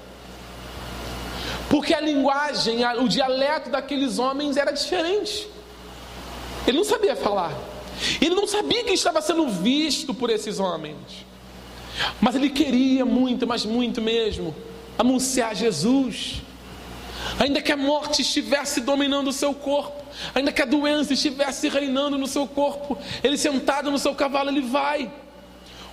[1.69, 5.47] Porque a linguagem, o dialeto daqueles homens era diferente.
[6.67, 7.51] Ele não sabia falar.
[8.21, 11.25] Ele não sabia que estava sendo visto por esses homens.
[12.19, 14.55] Mas ele queria muito, mas muito mesmo,
[14.97, 16.41] anunciar Jesus.
[17.39, 22.17] Ainda que a morte estivesse dominando o seu corpo, ainda que a doença estivesse reinando
[22.17, 25.11] no seu corpo, ele sentado no seu cavalo, ele vai.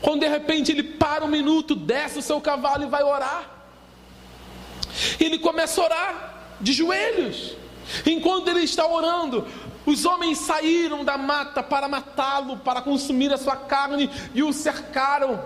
[0.00, 3.51] Quando de repente ele para um minuto, desce o seu cavalo e vai orar.
[5.18, 7.56] Ele começa a orar de joelhos.
[8.06, 9.46] Enquanto ele está orando,
[9.84, 15.42] os homens saíram da mata para matá-lo, para consumir a sua carne e o cercaram.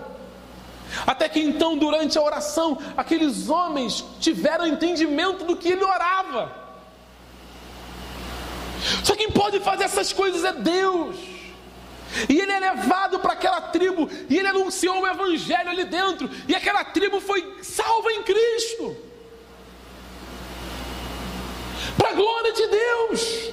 [1.05, 6.67] Até que então, durante a oração, aqueles homens tiveram entendimento do que ele orava.
[9.03, 11.17] Só quem pode fazer essas coisas é Deus.
[12.29, 16.55] E ele é levado para aquela tribo, e ele anunciou o evangelho ali dentro, e
[16.55, 18.95] aquela tribo foi salva em Cristo.
[22.07, 23.51] Para a glória de Deus.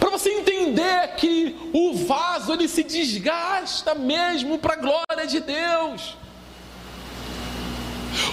[0.00, 6.16] Para você entender que o vaso ele se desgasta mesmo para a glória de Deus.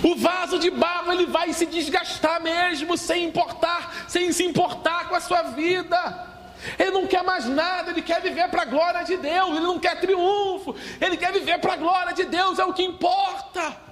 [0.04, 5.16] O vaso de barro ele vai se desgastar mesmo sem importar, sem se importar com
[5.16, 6.34] a sua vida.
[6.80, 9.78] Ele não quer mais nada, ele quer viver para a glória de Deus, ele não
[9.78, 13.86] quer triunfo, ele quer viver para a glória de Deus, é o que importa.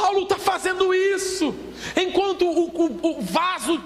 [0.00, 1.54] Paulo está fazendo isso.
[1.94, 3.80] enquanto o, o, o, vaso,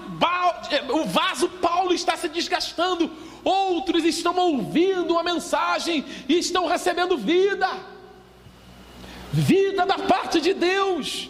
[0.89, 3.11] o vaso Paulo está se desgastando,
[3.43, 7.69] outros estão ouvindo a mensagem e estão recebendo vida,
[9.31, 11.29] vida da parte de Deus.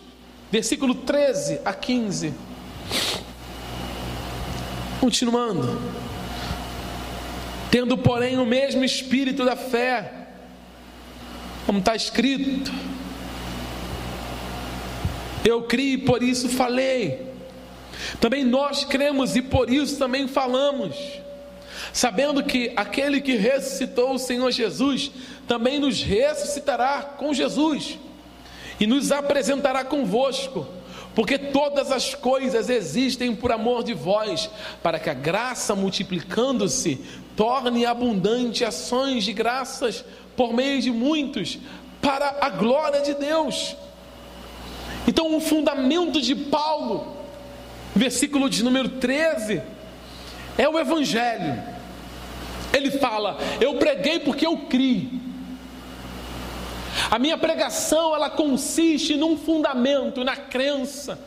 [0.52, 2.34] Versículo 13 a 15.
[5.02, 5.82] Continuando.
[7.72, 10.28] Tendo, porém, o mesmo espírito da fé,
[11.66, 12.72] como está escrito,
[15.46, 17.34] eu criei e por isso falei.
[18.20, 20.96] Também nós cremos e por isso também falamos,
[21.94, 25.12] sabendo que aquele que ressuscitou o Senhor Jesus
[25.48, 27.98] também nos ressuscitará com Jesus
[28.80, 30.68] e nos apresentará convosco,
[31.14, 34.50] porque todas as coisas existem por amor de vós,
[34.84, 37.00] para que a graça multiplicando-se
[37.38, 40.04] torne abundante ações de graças
[40.36, 41.60] por meio de muitos,
[42.02, 43.78] para a glória de Deus.
[45.08, 47.16] Então, o fundamento de Paulo,
[47.96, 49.62] versículo de número 13,
[50.58, 51.62] é o Evangelho.
[52.74, 55.10] Ele fala: Eu preguei porque eu criei.
[57.10, 61.20] A minha pregação ela consiste num fundamento, na crença.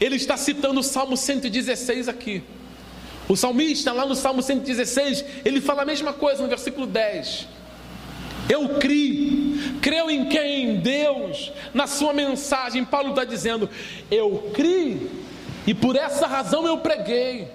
[0.00, 2.42] Ele está citando o Salmo 116 aqui.
[3.28, 7.46] O salmista, lá no Salmo 116, ele fala a mesma coisa no versículo 10.
[8.50, 10.64] Eu criei, creu em quem?
[10.64, 11.52] Em Deus.
[11.72, 13.70] Na sua mensagem, Paulo está dizendo:
[14.10, 15.08] Eu criei,
[15.68, 17.48] e por essa razão eu preguei.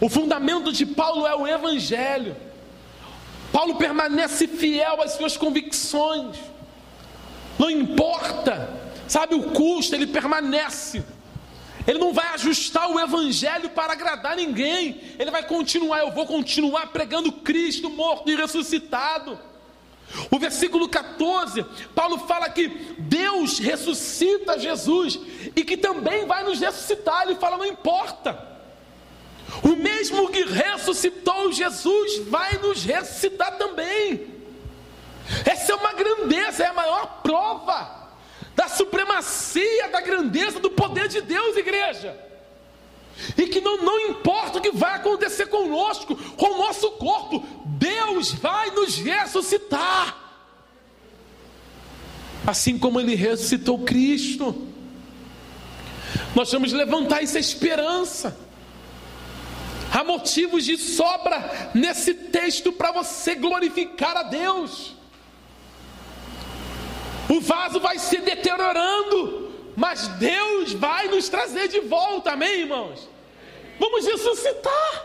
[0.00, 2.36] O fundamento de Paulo é o Evangelho.
[3.52, 6.38] Paulo permanece fiel às suas convicções,
[7.58, 8.70] não importa,
[9.06, 11.04] sabe, o custo, ele permanece.
[11.86, 15.00] Ele não vai ajustar o evangelho para agradar ninguém.
[15.18, 19.38] Ele vai continuar, eu vou continuar pregando Cristo morto e ressuscitado.
[20.30, 21.64] O versículo 14,
[21.94, 22.68] Paulo fala que
[22.98, 25.18] Deus ressuscita Jesus
[25.56, 27.22] e que também vai nos ressuscitar.
[27.22, 28.50] Ele fala: não importa.
[29.62, 34.32] O mesmo que ressuscitou Jesus vai nos ressuscitar também.
[35.44, 38.02] Essa é uma grandeza, é a maior prova
[38.54, 42.31] da supremacia, da grandeza do poder de Deus, igreja.
[43.36, 48.32] E que não, não importa o que vai acontecer conosco, com o nosso corpo, Deus
[48.32, 50.16] vai nos ressuscitar.
[52.46, 54.68] Assim como Ele ressuscitou Cristo.
[56.34, 58.36] Nós vamos levantar essa esperança.
[59.92, 64.94] Há motivos de sobra nesse texto para você glorificar a Deus.
[67.28, 69.51] O vaso vai se deteriorando,
[69.82, 73.08] mas Deus vai nos trazer de volta, amém, irmãos?
[73.80, 75.04] Vamos ressuscitar.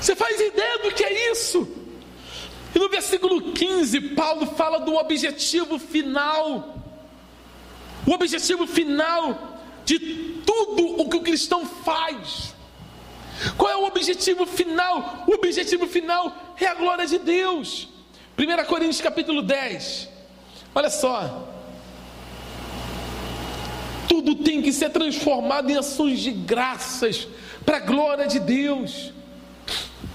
[0.00, 1.68] Você faz ideia do que é isso?
[2.74, 6.76] E no versículo 15, Paulo fala do objetivo final.
[8.04, 10.00] O objetivo final de
[10.44, 12.52] tudo o que o cristão faz.
[13.56, 15.22] Qual é o objetivo final?
[15.28, 17.88] O objetivo final é a glória de Deus.
[18.36, 20.15] 1 Coríntios capítulo 10.
[20.76, 21.48] Olha só.
[24.06, 27.26] Tudo tem que ser transformado em ações de graças
[27.64, 29.10] para a glória de Deus.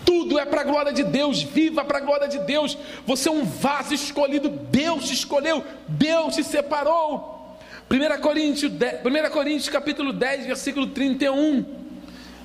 [0.06, 2.78] Tudo é para a glória de Deus, viva para a glória de Deus.
[3.08, 7.58] Você é um vaso escolhido, Deus te escolheu, Deus te separou.
[7.90, 11.66] 1 Coríntios, 1 Coríntios capítulo 10, versículo 31,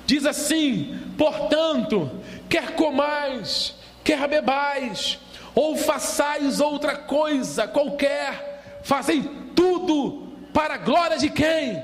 [0.07, 2.09] diz assim: Portanto,
[2.49, 5.19] quer comais, quer bebais,
[5.57, 9.23] ou façais outra coisa qualquer, fazem
[9.55, 11.83] tudo para a glória de quem?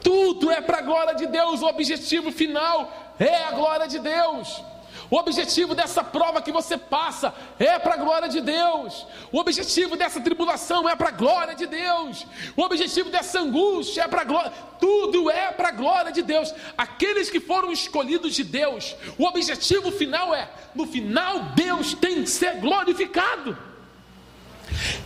[0.00, 4.62] Tudo é para a glória de Deus, o objetivo final é a glória de Deus.
[5.10, 9.06] O objetivo dessa prova que você passa é para a glória de Deus.
[9.32, 12.26] O objetivo dessa tribulação é para a glória de Deus.
[12.54, 14.52] O objetivo dessa angústia é para a glória.
[14.78, 16.54] Tudo é para a glória de Deus.
[16.76, 22.30] Aqueles que foram escolhidos de Deus, o objetivo final é: no final, Deus tem que
[22.30, 23.56] ser glorificado.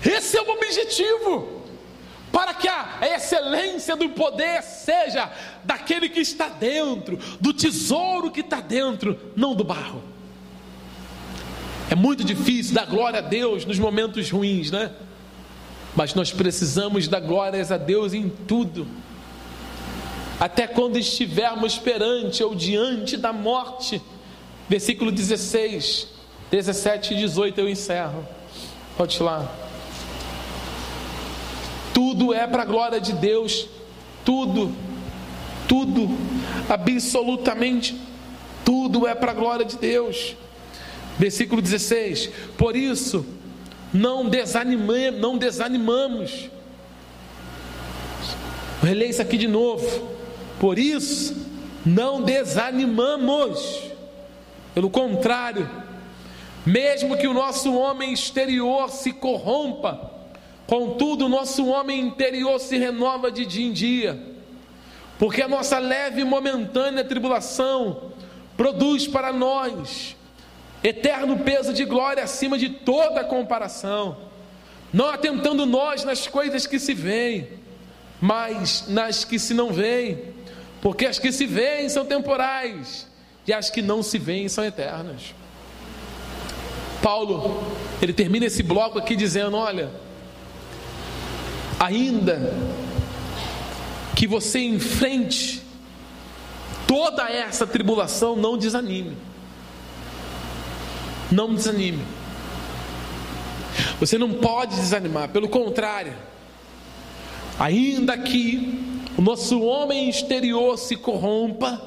[0.04, 1.61] Esse é o objetivo
[2.32, 5.30] para que a excelência do poder seja
[5.62, 10.02] daquele que está dentro, do tesouro que está dentro, não do barro.
[11.90, 14.90] É muito difícil dar glória a Deus nos momentos ruins, né?
[15.94, 18.86] Mas nós precisamos dar glórias a Deus em tudo.
[20.40, 24.00] Até quando estivermos perante ou diante da morte.
[24.68, 26.08] Versículo 16,
[26.50, 28.26] 17 e 18 eu encerro.
[28.96, 29.61] Pode ir lá.
[31.92, 33.68] Tudo é para a glória de Deus.
[34.24, 34.72] Tudo,
[35.68, 36.08] tudo,
[36.68, 37.96] absolutamente
[38.64, 40.36] tudo é para a glória de Deus.
[41.18, 43.26] Versículo 16: Por isso,
[43.92, 46.50] não, desanime, não desanimamos,
[48.80, 50.08] Vou reler isso aqui de novo.
[50.58, 51.36] Por isso,
[51.86, 53.80] não desanimamos.
[54.74, 55.70] Pelo contrário,
[56.66, 60.11] mesmo que o nosso homem exterior se corrompa,
[60.72, 64.18] contudo, nosso homem interior se renova de dia em dia,
[65.18, 68.10] porque a nossa leve e momentânea tribulação
[68.56, 70.16] produz para nós
[70.82, 74.16] eterno peso de glória acima de toda comparação,
[74.90, 77.48] não atentando nós nas coisas que se veem,
[78.18, 80.32] mas nas que se não veem,
[80.80, 83.06] porque as que se veem são temporais
[83.46, 85.34] e as que não se veem são eternas.
[87.02, 87.62] Paulo,
[88.00, 89.90] ele termina esse bloco aqui dizendo: Olha,
[91.82, 92.54] ainda
[94.14, 95.62] que você enfrente
[96.86, 99.16] toda essa tribulação, não desanime.
[101.30, 102.04] Não desanime.
[103.98, 106.14] Você não pode desanimar, pelo contrário,
[107.58, 111.82] ainda que o nosso homem exterior se corrompa,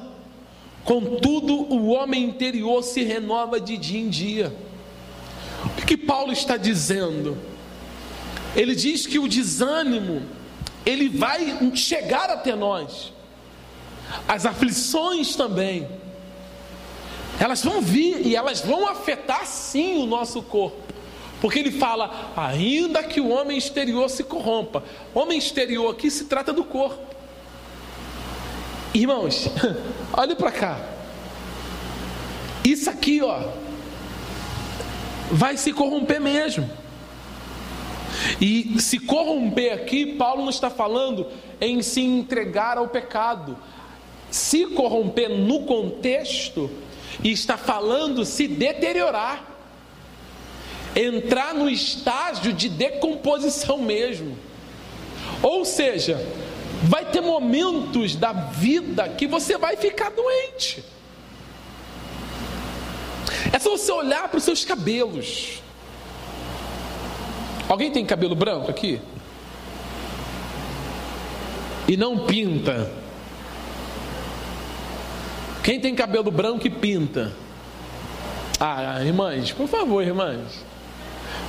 [0.84, 4.54] contudo o homem interior se renova de dia em dia.
[5.64, 7.55] O que, que Paulo está dizendo?
[8.56, 10.22] Ele diz que o desânimo
[10.84, 13.12] ele vai chegar até nós.
[14.26, 15.86] As aflições também.
[17.38, 20.86] Elas vão vir e elas vão afetar sim o nosso corpo.
[21.38, 24.82] Porque ele fala, ainda que o homem exterior se corrompa.
[25.14, 27.14] Homem exterior aqui se trata do corpo.
[28.94, 29.50] Irmãos,
[30.16, 30.80] olhe para cá.
[32.64, 33.50] Isso aqui, ó,
[35.30, 36.85] vai se corromper mesmo.
[38.40, 41.26] E se corromper aqui, Paulo não está falando
[41.60, 43.56] em se entregar ao pecado.
[44.30, 46.70] Se corromper no contexto,
[47.22, 49.44] está falando se deteriorar,
[50.94, 54.36] entrar no estágio de decomposição mesmo.
[55.42, 56.20] Ou seja,
[56.82, 60.84] vai ter momentos da vida que você vai ficar doente.
[63.52, 65.62] É só você olhar para os seus cabelos.
[67.68, 69.00] Alguém tem cabelo branco aqui?
[71.88, 72.90] E não pinta.
[75.62, 77.32] Quem tem cabelo branco e pinta?
[78.60, 80.64] Ah, irmãs, por favor, irmãs.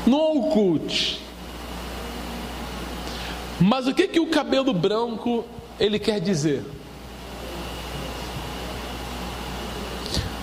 [0.06, 1.22] Não oculte.
[3.60, 5.46] Mas o que que o cabelo branco
[5.80, 6.64] ele quer dizer?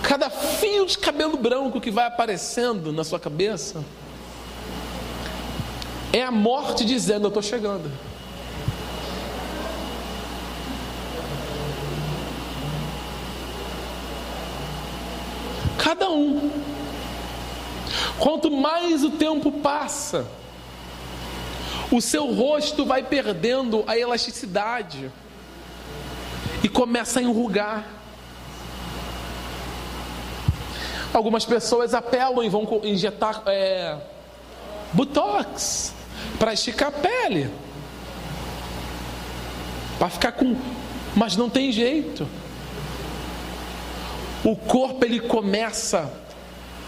[0.03, 3.83] Cada fio de cabelo branco que vai aparecendo na sua cabeça
[6.15, 7.91] é a morte dizendo: Eu estou chegando.
[15.77, 16.49] Cada um.
[18.17, 20.25] Quanto mais o tempo passa,
[21.91, 25.11] o seu rosto vai perdendo a elasticidade
[26.63, 27.85] e começa a enrugar.
[31.13, 33.97] Algumas pessoas apelam e vão injetar é,
[34.93, 35.94] botox
[36.37, 37.49] para esticar a pele,
[39.97, 40.55] para ficar com.
[41.15, 42.27] Mas não tem jeito.
[44.43, 46.11] O corpo ele começa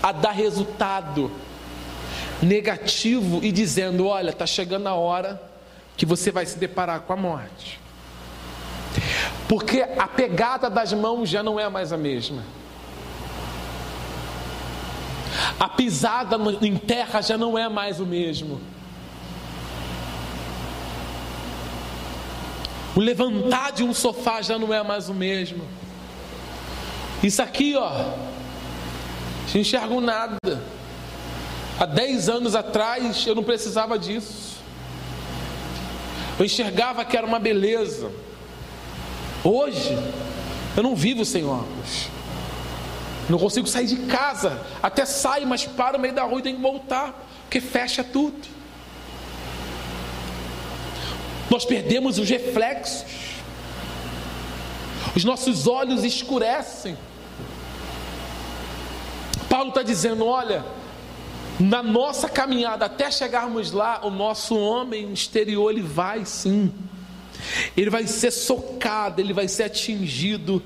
[0.03, 1.31] a dar resultado
[2.41, 5.41] negativo e dizendo: olha, está chegando a hora
[5.95, 7.79] que você vai se deparar com a morte.
[9.47, 12.43] Porque a pegada das mãos já não é mais a mesma.
[15.59, 18.59] A pisada em terra já não é mais o mesmo.
[22.97, 25.63] O levantar de um sofá já não é mais o mesmo.
[27.21, 27.91] Isso aqui, ó,
[29.53, 30.63] não enxergo nada.
[31.79, 34.57] Há 10 anos atrás eu não precisava disso.
[36.39, 38.09] Eu enxergava que era uma beleza.
[39.43, 39.95] Hoje
[40.75, 42.07] eu não vivo sem óculos.
[43.29, 44.59] Não consigo sair de casa.
[44.81, 47.13] Até saio, mas paro no meio da rua e tenho que voltar.
[47.43, 48.56] Porque fecha tudo.
[51.49, 53.05] Nós perdemos os reflexos.
[55.15, 56.97] Os nossos olhos escurecem.
[59.49, 60.63] Paulo está dizendo: olha,
[61.59, 66.71] na nossa caminhada até chegarmos lá, o nosso homem exterior ele vai sim,
[67.75, 70.61] ele vai ser socado, ele vai ser atingido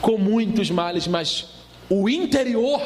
[0.00, 1.46] com muitos males, mas
[1.88, 2.80] o interior,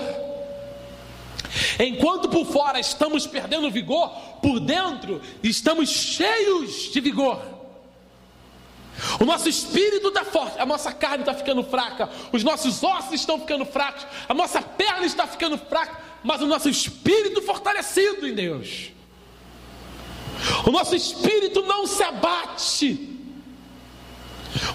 [1.79, 4.11] enquanto por fora estamos perdendo vigor,
[4.43, 7.59] por dentro estamos cheios de vigor.
[9.21, 13.39] O nosso espírito está forte, a nossa carne está ficando fraca, os nossos ossos estão
[13.39, 18.91] ficando fracos, a nossa perna está ficando fraca, mas o nosso espírito fortalecido em Deus.
[20.67, 23.19] O nosso espírito não se abate.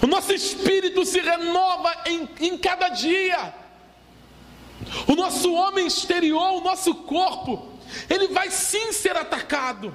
[0.02, 3.54] O nosso espírito se renova em, em cada dia.
[5.06, 7.68] O nosso homem exterior, o nosso corpo,
[8.08, 9.94] ele vai sim ser atacado.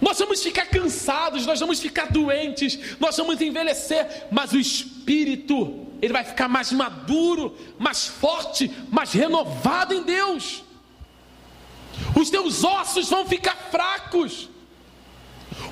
[0.00, 6.12] Nós vamos ficar cansados, nós vamos ficar doentes, nós vamos envelhecer, mas o espírito, ele
[6.12, 10.64] vai ficar mais maduro, mais forte, mais renovado em Deus.
[12.18, 14.48] Os teus ossos vão ficar fracos.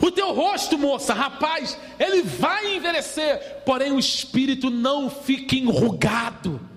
[0.03, 6.68] O teu rosto, moça, rapaz, ele vai envelhecer, porém o espírito não fica enrugado.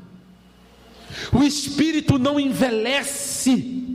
[1.34, 3.86] O espírito não envelhece.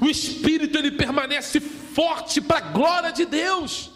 [0.00, 3.90] O espírito ele permanece forte para a glória de Deus.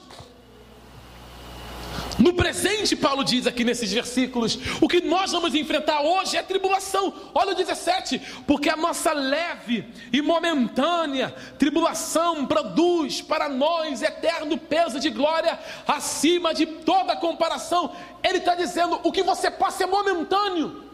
[2.18, 7.14] No presente, Paulo diz aqui nesses versículos: o que nós vamos enfrentar hoje é tribulação.
[7.34, 15.00] Olha o 17: porque a nossa leve e momentânea tribulação produz para nós eterno peso
[15.00, 17.94] de glória acima de toda comparação.
[18.22, 20.89] Ele está dizendo: o que você passa é momentâneo,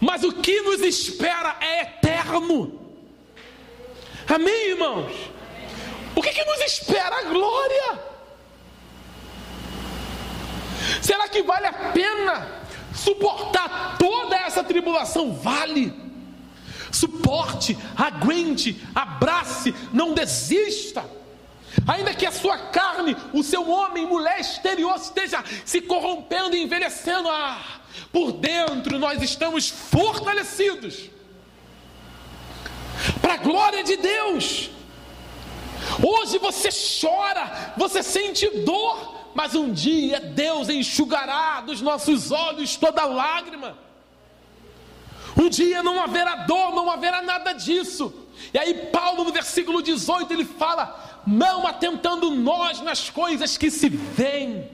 [0.00, 2.80] mas o que nos espera é eterno.
[4.28, 5.12] Amém, irmãos?
[6.14, 7.16] O que, que nos espera?
[7.16, 8.00] A glória.
[11.02, 15.34] Será que vale a pena suportar toda essa tribulação?
[15.34, 15.94] Vale.
[16.90, 21.04] Suporte, aguente, abrace, não desista.
[21.86, 27.28] Ainda que a sua carne, o seu homem, mulher exterior esteja se corrompendo e envelhecendo,
[27.28, 27.60] ah,
[28.12, 31.10] por dentro nós estamos fortalecidos.
[33.20, 34.70] Para a glória de Deus.
[36.02, 36.68] Hoje você
[37.00, 43.76] chora, você sente dor, mas um dia Deus enxugará dos nossos olhos toda lágrima.
[45.38, 48.12] Um dia não haverá dor, não haverá nada disso.
[48.52, 53.88] E aí, Paulo, no versículo 18, ele fala: Não atentando nós nas coisas que se
[53.88, 54.70] veem,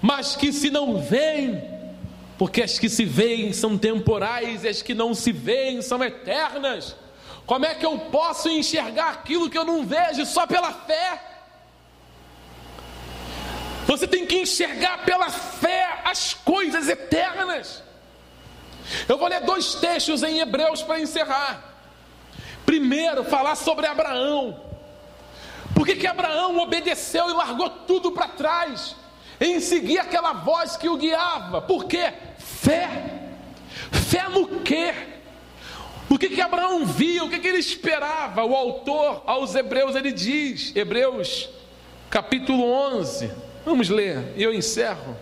[0.00, 1.75] mas que se não veem,
[2.38, 6.94] porque as que se veem são temporais e as que não se veem são eternas.
[7.46, 11.22] Como é que eu posso enxergar aquilo que eu não vejo só pela fé?
[13.86, 17.82] Você tem que enxergar pela fé as coisas eternas.
[19.08, 21.76] Eu vou ler dois textos em Hebreus para encerrar.
[22.64, 24.60] Primeiro, falar sobre Abraão.
[25.74, 28.96] Por que, que Abraão obedeceu e largou tudo para trás
[29.40, 31.62] em seguir aquela voz que o guiava?
[31.62, 32.12] Por quê?
[32.60, 32.88] Fé.
[33.92, 34.94] Fé no quê?
[36.08, 37.24] O que, que Abraão via?
[37.24, 38.44] O que, que ele esperava?
[38.44, 41.48] O autor aos Hebreus ele diz, Hebreus
[42.08, 43.30] capítulo 11,
[43.66, 45.16] Vamos ler e eu encerro.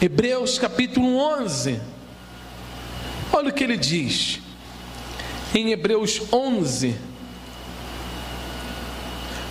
[0.00, 1.80] Hebreus capítulo 11.
[3.32, 4.38] Olha o que ele diz.
[5.52, 6.96] Em Hebreus 11,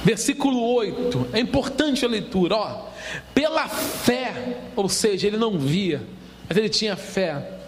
[0.05, 1.31] versículo 8.
[1.33, 2.85] É importante a leitura, ó.
[3.33, 4.33] Pela fé,
[4.75, 6.01] ou seja, ele não via,
[6.47, 7.59] mas ele tinha fé.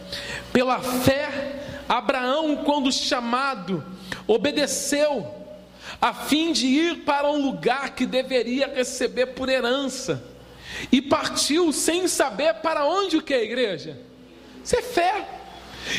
[0.52, 3.84] Pela fé, Abraão, quando chamado,
[4.28, 5.46] obedeceu
[6.02, 10.24] a fim de ir para um lugar que deveria receber por herança.
[10.92, 13.98] E partiu sem saber para onde o que, igreja?
[14.64, 15.28] Isso é fé.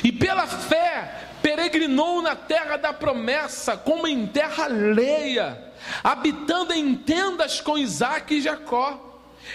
[0.02, 5.72] E pela fé peregrinou na terra da promessa, como em terra alheia,
[6.02, 9.05] habitando em tendas com Isaac e Jacó,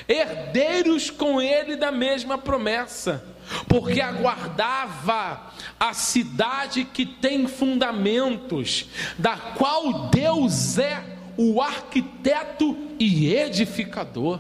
[0.08, 3.24] herdeiros com ele da mesma promessa
[3.68, 8.86] porque aguardava a cidade que tem fundamentos,
[9.18, 11.04] da qual Deus é
[11.38, 14.40] o arquiteto e edificador.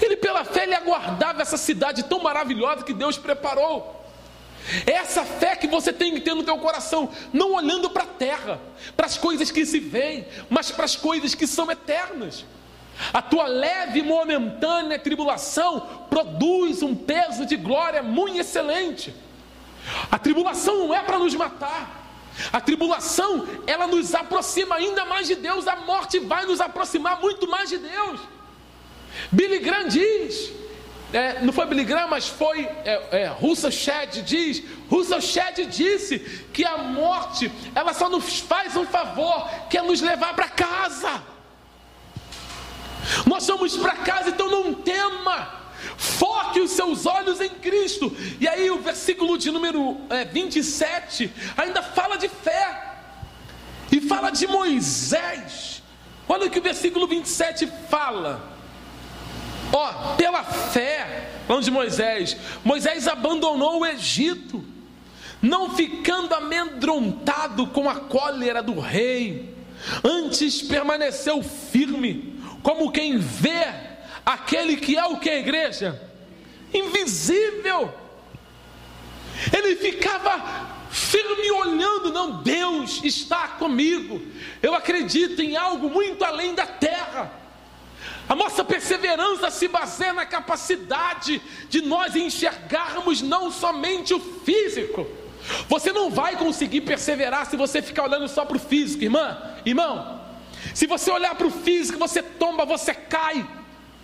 [0.00, 3.98] Ele, pela fé, ele aguardava essa cidade tão maravilhosa que Deus preparou.
[4.86, 8.60] Essa fé que você tem que ter no teu coração, não olhando para a terra,
[8.96, 12.44] para as coisas que se veem, mas para as coisas que são eternas.
[13.12, 19.14] A tua leve e momentânea tribulação produz um peso de glória muito excelente.
[20.10, 21.98] A tribulação não é para nos matar.
[22.52, 25.66] A tribulação, ela nos aproxima ainda mais de Deus.
[25.66, 28.20] A morte vai nos aproximar muito mais de Deus.
[29.32, 30.52] Billy Graham diz,
[31.12, 36.18] é, não foi Billy Graham, mas foi é, é, Russell Shedd diz, Russell Shedd disse
[36.52, 41.22] que a morte, ela só nos faz um favor, que é nos levar para casa.
[43.26, 45.60] Nós somos para casa, então não tema.
[45.96, 48.14] Foque os seus olhos em Cristo.
[48.40, 52.96] E aí, o versículo de número é, 27 ainda fala de fé.
[53.90, 55.82] E fala de Moisés.
[56.28, 58.50] Olha o que o versículo 27 fala.
[59.72, 64.64] Ó, pela fé, falando de Moisés, Moisés abandonou o Egito,
[65.40, 69.54] não ficando amedrontado com a cólera do rei,
[70.04, 73.66] antes permaneceu firme como quem vê
[74.24, 76.00] aquele que é o que a igreja?
[76.72, 77.92] Invisível.
[79.52, 84.20] Ele ficava firme olhando, não, Deus está comigo.
[84.62, 87.32] Eu acredito em algo muito além da terra.
[88.28, 95.06] A nossa perseverança se baseia na capacidade de nós enxergarmos não somente o físico.
[95.68, 100.19] Você não vai conseguir perseverar se você ficar olhando só para o físico, irmã, irmão.
[100.74, 103.46] Se você olhar para o físico, você tomba, você cai.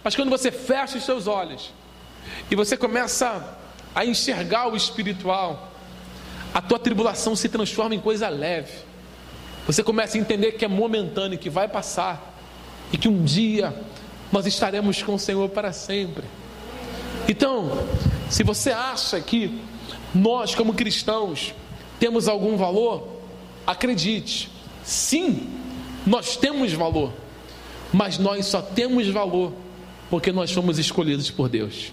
[0.03, 1.73] Mas quando você fecha os seus olhos
[2.51, 3.59] e você começa
[3.95, 5.73] a enxergar o espiritual,
[6.53, 8.73] a tua tribulação se transforma em coisa leve.
[9.67, 12.35] Você começa a entender que é momentâneo, que vai passar
[12.93, 13.75] e que um dia
[14.31, 16.25] nós estaremos com o Senhor para sempre.
[17.29, 17.85] Então,
[18.31, 19.61] se você acha que
[20.15, 21.53] nós, como cristãos,
[21.99, 23.21] temos algum valor,
[23.67, 24.51] acredite,
[24.85, 25.56] sim,
[26.07, 27.13] nós temos valor,
[27.93, 29.53] mas nós só temos valor
[30.09, 31.93] porque nós fomos escolhidos por Deus.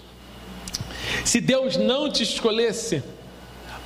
[1.24, 3.02] Se Deus não te escolhesse,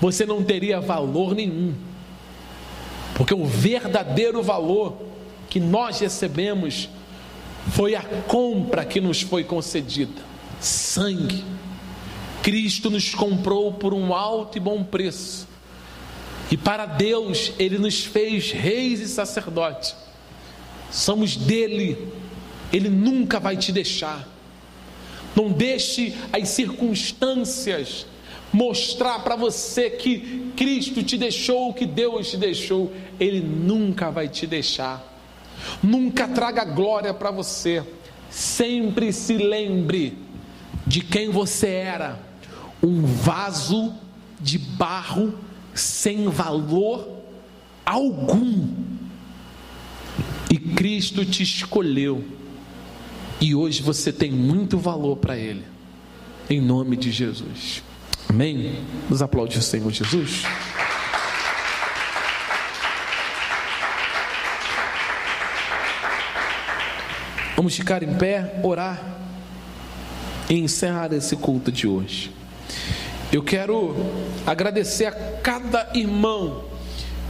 [0.00, 1.74] você não teria valor nenhum,
[3.14, 4.96] porque o verdadeiro valor
[5.48, 6.88] que nós recebemos
[7.70, 10.28] foi a compra que nos foi concedida
[10.60, 11.44] sangue.
[12.42, 15.46] Cristo nos comprou por um alto e bom preço.
[16.50, 19.94] E para Deus, Ele nos fez reis e sacerdotes.
[20.90, 22.09] Somos dele,
[22.73, 24.27] Ele nunca vai te deixar.
[25.35, 28.06] Não deixe as circunstâncias
[28.52, 32.93] mostrar para você que Cristo te deixou, que Deus te deixou.
[33.20, 35.05] Ele nunca vai te deixar.
[35.82, 37.85] Nunca traga glória para você.
[38.31, 40.19] Sempre se lembre
[40.86, 42.19] de quem você era:
[42.82, 43.94] um vaso
[44.40, 45.35] de barro
[45.74, 47.09] sem valor
[47.85, 48.97] algum.
[50.50, 52.24] E Cristo te escolheu.
[53.40, 55.64] E hoje você tem muito valor para Ele.
[56.48, 57.82] Em nome de Jesus.
[58.28, 58.82] Amém?
[59.08, 60.42] Nos aplaude o Senhor Jesus.
[67.54, 69.00] Vamos ficar em pé, orar
[70.48, 72.30] e encerrar esse culto de hoje.
[73.32, 73.94] Eu quero
[74.46, 76.64] agradecer a cada irmão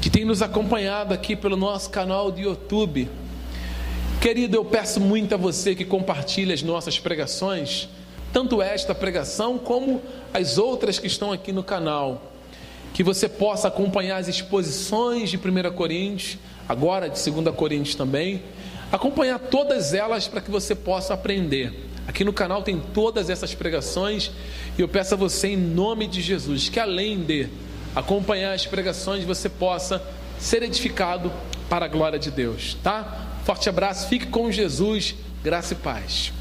[0.09, 3.11] que tem nos acompanhado aqui pelo nosso canal de YouTube.
[4.23, 7.91] Querido, eu peço muito a você que compartilhe as nossas pregações,
[8.33, 10.01] tanto esta pregação como
[10.33, 12.33] as outras que estão aqui no canal.
[12.95, 18.43] Que você possa acompanhar as exposições de 1 Coríntios, agora de 2 Coríntios também
[18.91, 21.87] acompanhar todas elas para que você possa aprender.
[22.07, 24.31] Aqui no canal tem todas essas pregações
[24.79, 27.47] e eu peço a você, em nome de Jesus, que além de
[27.99, 30.03] acompanhar as pregações, você possa
[30.39, 31.33] ser edificado
[31.69, 33.27] para a glória de Deus, tá?
[33.45, 36.33] Forte abraço, fique com Jesus, graça e paz.